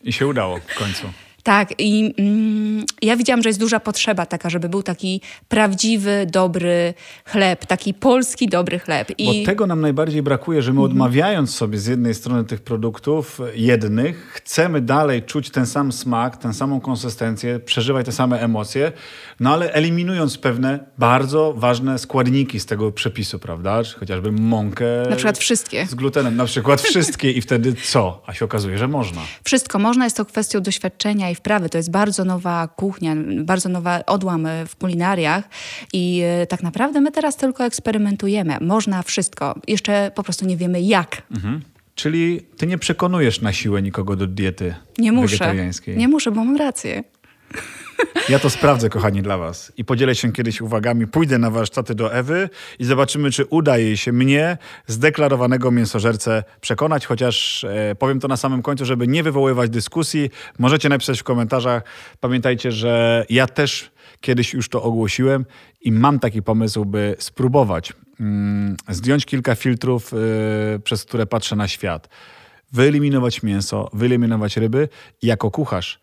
I 0.05 0.13
się 0.13 0.27
udało 0.27 0.61
w 0.67 0.75
końcu. 0.75 1.13
Tak, 1.43 1.75
i 1.79 2.15
mm, 2.19 2.85
ja 3.03 3.17
widziałam, 3.17 3.43
że 3.43 3.49
jest 3.49 3.61
duża 3.61 3.81
potrzeba 3.81 4.27
taka, 4.27 4.51
żeby 4.51 4.69
był 4.69 4.83
taki 4.83 5.21
prawdziwy, 5.49 6.27
dobry 6.33 6.95
chleb, 7.25 7.67
taki 7.67 7.95
polski, 7.95 8.49
dobry 8.49 8.79
chleb. 8.79 9.13
I... 9.19 9.27
Bo 9.27 9.47
tego 9.47 9.67
nam 9.67 9.81
najbardziej 9.81 10.23
brakuje, 10.23 10.63
że 10.63 10.73
my 10.73 10.81
mhm. 10.81 10.93
odmawiając 10.93 11.55
sobie 11.55 11.79
z 11.79 11.87
jednej 11.87 12.15
strony 12.15 12.45
tych 12.45 12.61
produktów 12.61 13.41
jednych, 13.55 14.33
chcemy 14.35 14.81
dalej 14.81 15.23
czuć 15.23 15.51
ten 15.51 15.67
sam 15.67 15.93
smak, 15.93 16.37
tę 16.37 16.55
samą 16.55 16.81
konsystencję, 16.81 17.61
przeżywać 17.61 18.07
te 18.07 18.13
same 18.13 18.41
emocje, 18.41 18.93
no 19.41 19.53
ale 19.53 19.73
eliminując 19.73 20.39
pewne 20.39 20.79
bardzo 20.99 21.55
ważne 21.57 21.99
składniki 21.99 22.61
z 22.61 22.67
tego 22.67 22.93
przepisu, 22.93 23.39
prawda? 23.39 23.85
Czy 23.85 23.99
chociażby 23.99 24.33
mąkę. 24.33 24.85
Na 25.11 25.17
przykład 25.17 25.39
wszystkie. 25.39 25.87
Z 25.87 25.95
glutenem, 25.95 26.37
na 26.37 26.45
przykład 26.45 26.81
wszystkie 26.81 27.31
i 27.31 27.41
wtedy 27.41 27.75
co? 27.85 28.23
A 28.27 28.35
się 28.35 28.45
okazuje, 28.45 28.79
że 28.79 28.89
można. 28.89 29.21
Wszystko 29.45 29.79
można, 29.79 30.05
jest 30.05 30.17
to 30.17 30.25
kwestią 30.25 30.61
doświadczenia 30.61 31.28
i 31.31 31.35
wprawy. 31.35 31.69
To 31.69 31.79
jest 31.79 31.91
bardzo 31.91 32.25
nowa 32.25 32.69
kuchnia, 32.69 33.15
bardzo 33.45 33.69
nowa 33.69 34.07
odłam 34.07 34.49
w 34.67 34.77
kulinariach 34.77 35.49
i 35.93 36.23
e, 36.25 36.47
tak 36.47 36.63
naprawdę 36.63 37.01
my 37.01 37.13
teraz 37.13 37.37
tylko 37.37 37.65
eksperymentujemy. 37.65 38.59
Można 38.61 39.03
wszystko. 39.03 39.55
Jeszcze 39.69 40.11
po 40.15 40.23
prostu 40.23 40.47
nie 40.47 40.57
wiemy 40.57 40.81
jak. 40.81 41.23
Mhm. 41.31 41.63
Czyli 41.95 42.41
ty 42.57 42.67
nie 42.67 42.79
przekonujesz 42.79 43.41
na 43.41 43.53
siłę 43.53 43.83
nikogo 43.83 44.17
do 44.17 44.27
diety 44.27 44.75
nie 44.99 45.13
muszę. 45.13 45.27
wegetariańskiej? 45.27 45.97
Nie 45.97 46.09
muszę, 46.09 46.31
bo 46.31 46.45
mam 46.45 46.57
rację. 46.57 47.05
Ja 48.29 48.39
to 48.39 48.51
sprawdzę, 48.51 48.89
kochani, 48.89 49.23
dla 49.23 49.39
Was 49.39 49.73
i 49.77 49.85
podzielę 49.85 50.15
się 50.15 50.33
kiedyś 50.33 50.61
uwagami. 50.61 51.07
Pójdę 51.07 51.39
na 51.39 51.51
warsztaty 51.51 51.95
do 51.95 52.15
Ewy 52.15 52.49
i 52.79 52.85
zobaczymy, 52.85 53.31
czy 53.31 53.47
uda 53.47 53.79
jej 53.79 53.97
się 53.97 54.13
mnie, 54.13 54.59
zdeklarowanego 54.87 55.71
mięsożercę, 55.71 56.45
przekonać. 56.61 57.07
Chociaż 57.07 57.65
e, 57.65 57.95
powiem 57.99 58.21
to 58.21 58.29
na 58.29 58.37
samym 58.37 58.63
końcu, 58.63 58.85
żeby 58.85 59.09
nie 59.09 59.23
wywoływać 59.23 59.71
dyskusji. 59.71 60.31
Możecie 60.59 60.89
napisać 60.89 61.21
w 61.21 61.25
komentarzach. 61.25 61.83
Pamiętajcie, 62.21 62.73
że 62.73 63.25
ja 63.31 63.47
też 63.47 63.91
kiedyś 64.21 64.55
już 64.55 64.69
to 64.69 64.83
ogłosiłem 64.83 65.45
i 65.81 65.93
mam 65.93 66.19
taki 66.19 66.43
pomysł, 66.43 66.85
by 66.85 67.17
spróbować 67.19 67.93
mm, 68.21 68.77
zdjąć 68.89 69.27
kilka 69.27 69.55
filtrów, 69.55 70.13
y, 70.13 70.81
przez 70.81 71.05
które 71.05 71.27
patrzę 71.27 71.57
na 71.57 71.69
świat. 71.69 72.09
Wyeliminować 72.73 73.43
mięso, 73.43 73.91
wyeliminować 73.93 74.57
ryby 74.57 74.89
jako 75.23 75.51
kucharz 75.51 76.01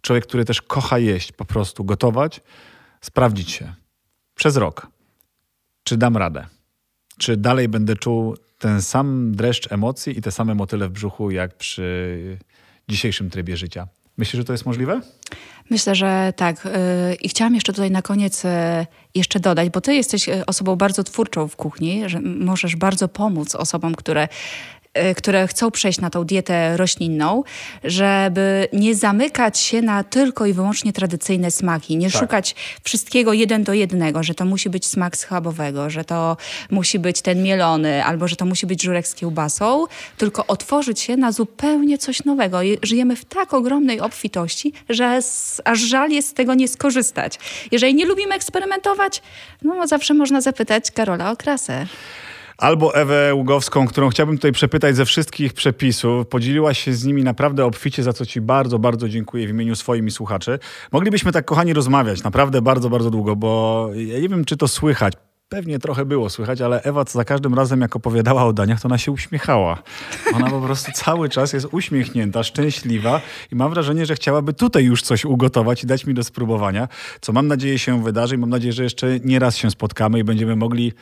człowiek, 0.00 0.26
który 0.26 0.44
też 0.44 0.62
kocha 0.62 0.98
jeść, 0.98 1.32
po 1.32 1.44
prostu 1.44 1.84
gotować, 1.84 2.40
sprawdzić 3.00 3.50
się 3.50 3.74
przez 4.34 4.56
rok, 4.56 4.86
czy 5.84 5.96
dam 5.96 6.16
radę, 6.16 6.46
czy 7.18 7.36
dalej 7.36 7.68
będę 7.68 7.96
czuł 7.96 8.36
ten 8.58 8.82
sam 8.82 9.32
dreszcz 9.34 9.72
emocji 9.72 10.18
i 10.18 10.22
te 10.22 10.30
same 10.30 10.54
motyle 10.54 10.88
w 10.88 10.92
brzuchu, 10.92 11.30
jak 11.30 11.56
przy 11.56 12.38
dzisiejszym 12.88 13.30
trybie 13.30 13.56
życia. 13.56 13.88
Myślisz, 14.18 14.40
że 14.40 14.44
to 14.44 14.52
jest 14.52 14.66
możliwe? 14.66 15.00
Myślę, 15.70 15.94
że 15.94 16.32
tak. 16.36 16.66
Y, 16.66 16.70
I 17.14 17.28
chciałam 17.28 17.54
jeszcze 17.54 17.72
tutaj 17.72 17.90
na 17.90 18.02
koniec 18.02 18.44
y, 18.44 18.48
jeszcze 19.14 19.40
dodać, 19.40 19.70
bo 19.70 19.80
ty 19.80 19.94
jesteś 19.94 20.28
y, 20.28 20.46
osobą 20.46 20.76
bardzo 20.76 21.04
twórczą 21.04 21.48
w 21.48 21.56
kuchni, 21.56 22.02
że 22.06 22.20
możesz 22.20 22.76
bardzo 22.76 23.08
pomóc 23.08 23.54
osobom, 23.54 23.94
które 23.94 24.28
które 25.16 25.46
chcą 25.46 25.70
przejść 25.70 26.00
na 26.00 26.10
tą 26.10 26.24
dietę 26.24 26.76
roślinną, 26.76 27.42
żeby 27.84 28.68
nie 28.72 28.94
zamykać 28.94 29.58
się 29.58 29.82
na 29.82 30.04
tylko 30.04 30.46
i 30.46 30.52
wyłącznie 30.52 30.92
tradycyjne 30.92 31.50
smaki, 31.50 31.96
nie 31.96 32.10
tak. 32.10 32.20
szukać 32.20 32.54
wszystkiego 32.82 33.32
jeden 33.32 33.64
do 33.64 33.72
jednego, 33.72 34.22
że 34.22 34.34
to 34.34 34.44
musi 34.44 34.70
być 34.70 34.86
smak 34.86 35.16
schabowego, 35.16 35.90
że 35.90 36.04
to 36.04 36.36
musi 36.70 36.98
być 36.98 37.22
ten 37.22 37.42
mielony, 37.42 38.04
albo 38.04 38.28
że 38.28 38.36
to 38.36 38.44
musi 38.44 38.66
być 38.66 38.82
żurek 38.82 39.08
z 39.08 39.14
kiełbasą, 39.14 39.84
tylko 40.16 40.46
otworzyć 40.46 41.00
się 41.00 41.16
na 41.16 41.32
zupełnie 41.32 41.98
coś 41.98 42.24
nowego. 42.24 42.58
Żyjemy 42.82 43.16
w 43.16 43.24
tak 43.24 43.54
ogromnej 43.54 44.00
obfitości, 44.00 44.72
że 44.88 45.20
aż 45.64 45.80
żal 45.80 46.10
jest 46.10 46.28
z 46.28 46.34
tego 46.34 46.54
nie 46.54 46.68
skorzystać. 46.68 47.38
Jeżeli 47.72 47.94
nie 47.94 48.06
lubimy 48.06 48.34
eksperymentować, 48.34 49.22
no 49.62 49.86
zawsze 49.86 50.14
można 50.14 50.40
zapytać 50.40 50.90
Karola 50.90 51.30
o 51.30 51.36
krasę 51.36 51.86
albo 52.58 52.94
Ewę 52.94 53.34
Ługowską, 53.34 53.86
którą 53.86 54.08
chciałbym 54.08 54.36
tutaj 54.36 54.52
przepytać 54.52 54.96
ze 54.96 55.04
wszystkich 55.04 55.52
przepisów. 55.52 56.26
Podzieliłaś 56.26 56.78
się 56.78 56.92
z 56.92 57.04
nimi 57.04 57.24
naprawdę 57.24 57.64
obficie, 57.64 58.02
za 58.02 58.12
co 58.12 58.26
Ci 58.26 58.40
bardzo, 58.40 58.78
bardzo 58.78 59.08
dziękuję 59.08 59.46
w 59.46 59.50
imieniu 59.50 59.76
swoim 59.76 60.06
i 60.06 60.10
słuchaczy. 60.10 60.58
Moglibyśmy 60.92 61.32
tak, 61.32 61.44
kochani, 61.44 61.72
rozmawiać 61.72 62.22
naprawdę 62.22 62.62
bardzo, 62.62 62.90
bardzo 62.90 63.10
długo, 63.10 63.36
bo 63.36 63.88
ja 63.94 64.20
nie 64.20 64.28
wiem, 64.28 64.44
czy 64.44 64.56
to 64.56 64.68
słychać. 64.68 65.14
Pewnie 65.50 65.78
trochę 65.78 66.04
było 66.04 66.30
słychać, 66.30 66.60
ale 66.60 66.82
Ewa 66.82 67.04
za 67.04 67.24
każdym 67.24 67.54
razem, 67.54 67.80
jak 67.80 67.96
opowiadała 67.96 68.44
o 68.44 68.52
daniach, 68.52 68.80
to 68.80 68.88
ona 68.88 68.98
się 68.98 69.12
uśmiechała. 69.12 69.82
Ona 70.34 70.50
po 70.50 70.60
prostu 70.60 70.92
cały 70.92 71.28
czas 71.28 71.52
jest 71.52 71.66
uśmiechnięta, 71.72 72.42
szczęśliwa 72.42 73.20
i 73.52 73.56
mam 73.56 73.70
wrażenie, 73.70 74.06
że 74.06 74.14
chciałaby 74.14 74.52
tutaj 74.52 74.84
już 74.84 75.02
coś 75.02 75.24
ugotować 75.24 75.84
i 75.84 75.86
dać 75.86 76.06
mi 76.06 76.14
do 76.14 76.24
spróbowania, 76.24 76.88
co 77.20 77.32
mam 77.32 77.46
nadzieję 77.46 77.78
się 77.78 78.02
wydarzy 78.02 78.34
i 78.34 78.38
mam 78.38 78.50
nadzieję, 78.50 78.72
że 78.72 78.82
jeszcze 78.82 79.20
nie 79.24 79.38
raz 79.38 79.56
się 79.56 79.70
spotkamy 79.70 80.18
i 80.18 80.24
będziemy 80.24 80.56
mogli 80.56 80.92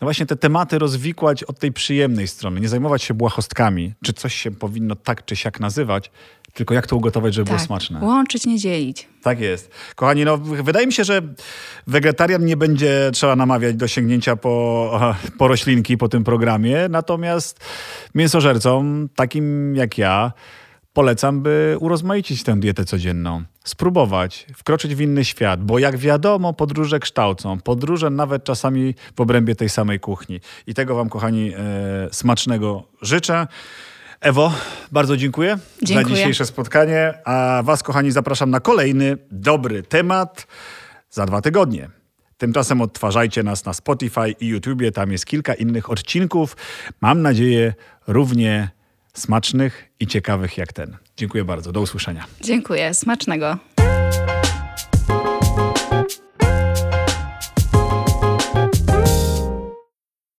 no 0.00 0.06
właśnie 0.06 0.26
te 0.26 0.36
tematy 0.36 0.78
rozwikłać 0.78 1.44
od 1.44 1.58
tej 1.58 1.72
przyjemnej 1.72 2.28
strony. 2.28 2.60
Nie 2.60 2.68
zajmować 2.68 3.02
się 3.02 3.14
błahostkami, 3.14 3.92
czy 4.04 4.12
coś 4.12 4.34
się 4.34 4.50
powinno 4.50 4.96
tak 4.96 5.24
czy 5.24 5.36
siak 5.36 5.60
nazywać, 5.60 6.10
tylko 6.56 6.74
jak 6.74 6.86
to 6.86 6.96
ugotować, 6.96 7.34
żeby 7.34 7.48
tak, 7.48 7.56
było 7.56 7.66
smaczne. 7.66 8.00
Łączyć, 8.02 8.46
nie 8.46 8.58
dzielić. 8.58 9.08
Tak 9.22 9.40
jest. 9.40 9.70
Kochani, 9.94 10.24
no 10.24 10.38
wydaje 10.38 10.86
mi 10.86 10.92
się, 10.92 11.04
że 11.04 11.22
wegetarian 11.86 12.44
nie 12.44 12.56
będzie 12.56 13.10
trzeba 13.12 13.36
namawiać 13.36 13.76
do 13.76 13.88
sięgnięcia 13.88 14.36
po, 14.36 15.00
po 15.38 15.48
roślinki 15.48 15.96
po 15.96 16.08
tym 16.08 16.24
programie, 16.24 16.86
natomiast 16.90 17.60
mięsożercom, 18.14 19.08
takim 19.14 19.76
jak 19.76 19.98
ja, 19.98 20.32
polecam, 20.92 21.42
by 21.42 21.76
urozmaicić 21.80 22.42
tę 22.42 22.60
dietę 22.60 22.84
codzienną. 22.84 23.42
Spróbować, 23.64 24.46
wkroczyć 24.54 24.94
w 24.94 25.00
inny 25.00 25.24
świat, 25.24 25.64
bo 25.64 25.78
jak 25.78 25.96
wiadomo, 25.96 26.52
podróże 26.52 27.00
kształcą. 27.00 27.60
Podróże 27.60 28.10
nawet 28.10 28.44
czasami 28.44 28.94
w 29.16 29.20
obrębie 29.20 29.56
tej 29.56 29.68
samej 29.68 30.00
kuchni. 30.00 30.40
I 30.66 30.74
tego 30.74 30.94
Wam, 30.94 31.08
kochani, 31.08 31.52
e, 31.54 31.58
smacznego 32.12 32.82
życzę. 33.02 33.46
Ewo, 34.20 34.52
bardzo 34.92 35.16
dziękuję, 35.16 35.58
dziękuję 35.82 36.08
za 36.08 36.14
dzisiejsze 36.14 36.46
spotkanie, 36.46 37.14
a 37.24 37.62
Was, 37.64 37.82
kochani, 37.82 38.10
zapraszam 38.10 38.50
na 38.50 38.60
kolejny 38.60 39.16
dobry 39.30 39.82
temat 39.82 40.46
za 41.10 41.26
dwa 41.26 41.42
tygodnie. 41.42 41.90
Tymczasem 42.38 42.80
odtwarzajcie 42.80 43.42
nas 43.42 43.64
na 43.64 43.72
Spotify 43.72 44.30
i 44.40 44.46
YouTubie, 44.46 44.92
tam 44.92 45.12
jest 45.12 45.26
kilka 45.26 45.54
innych 45.54 45.90
odcinków. 45.90 46.56
Mam 47.00 47.22
nadzieję, 47.22 47.74
równie 48.06 48.68
smacznych 49.14 49.84
i 50.00 50.06
ciekawych 50.06 50.58
jak 50.58 50.72
ten. 50.72 50.96
Dziękuję 51.16 51.44
bardzo. 51.44 51.72
Do 51.72 51.80
usłyszenia. 51.80 52.24
Dziękuję. 52.40 52.94
Smacznego. 52.94 53.58